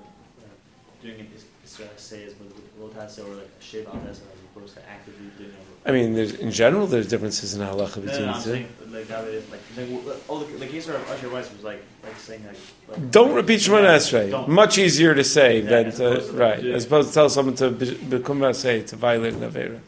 doing 1.02 1.20
an 1.20 1.28
Israel 1.64 1.90
say 1.96 2.26
as 2.26 2.34
with 2.40 2.54
Lotasa 2.80 3.26
or 3.26 3.36
like 3.36 3.50
a 3.60 3.64
Shiv 3.64 3.88
al 3.88 4.02
as 4.10 4.22
opposed 4.56 4.76
to 4.76 4.89
actively 4.89 5.28
doing 5.38 5.49
it? 5.49 5.56
I 5.84 5.91
mean, 5.91 6.14
there's, 6.14 6.34
in 6.34 6.52
general, 6.52 6.86
there's 6.86 7.08
differences 7.08 7.56
in 7.56 7.62
halacha 7.62 7.97
No, 7.97 8.02
between 8.04 8.22
no, 8.22 8.28
the 8.28 8.38
I'm 8.38 8.43
two. 8.43 8.52
saying 8.52 8.68
like 8.91 9.10
like 9.10 9.49
like 9.49 10.06
like, 10.06 10.18
oh 10.30 10.43
the, 10.43 10.58
the 10.58 10.68
case 10.68 10.88
of 10.88 11.10
Usher 11.10 11.30
Weiss 11.30 11.52
was 11.52 11.64
like 11.64 11.82
like 12.04 12.18
saying 12.18 12.43
like. 12.45 12.56
like 12.89 13.12
Don't 13.12 13.34
repeat 13.34 13.62
Shemona 13.62 13.84
Yeah, 13.84 13.97
Esrei. 13.97 14.47
Much 14.47 14.78
easier 14.78 15.16
to 15.16 15.24
say 15.24 15.62
Yeah, 15.62 15.70
than 15.70 15.91
to 15.91 16.22
to 16.22 16.32
right, 16.34 16.62
doing- 16.62 16.76
as 16.76 16.86
opposed 16.86 17.08
to 17.10 17.14
tell 17.16 17.30
someone 17.30 17.56
to 17.56 17.72
be- 17.72 17.95
become 17.95 18.54
say 18.54 18.82
to 18.84 18.95
violate 18.95 19.34
an 19.34 19.41
avera. 19.49 19.80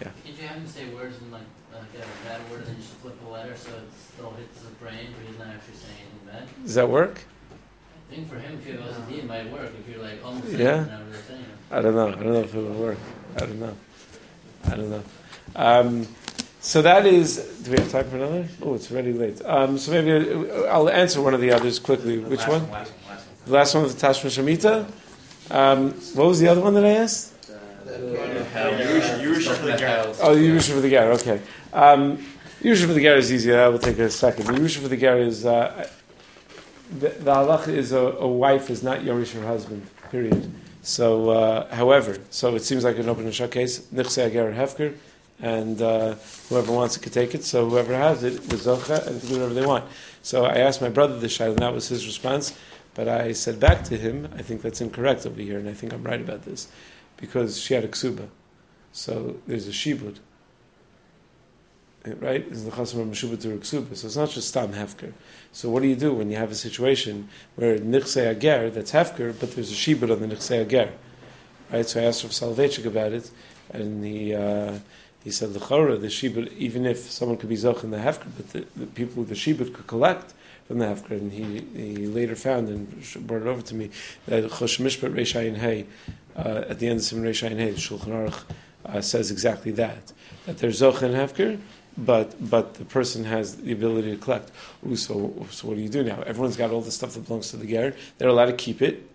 If 0.00 0.40
you 0.40 0.46
have 0.46 0.56
him 0.56 0.66
say 0.68 0.84
words 0.94 1.16
in 1.20 1.30
like, 1.32 1.42
like 1.72 1.82
a 1.94 2.26
bad 2.28 2.40
word, 2.50 2.66
then 2.66 2.76
you 2.76 2.82
flip 3.02 3.16
the 3.24 3.30
letter 3.30 3.56
so 3.56 3.70
it 3.70 3.82
still 4.14 4.30
hits 4.32 4.60
the 4.60 4.70
brain, 4.82 5.06
but 5.16 5.26
he's 5.26 5.38
not 5.38 5.48
actually 5.48 5.74
saying 5.74 5.96
anything 6.02 6.26
bad. 6.26 6.64
Does 6.64 6.74
that 6.74 6.88
work? 6.88 7.24
I 8.10 8.14
think 8.14 8.28
for 8.28 8.36
him, 8.38 8.54
if 8.60 8.66
you 8.66 8.74
have 8.74 8.84
OCD, 8.84 9.18
it 9.18 9.26
might 9.26 9.50
work. 9.50 9.72
If 9.80 9.88
you're 9.92 10.02
like 10.04 10.24
almost 10.24 10.52
Yeah. 10.52 10.84
it, 10.84 10.86
not 10.86 11.00
really 11.08 11.22
saying 11.26 11.40
it. 11.40 11.74
I 11.74 11.80
don't 11.82 11.94
know. 11.96 12.08
I 12.08 12.10
don't 12.12 12.32
know 12.32 12.40
if 12.40 12.54
it 12.54 12.58
will 12.58 12.74
work. 12.74 12.98
I 13.36 13.40
don't 13.40 13.58
know. 13.60 13.74
I 14.72 14.76
don't 14.76 14.90
know. 14.90 15.02
Um, 15.56 16.08
so 16.60 16.82
that 16.82 17.06
is. 17.06 17.36
Do 17.62 17.70
we 17.70 17.78
have 17.78 17.90
time 17.90 18.08
for 18.10 18.16
another? 18.16 18.46
Oh, 18.62 18.74
it's 18.74 18.90
already 18.90 19.12
late. 19.12 19.40
Um, 19.44 19.78
so 19.78 19.92
maybe 19.92 20.30
uh, 20.30 20.62
I'll 20.64 20.88
answer 20.88 21.20
one 21.20 21.34
of 21.34 21.40
the 21.40 21.50
others 21.52 21.78
quickly. 21.78 22.18
Which 22.18 22.40
last 22.40 22.48
one? 22.48 22.70
Last 22.70 22.92
one. 22.92 23.08
Last 23.08 23.26
one. 23.26 23.36
The 23.46 23.52
last 23.52 23.74
one 23.74 23.82
was 23.84 23.94
the 23.94 24.06
Tashma 24.06 24.30
Shemitah. 24.30 24.86
Um, 25.50 25.92
what 26.14 26.26
was 26.26 26.40
the 26.40 26.48
other 26.48 26.60
one 26.60 26.74
that 26.74 26.84
I 26.84 26.90
asked? 26.90 27.34
Yerusha 27.86 29.56
for 29.56 29.66
the 29.66 29.76
Gerald. 29.76 30.16
Oh, 30.20 30.34
Yerusha 30.36 30.74
for 30.74 30.80
the 30.80 30.90
Ger. 30.90 31.12
Okay. 31.12 31.40
Um, 31.72 32.18
Yerusha 32.62 32.86
for 32.86 32.92
the 32.92 33.00
Ger 33.00 33.16
is 33.16 33.32
easy. 33.32 33.50
That 33.50 33.68
will 33.68 33.78
take 33.78 33.98
a 33.98 34.10
second. 34.10 34.46
Yerusha 34.46 34.78
for 34.78 34.88
the 34.88 34.96
Ger 34.96 35.16
is 35.18 35.46
uh, 35.46 35.88
the, 36.98 37.08
the 37.10 37.32
halacha 37.32 37.68
is 37.68 37.92
a, 37.92 37.98
a 37.98 38.26
wife 38.26 38.70
is 38.70 38.82
not 38.82 39.00
Yerush 39.00 39.32
her 39.32 39.46
husband. 39.46 39.86
Period. 40.10 40.50
So, 40.82 41.30
uh, 41.30 41.74
however, 41.74 42.18
so 42.30 42.54
it 42.54 42.62
seems 42.62 42.84
like 42.84 42.98
an 42.98 43.08
open 43.08 43.26
and 43.26 43.50
case. 43.50 43.80
Nichse 43.92 44.24
Ager 44.24 44.52
Hefker, 44.52 44.94
and 45.40 45.80
uh, 45.82 46.14
whoever 46.48 46.72
wants 46.72 46.96
it 46.96 47.02
could 47.02 47.12
take 47.12 47.34
it. 47.34 47.44
So 47.44 47.68
whoever 47.68 47.94
has 47.94 48.24
it 48.24 48.40
was 48.50 48.66
zocha 48.66 49.06
and 49.06 49.20
do 49.20 49.34
whatever 49.34 49.54
they 49.54 49.66
want. 49.66 49.84
So 50.22 50.44
I 50.44 50.58
asked 50.58 50.80
my 50.80 50.88
brother 50.88 51.18
this 51.18 51.36
shayla, 51.36 51.50
and 51.50 51.58
that 51.58 51.72
was 51.72 51.88
his 51.88 52.06
response. 52.06 52.56
But 52.94 53.08
I 53.08 53.32
said 53.32 53.60
back 53.60 53.84
to 53.84 53.96
him, 53.96 54.28
I 54.36 54.42
think 54.42 54.62
that's 54.62 54.80
incorrect 54.80 55.26
over 55.26 55.40
here, 55.40 55.58
and 55.58 55.68
I 55.68 55.74
think 55.74 55.92
I'm 55.92 56.02
right 56.02 56.20
about 56.20 56.42
this, 56.42 56.68
because 57.16 57.60
she 57.60 57.74
had 57.74 57.84
a 57.84 57.88
ksuba. 57.88 58.28
So 58.92 59.36
there's 59.46 59.68
a 59.68 59.72
shibud. 59.72 60.16
Right? 62.06 62.46
Is 62.46 62.64
the 62.64 62.70
chasam 62.70 63.00
of 63.00 63.08
meshubah 63.08 63.40
to 63.42 63.48
ksuba. 63.58 63.96
So 63.96 64.06
it's 64.06 64.16
not 64.16 64.30
just 64.30 64.48
stam 64.48 64.72
hefker. 64.72 65.12
So 65.52 65.68
what 65.68 65.82
do 65.82 65.88
you 65.88 65.96
do 65.96 66.14
when 66.14 66.30
you 66.30 66.36
have 66.36 66.50
a 66.50 66.54
situation 66.54 67.28
where 67.56 67.78
nichse 67.78 68.24
ager, 68.24 68.70
that's 68.70 68.92
hefker, 68.92 69.34
but 69.38 69.52
there's 69.54 69.72
a 69.72 69.74
shibud 69.74 70.10
on 70.10 70.20
the 70.20 70.34
nichse 70.34 70.50
ager? 70.50 70.92
Right? 71.72 71.86
So 71.86 72.00
I 72.00 72.04
asked 72.04 72.22
Rav 72.22 72.32
Soloveitchik 72.32 72.86
about 72.86 73.12
it, 73.12 73.30
and 73.72 74.04
he 74.04 74.34
uh, 74.34 74.78
he 75.24 75.30
said 75.32 75.52
the 75.52 75.60
chora, 75.60 76.00
the 76.00 76.06
shibud, 76.06 76.56
even 76.56 76.86
if 76.86 77.10
someone 77.10 77.36
could 77.36 77.48
be 77.48 77.56
zoch 77.56 77.82
in 77.82 77.90
the 77.90 77.98
hefker, 77.98 78.28
but 78.36 78.48
the, 78.50 78.64
the 78.76 78.86
people 78.86 79.22
with 79.22 79.28
the 79.28 79.34
shibud 79.34 79.74
could 79.74 79.86
collect 79.86 80.32
from 80.68 80.78
the 80.78 80.86
hefker. 80.86 81.10
And 81.10 81.32
he, 81.32 81.60
he 81.76 82.06
later 82.06 82.36
found 82.36 82.68
and 82.68 83.26
brought 83.26 83.42
it 83.42 83.48
over 83.48 83.62
to 83.62 83.74
me 83.74 83.90
that 84.26 84.44
Choshen 84.44 84.86
Mishpat 84.86 85.12
reishayin 85.12 85.56
hey 85.56 85.86
uh, 86.36 86.64
at 86.68 86.78
the 86.78 86.86
end 86.86 87.00
of 87.00 87.04
Simon 87.04 87.24
reishayin 87.24 87.58
hey, 87.58 87.72
the 87.72 87.78
Shulchan 87.78 88.30
Aruch 88.30 88.42
uh, 88.86 89.00
says 89.00 89.30
exactly 89.30 89.72
that 89.72 90.12
that 90.46 90.58
there's 90.58 90.80
zoch 90.80 91.02
in 91.02 91.12
hefker. 91.12 91.58
But 91.98 92.48
but 92.48 92.74
the 92.74 92.84
person 92.84 93.24
has 93.24 93.56
the 93.56 93.72
ability 93.72 94.12
to 94.12 94.16
collect. 94.16 94.52
Ooh, 94.86 94.94
so 94.94 95.46
so 95.50 95.68
what 95.68 95.76
do 95.76 95.82
you 95.82 95.88
do 95.88 96.04
now? 96.04 96.22
Everyone's 96.22 96.56
got 96.56 96.70
all 96.70 96.80
the 96.80 96.92
stuff 96.92 97.14
that 97.14 97.26
belongs 97.26 97.50
to 97.50 97.56
the 97.56 97.66
ger. 97.66 97.94
They're 98.18 98.28
allowed 98.28 98.46
to 98.46 98.52
keep 98.52 98.80
it, 98.82 99.08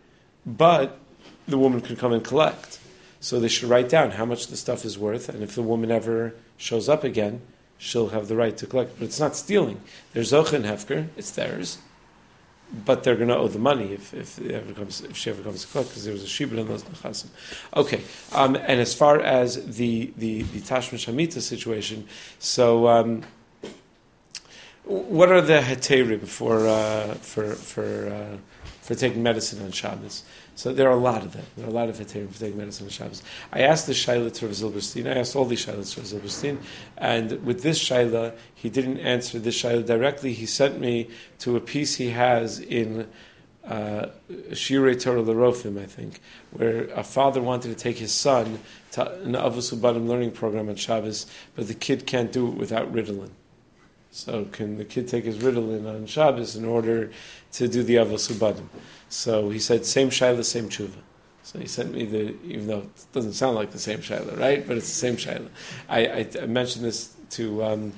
but 0.45 0.99
the 1.47 1.57
woman 1.57 1.79
can 1.79 1.95
come 1.95 2.11
and 2.11 2.23
collect. 2.23 2.79
So 3.21 3.39
they 3.39 3.47
should 3.47 3.69
write 3.69 3.87
down 3.87 4.11
how 4.11 4.25
much 4.25 4.47
the 4.47 4.57
stuff 4.57 4.83
is 4.83 4.97
worth, 4.99 5.29
and 5.29 5.41
if 5.41 5.55
the 5.55 5.61
woman 5.61 5.91
ever 5.91 6.35
shows 6.57 6.89
up 6.89 7.05
again, 7.05 7.39
she'll 7.77 8.09
have 8.09 8.27
the 8.27 8.35
right 8.35 8.57
to 8.57 8.67
collect. 8.67 8.99
But 8.99 9.05
it's 9.05 9.19
not 9.19 9.37
stealing. 9.37 9.79
There's 10.11 10.33
zoch 10.33 10.47
hefker; 10.47 11.07
it's 11.15 11.31
theirs, 11.31 11.77
but 12.85 13.03
they're 13.03 13.15
going 13.15 13.29
to 13.29 13.37
owe 13.37 13.47
the 13.47 13.59
money 13.59 13.93
if 13.93 14.13
if, 14.13 14.39
ever 14.41 14.73
comes, 14.73 15.01
if 15.01 15.15
she 15.15 15.29
ever 15.29 15.43
comes 15.43 15.65
to 15.65 15.71
collect 15.71 15.89
because 15.89 16.03
there 16.05 16.13
was 16.13 16.23
a 16.23 16.27
shibud 16.27 16.59
on 16.59 16.67
those 16.67 16.83
nechasim. 16.83 17.27
Okay, 17.75 18.01
um, 18.31 18.55
and 18.55 18.79
as 18.79 18.93
far 18.93 19.19
as 19.19 19.63
the 19.77 20.11
the 20.17 20.41
the 20.43 20.59
tashma 20.59 20.97
shamita 20.97 21.41
situation, 21.41 22.07
so. 22.39 22.87
Um, 22.87 23.23
what 24.85 25.31
are 25.31 25.39
the 25.39 25.59
heterim 25.61 26.27
for 26.27 26.67
uh, 26.67 27.13
for 27.15 27.53
for 27.53 28.09
uh, 28.09 28.37
for 28.81 28.95
taking 28.95 29.23
medicine 29.23 29.63
on 29.63 29.71
Shabbos? 29.71 30.23
So 30.55 30.71
there 30.71 30.87
are 30.87 30.93
a 30.93 30.95
lot 30.95 31.23
of 31.23 31.33
them. 31.33 31.45
There 31.57 31.65
are 31.65 31.69
a 31.69 31.73
lot 31.73 31.89
of 31.89 31.97
heterim 31.97 32.31
for 32.31 32.39
taking 32.39 32.57
medicine 32.57 32.85
on 32.85 32.91
Shabbos. 32.91 33.23
I 33.51 33.61
asked 33.61 33.87
the 33.87 33.93
Shaila 33.93 34.31
to 34.33 34.45
Rav 34.45 34.55
Zilberstein. 34.55 35.07
I 35.07 35.19
asked 35.19 35.35
all 35.35 35.45
the 35.45 35.55
Shailas 35.55 35.93
to 35.95 36.01
Rav 36.01 36.09
Zilberstein, 36.09 36.57
and 36.97 37.43
with 37.43 37.63
this 37.63 37.83
Shaila, 37.83 38.35
he 38.53 38.69
didn't 38.69 38.99
answer 38.99 39.39
this 39.39 39.61
Shaila 39.61 39.85
directly. 39.85 40.33
He 40.33 40.45
sent 40.45 40.79
me 40.79 41.09
to 41.39 41.55
a 41.55 41.59
piece 41.59 41.95
he 41.95 42.09
has 42.09 42.59
in. 42.59 43.07
Uh, 43.65 44.09
Shiurei 44.51 45.01
Torah 45.01 45.23
Lerofim, 45.23 45.81
I 45.81 45.85
think, 45.85 46.19
where 46.51 46.89
a 46.95 47.03
father 47.03 47.41
wanted 47.41 47.69
to 47.69 47.75
take 47.75 47.97
his 47.97 48.11
son 48.11 48.59
to 48.91 49.09
an 49.21 49.35
Avos 49.35 49.73
Ubanim 49.73 50.05
learning 50.05 50.31
program 50.31 50.67
on 50.67 50.75
Shabbos, 50.75 51.27
but 51.55 51.69
the 51.69 51.73
kid 51.73 52.05
can't 52.05 52.29
do 52.33 52.49
it 52.49 52.55
without 52.55 52.91
Ritalin. 52.91 53.29
So 54.13 54.45
can 54.51 54.77
the 54.77 54.85
kid 54.85 55.07
take 55.07 55.23
his 55.23 55.37
Ritalin 55.39 55.89
on 55.89 56.05
Shabbos 56.05 56.55
in 56.55 56.65
order 56.65 57.09
to 57.53 57.67
do 57.67 57.81
the 57.81 57.95
Avos 57.95 58.31
Ubanim? 58.31 58.67
So 59.09 59.49
he 59.49 59.57
said, 59.57 59.87
same 59.87 60.11
Shaila, 60.11 60.45
same 60.45 60.69
Tshuva. 60.69 61.01
So 61.41 61.57
he 61.57 61.65
sent 61.65 61.95
me 61.95 62.05
the, 62.05 62.35
even 62.45 62.67
though 62.67 62.79
it 62.81 63.05
doesn't 63.11 63.33
sound 63.33 63.55
like 63.55 63.71
the 63.71 63.79
same 63.79 63.99
Shaila, 63.99 64.39
right? 64.39 64.65
But 64.67 64.77
it's 64.77 64.87
the 64.87 64.93
same 64.93 65.17
Shaila. 65.17 65.49
I, 65.89 66.05
I, 66.05 66.27
I 66.43 66.45
mentioned 66.45 66.85
this 66.85 67.11
to, 67.31 67.63
um, 67.63 67.93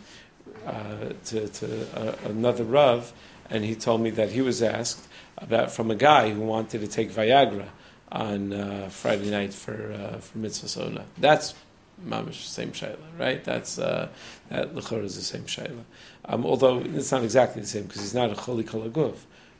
uh, 0.65 1.09
to, 1.25 1.49
to 1.49 1.99
uh, 1.99 2.15
another 2.23 2.63
Rav, 2.63 3.11
and 3.49 3.65
he 3.65 3.75
told 3.75 3.99
me 3.99 4.09
that 4.11 4.31
he 4.31 4.41
was 4.41 4.63
asked 4.63 5.05
about 5.39 5.69
from 5.69 5.91
a 5.91 5.95
guy 5.95 6.29
who 6.29 6.39
wanted 6.39 6.79
to 6.79 6.87
take 6.87 7.11
Viagra 7.11 7.67
on 8.09 8.53
uh, 8.53 8.87
Friday 8.89 9.29
night 9.29 9.53
for, 9.53 9.91
uh, 9.91 10.19
for 10.19 10.37
Mitzvas 10.37 10.77
Onah. 10.77 11.03
That's 11.17 11.53
mamish 12.03 12.43
same 12.45 12.71
shayla, 12.71 12.97
right? 13.17 13.43
That's 13.43 13.79
uh, 13.79 14.09
that 14.49 14.73
lechor 14.75 15.03
is 15.03 15.15
the 15.15 15.21
same 15.21 15.43
shayla. 15.43 15.83
Um, 16.25 16.45
although 16.45 16.79
it's 16.79 17.11
not 17.11 17.23
exactly 17.23 17.61
the 17.61 17.67
same 17.67 17.83
because 17.83 18.01
he's 18.01 18.13
not 18.13 18.31
a 18.31 18.35
choli 18.35 18.63
kolaguf, 18.63 19.15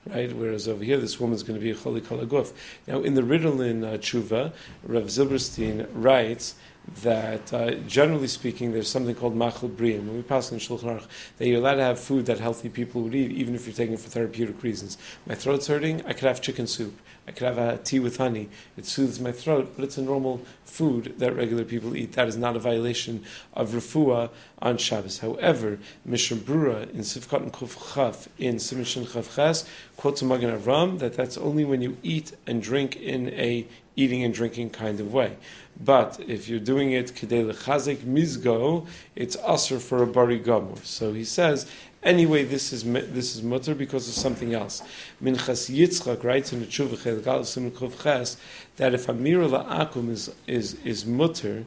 right? 0.08 0.32
Whereas 0.36 0.68
over 0.68 0.84
here, 0.84 0.98
this 0.98 1.20
woman's 1.20 1.44
going 1.44 1.60
to 1.60 1.64
be 1.64 1.72
a 1.72 1.76
choli 1.76 2.02
kolaguf. 2.02 2.52
Now, 2.88 3.02
in 3.02 3.14
the 3.14 3.22
Ritalin 3.22 3.84
uh, 3.86 3.98
tshuva, 3.98 4.52
Rav 4.84 5.04
Zilberstein 5.06 5.88
writes 5.94 6.56
that 7.02 7.54
uh, 7.54 7.72
generally 7.88 8.28
speaking, 8.28 8.72
there's 8.72 8.90
something 8.90 9.16
called 9.16 9.36
machal 9.36 9.70
briyim. 9.70 10.06
When 10.06 10.16
we 10.16 10.22
pass 10.22 10.52
in 10.52 10.60
Shulchan 10.60 10.84
Aruch, 10.84 11.08
that 11.38 11.48
you're 11.48 11.60
allowed 11.60 11.76
to 11.76 11.84
have 11.84 12.00
food 12.00 12.26
that 12.28 12.40
healthy 12.40 12.70
people 12.70 13.02
would 13.02 13.16
eat, 13.16 13.32
even 13.32 13.56
if 13.56 13.66
you're 13.66 13.76
taking 13.76 13.96
it 13.96 14.00
for 14.00 14.10
therapeutic 14.10 14.62
reasons. 14.64 14.98
My 15.26 15.36
throat's 15.36 15.68
hurting, 15.68 16.04
I 16.06 16.14
could 16.14 16.28
have 16.28 16.42
chicken 16.42 16.68
soup. 16.68 16.98
I 17.28 17.32
could 17.32 17.48
have 17.48 17.58
a 17.58 17.78
tea 17.78 18.00
with 18.00 18.18
honey. 18.18 18.50
It 18.78 18.86
soothes 18.86 19.20
my 19.20 19.32
throat, 19.32 19.74
but 19.76 19.84
it's 19.84 19.98
a 19.98 20.02
normal 20.02 20.42
food 20.66 21.16
that 21.18 21.36
regular 21.36 21.64
people 21.64 21.96
eat. 21.96 22.12
That 22.14 22.28
is 22.28 22.38
not 22.38 22.56
a 22.56 22.60
violation 22.60 23.24
of 23.56 23.72
refuah 23.72 24.30
on 24.62 24.78
Shabbos. 24.78 25.18
However, 25.18 25.80
Mishnah 26.06 26.38
Brura 26.38 26.88
in 26.92 27.00
Sivkot 27.00 27.42
and 27.42 27.52
Kuf 27.52 27.96
Chaf 27.96 28.30
in 28.38 28.58
Simishin 28.58 29.12
Chaf 29.12 29.36
Ches 29.36 29.66
quotes 29.98 30.22
a 30.22 30.26
Magen 30.26 30.56
Avram 30.56 31.00
that 31.00 31.16
that's 31.16 31.38
only 31.38 31.66
when 31.66 31.82
you 31.82 31.98
eat 32.04 32.34
and 32.46 32.62
drink 32.62 32.96
in 32.98 33.30
a 33.30 33.66
eating 33.96 34.24
and 34.24 34.34
drinking 34.34 34.70
kind 34.70 35.00
of 35.00 35.14
way. 35.14 35.36
But 35.84 36.20
if 36.28 36.48
you're 36.48 36.60
doing 36.60 36.94
it 36.94 37.14
kedei 37.16 37.52
lechazik 37.52 38.00
mizgo, 38.00 38.88
it's 39.16 39.36
usher 39.44 39.80
for 39.80 40.04
a 40.04 40.08
bari 40.08 40.40
gomor. 40.40 40.84
So 40.84 41.14
he 41.14 41.24
says, 41.24 41.66
anyway, 42.04 42.44
this 42.44 42.72
is 42.72 42.84
this 42.84 43.36
is 43.36 43.44
mutter 43.44 43.76
because 43.76 44.08
of 44.08 44.14
something 44.14 44.54
else. 44.54 44.82
Minchas 45.22 45.70
Yitzchak 45.70 46.24
writes 46.24 46.54
in 46.54 46.60
the 46.60 46.66
Tshuva 46.66 46.98
Chelik 46.98 47.28
Aleph 47.28 47.48
Siman 47.48 47.72
Kuf 47.72 48.02
Ches 48.02 48.38
that 48.78 48.94
if 48.94 49.08
Amira 49.08 49.50
la'akum 49.50 50.10
is 50.10 50.32
is 50.48 50.76
is 50.86 51.06
mutter. 51.06 51.66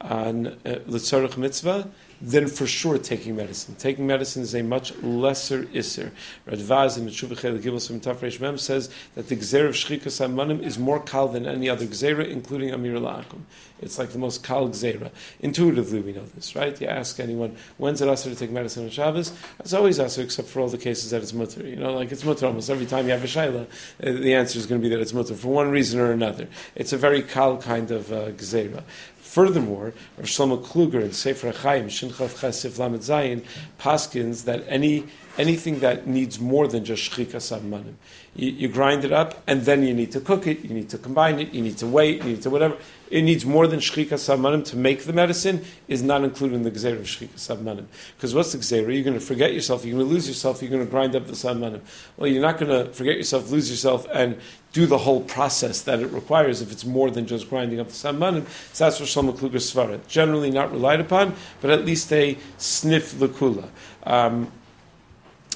on 0.00 0.46
uh, 0.64 0.78
mitzvah, 1.36 1.90
then 2.20 2.48
for 2.48 2.66
sure 2.66 2.98
taking 2.98 3.36
medicine. 3.36 3.74
Taking 3.76 4.06
medicine 4.06 4.42
is 4.42 4.54
a 4.54 4.62
much 4.62 4.94
lesser 5.02 5.64
isser. 5.66 6.10
Radvaz 6.46 6.98
in 6.98 7.06
Meshuvah 7.06 7.60
Gibel 7.60 8.00
Tafresh 8.00 8.40
Mem 8.40 8.58
says 8.58 8.90
that 9.14 9.28
the 9.28 9.36
gzer 9.36 9.68
of 9.68 9.74
Shchikas 9.74 10.26
Amanim 10.26 10.62
is 10.62 10.78
more 10.78 11.00
kal 11.00 11.28
than 11.28 11.46
any 11.46 11.68
other 11.68 11.86
gzera, 11.86 12.28
including 12.28 12.72
Amir 12.72 12.94
La'akum. 12.94 13.40
It's 13.80 13.98
like 13.98 14.10
the 14.10 14.18
most 14.18 14.42
kal 14.42 14.68
gzera. 14.68 15.10
Intuitively, 15.40 16.00
we 16.00 16.12
know 16.12 16.24
this, 16.34 16.56
right? 16.56 16.78
You 16.80 16.88
ask 16.88 17.20
anyone, 17.20 17.56
when's 17.76 18.00
it 18.02 18.08
usher 18.08 18.30
to 18.30 18.36
take 18.36 18.50
medicine 18.50 18.84
on 18.84 18.90
Shabbos? 18.90 19.32
It's 19.60 19.72
always 19.72 20.00
usher, 20.00 20.22
except 20.22 20.48
for 20.48 20.60
all 20.60 20.68
the 20.68 20.78
cases 20.78 21.10
that 21.10 21.22
it's 21.22 21.32
mutter. 21.32 21.66
You 21.66 21.76
know, 21.76 21.92
like 21.92 22.10
it's 22.10 22.24
mutter 22.24 22.46
almost 22.46 22.70
every 22.70 22.86
time 22.86 23.06
you 23.06 23.12
have 23.12 23.22
a 23.22 23.28
shaila, 23.28 23.62
uh, 23.62 23.66
the 24.00 24.34
answer 24.34 24.58
is 24.58 24.66
going 24.66 24.80
to 24.80 24.88
be 24.88 24.92
that 24.94 25.00
it's 25.00 25.12
mutter 25.12 25.34
for 25.34 25.48
one 25.48 25.70
reason 25.70 26.00
or 26.00 26.10
another. 26.10 26.48
It's 26.74 26.92
a 26.92 26.98
very 26.98 27.22
kal 27.22 27.58
kind 27.58 27.90
of 27.90 28.10
uh, 28.12 28.30
gzera. 28.32 28.82
Furthermore, 29.38 29.92
Rav 30.16 30.26
Shlomo 30.26 30.60
Kluger 30.60 31.00
in 31.00 31.12
Sefer 31.12 31.52
Chaim 31.52 31.86
Shinchav 31.86 32.40
Chesif 32.40 32.76
Lamed 32.76 33.02
Zayin 33.02 33.44
paskins 33.78 34.42
that 34.46 34.64
any 34.66 35.04
anything 35.38 35.78
that 35.80 36.06
needs 36.06 36.40
more 36.40 36.66
than 36.66 36.84
just 36.84 37.10
shchikas 37.10 37.58
manim, 37.62 37.94
you, 38.34 38.50
you 38.50 38.68
grind 38.68 39.04
it 39.04 39.12
up 39.12 39.42
and 39.46 39.62
then 39.62 39.82
you 39.82 39.94
need 39.94 40.12
to 40.12 40.20
cook 40.20 40.46
it, 40.46 40.60
you 40.60 40.74
need 40.74 40.88
to 40.90 40.98
combine 40.98 41.38
it, 41.38 41.54
you 41.54 41.62
need 41.62 41.78
to 41.78 41.86
wait, 41.86 42.18
you 42.24 42.30
need 42.30 42.42
to 42.42 42.50
whatever. 42.50 42.76
It 43.10 43.22
needs 43.22 43.46
more 43.46 43.66
than 43.66 43.80
shchikas 43.80 44.36
manim 44.38 44.64
to 44.66 44.76
make 44.76 45.04
the 45.04 45.12
medicine 45.12 45.64
is 45.86 46.02
not 46.02 46.24
included 46.24 46.56
in 46.56 46.62
the 46.62 46.70
gzeira 46.70 46.96
of 46.98 47.06
shchikas 47.06 47.56
manim. 47.62 47.86
Because 48.16 48.34
what's 48.34 48.52
the 48.52 48.58
gzeira? 48.58 48.92
You're 48.92 49.04
going 49.04 49.14
to 49.14 49.20
forget 49.20 49.54
yourself, 49.54 49.84
you're 49.84 49.96
going 49.96 50.06
to 50.06 50.12
lose 50.12 50.28
yourself, 50.28 50.60
you're 50.60 50.70
going 50.70 50.84
to 50.84 50.90
grind 50.90 51.14
up 51.16 51.26
the 51.26 51.32
manim. 51.32 51.80
Well, 52.16 52.28
you're 52.28 52.42
not 52.42 52.58
going 52.58 52.70
to 52.70 52.92
forget 52.92 53.16
yourself, 53.16 53.50
lose 53.50 53.70
yourself, 53.70 54.06
and 54.12 54.36
do 54.72 54.86
the 54.86 54.98
whole 54.98 55.22
process 55.22 55.82
that 55.82 56.00
it 56.00 56.08
requires 56.08 56.60
if 56.60 56.70
it's 56.70 56.84
more 56.84 57.10
than 57.10 57.26
just 57.26 57.48
grinding 57.48 57.80
up 57.80 57.88
the 57.88 57.94
samanim. 57.94 58.46
So 58.74 58.84
that's 58.84 59.00
what 59.00 59.08
Shlomo 59.08 59.36
Kluger 59.36 59.52
Svara. 59.54 60.04
Generally 60.08 60.50
not 60.50 60.70
relied 60.72 61.00
upon, 61.00 61.34
but 61.60 61.70
at 61.70 61.84
least 61.84 62.12
a 62.12 62.36
sniff 62.58 63.14
lakula. 63.14 63.68
Um, 64.04 64.52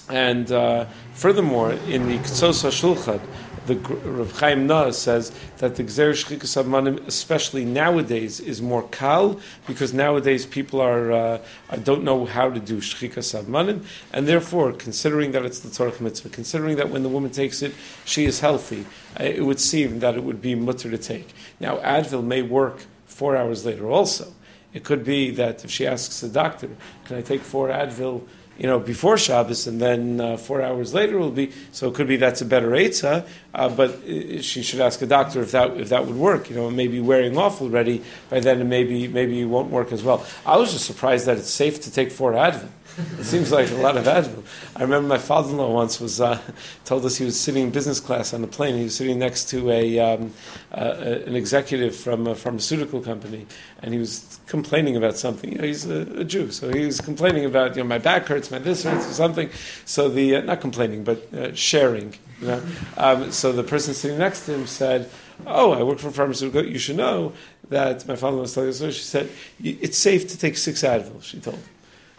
and 0.08 0.50
uh, 0.50 0.86
furthermore, 1.14 1.72
in 1.72 2.08
the 2.08 2.18
Ktsos 2.18 2.64
HaShulchan, 2.64 3.20
the 3.66 3.76
Rav 3.76 4.32
Chaim 4.32 4.66
Na'eh 4.66 4.92
says 4.92 5.30
that 5.58 5.76
the 5.76 5.84
Gzer 5.84 6.12
Shchikas 6.12 7.06
especially 7.06 7.64
nowadays, 7.64 8.40
is 8.40 8.60
more 8.60 8.88
kal 8.88 9.40
because 9.68 9.94
nowadays 9.94 10.44
people 10.46 10.80
are 10.80 11.12
uh, 11.12 11.38
don't 11.84 12.02
know 12.02 12.24
how 12.24 12.50
to 12.50 12.58
do 12.58 12.78
Shchikas 12.78 13.82
and 14.12 14.28
therefore, 14.28 14.72
considering 14.72 15.30
that 15.32 15.44
it's 15.44 15.60
the 15.60 15.70
Torah 15.70 15.92
mitzvah, 16.00 16.30
considering 16.30 16.76
that 16.76 16.90
when 16.90 17.04
the 17.04 17.08
woman 17.08 17.30
takes 17.30 17.62
it, 17.62 17.72
she 18.04 18.24
is 18.24 18.40
healthy, 18.40 18.84
uh, 19.20 19.24
it 19.24 19.44
would 19.44 19.60
seem 19.60 20.00
that 20.00 20.16
it 20.16 20.24
would 20.24 20.42
be 20.42 20.54
mutter 20.56 20.90
to 20.90 20.98
take. 20.98 21.32
Now, 21.60 21.76
Advil 21.78 22.24
may 22.24 22.42
work 22.42 22.84
four 23.06 23.36
hours 23.36 23.64
later 23.64 23.88
also. 23.88 24.32
It 24.74 24.84
could 24.84 25.04
be 25.04 25.30
that 25.32 25.64
if 25.64 25.70
she 25.70 25.86
asks 25.86 26.20
the 26.20 26.28
doctor, 26.28 26.68
"Can 27.04 27.16
I 27.18 27.22
take 27.22 27.42
four 27.42 27.68
Advil?" 27.68 28.22
You 28.62 28.68
know, 28.68 28.78
before 28.78 29.18
Shabbos, 29.18 29.66
and 29.66 29.80
then 29.80 30.20
uh, 30.20 30.36
four 30.36 30.62
hours 30.62 30.94
later 30.94 31.18
will 31.18 31.32
be. 31.32 31.50
So 31.72 31.88
it 31.88 31.96
could 31.96 32.06
be 32.06 32.16
that's 32.16 32.42
a 32.42 32.44
better 32.44 32.70
eitzah, 32.70 33.26
uh, 33.54 33.68
but 33.68 33.98
she 34.04 34.62
should 34.62 34.78
ask 34.78 35.02
a 35.02 35.06
doctor 35.06 35.42
if 35.42 35.50
that 35.50 35.76
if 35.80 35.88
that 35.88 36.06
would 36.06 36.14
work. 36.14 36.48
You 36.48 36.54
know, 36.54 36.68
it 36.68 36.70
may 36.70 36.86
be 36.86 37.00
wearing 37.00 37.36
off 37.36 37.60
already 37.60 38.04
by 38.30 38.38
then, 38.38 38.60
and 38.60 38.70
maybe 38.70 39.08
maybe 39.08 39.40
it 39.40 39.46
won't 39.46 39.70
work 39.70 39.90
as 39.90 40.04
well. 40.04 40.24
I 40.46 40.58
was 40.58 40.72
just 40.72 40.86
surprised 40.86 41.26
that 41.26 41.38
it's 41.38 41.50
safe 41.50 41.80
to 41.80 41.90
take 41.90 42.12
four 42.12 42.34
Advil. 42.34 42.68
It 43.18 43.24
seems 43.24 43.50
like 43.50 43.70
a 43.70 43.74
lot 43.76 43.96
of 43.96 44.04
Advil. 44.04 44.42
I 44.76 44.82
remember 44.82 45.08
my 45.08 45.18
father-in-law 45.18 45.72
once 45.72 45.98
was 45.98 46.20
uh, 46.20 46.38
told 46.84 47.04
us 47.06 47.16
he 47.16 47.24
was 47.24 47.38
sitting 47.40 47.64
in 47.64 47.70
business 47.70 48.00
class 48.00 48.34
on 48.34 48.42
the 48.42 48.46
plane. 48.46 48.76
He 48.76 48.84
was 48.84 48.94
sitting 48.94 49.18
next 49.18 49.48
to 49.50 49.70
a 49.70 49.98
um, 49.98 50.32
uh, 50.72 51.22
an 51.26 51.34
executive 51.34 51.96
from 51.96 52.26
a 52.26 52.34
pharmaceutical 52.34 53.00
company, 53.00 53.46
and 53.80 53.94
he 53.94 53.98
was 53.98 54.38
complaining 54.46 54.96
about 54.96 55.16
something. 55.16 55.52
You 55.52 55.58
know, 55.58 55.64
he's 55.64 55.86
a, 55.86 56.02
a, 56.18 56.24
Jew, 56.24 56.50
so 56.50 56.68
he 56.70 56.84
was 56.84 57.00
complaining 57.00 57.46
about 57.46 57.76
you 57.76 57.82
know 57.82 57.88
my 57.88 57.98
back 57.98 58.26
hurts, 58.26 58.50
my 58.50 58.58
this 58.58 58.82
hurts, 58.82 59.08
or 59.08 59.14
something. 59.14 59.48
So 59.86 60.08
the 60.10 60.36
uh, 60.36 60.40
not 60.42 60.60
complaining, 60.60 61.04
but 61.04 61.32
uh, 61.32 61.54
sharing. 61.54 62.14
You 62.40 62.48
know, 62.48 62.62
um, 62.98 63.32
so 63.32 63.52
the 63.52 63.64
person 63.64 63.94
sitting 63.94 64.18
next 64.18 64.46
to 64.46 64.54
him 64.54 64.66
said. 64.66 65.08
Oh, 65.44 65.72
I 65.72 65.82
work 65.82 65.98
for 65.98 66.12
pharmaceutical. 66.12 66.64
You 66.64 66.78
should 66.78 66.98
know 66.98 67.32
that 67.68 68.06
my 68.06 68.14
father-in-law 68.14 68.42
was 68.42 68.54
telling 68.54 68.68
us. 68.68 68.78
So 68.78 68.90
she 68.92 69.02
said, 69.02 69.28
"It's 69.60 69.98
safe 69.98 70.28
to 70.28 70.38
take 70.38 70.56
six 70.56 70.82
Advil." 70.82 71.20
She 71.20 71.40
told. 71.40 71.56
Him. 71.56 71.64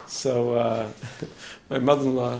So 0.08 0.54
uh, 0.56 0.90
my 1.70 1.80
mother-in-law 1.80 2.40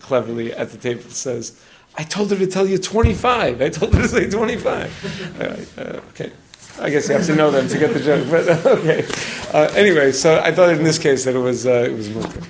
cleverly 0.00 0.52
at 0.52 0.70
the 0.70 0.78
table 0.78 1.10
says, 1.10 1.60
"I 1.96 2.02
told 2.04 2.30
her 2.30 2.36
to 2.36 2.46
tell 2.46 2.66
you 2.66 2.78
25. 2.78 3.62
I 3.62 3.68
told 3.68 3.94
her 3.94 4.02
to 4.02 4.08
say 4.08 4.28
25." 4.28 5.40
uh, 5.78 6.00
okay. 6.10 6.32
I 6.78 6.90
guess 6.90 7.08
you 7.08 7.14
have 7.14 7.24
to 7.26 7.34
know 7.34 7.50
them 7.50 7.68
to 7.68 7.78
get 7.78 7.94
the 7.94 8.00
joke, 8.00 8.28
but 8.30 8.48
okay. 8.66 9.06
Uh, 9.52 9.72
anyway, 9.74 10.12
so 10.12 10.40
I 10.40 10.52
thought 10.52 10.70
in 10.70 10.84
this 10.84 10.98
case 10.98 11.24
that 11.24 11.34
it 11.34 11.38
was 11.38 11.66
uh, 11.66 11.88
it 11.88 11.96
was 11.96 12.10
mutter. 12.10 12.42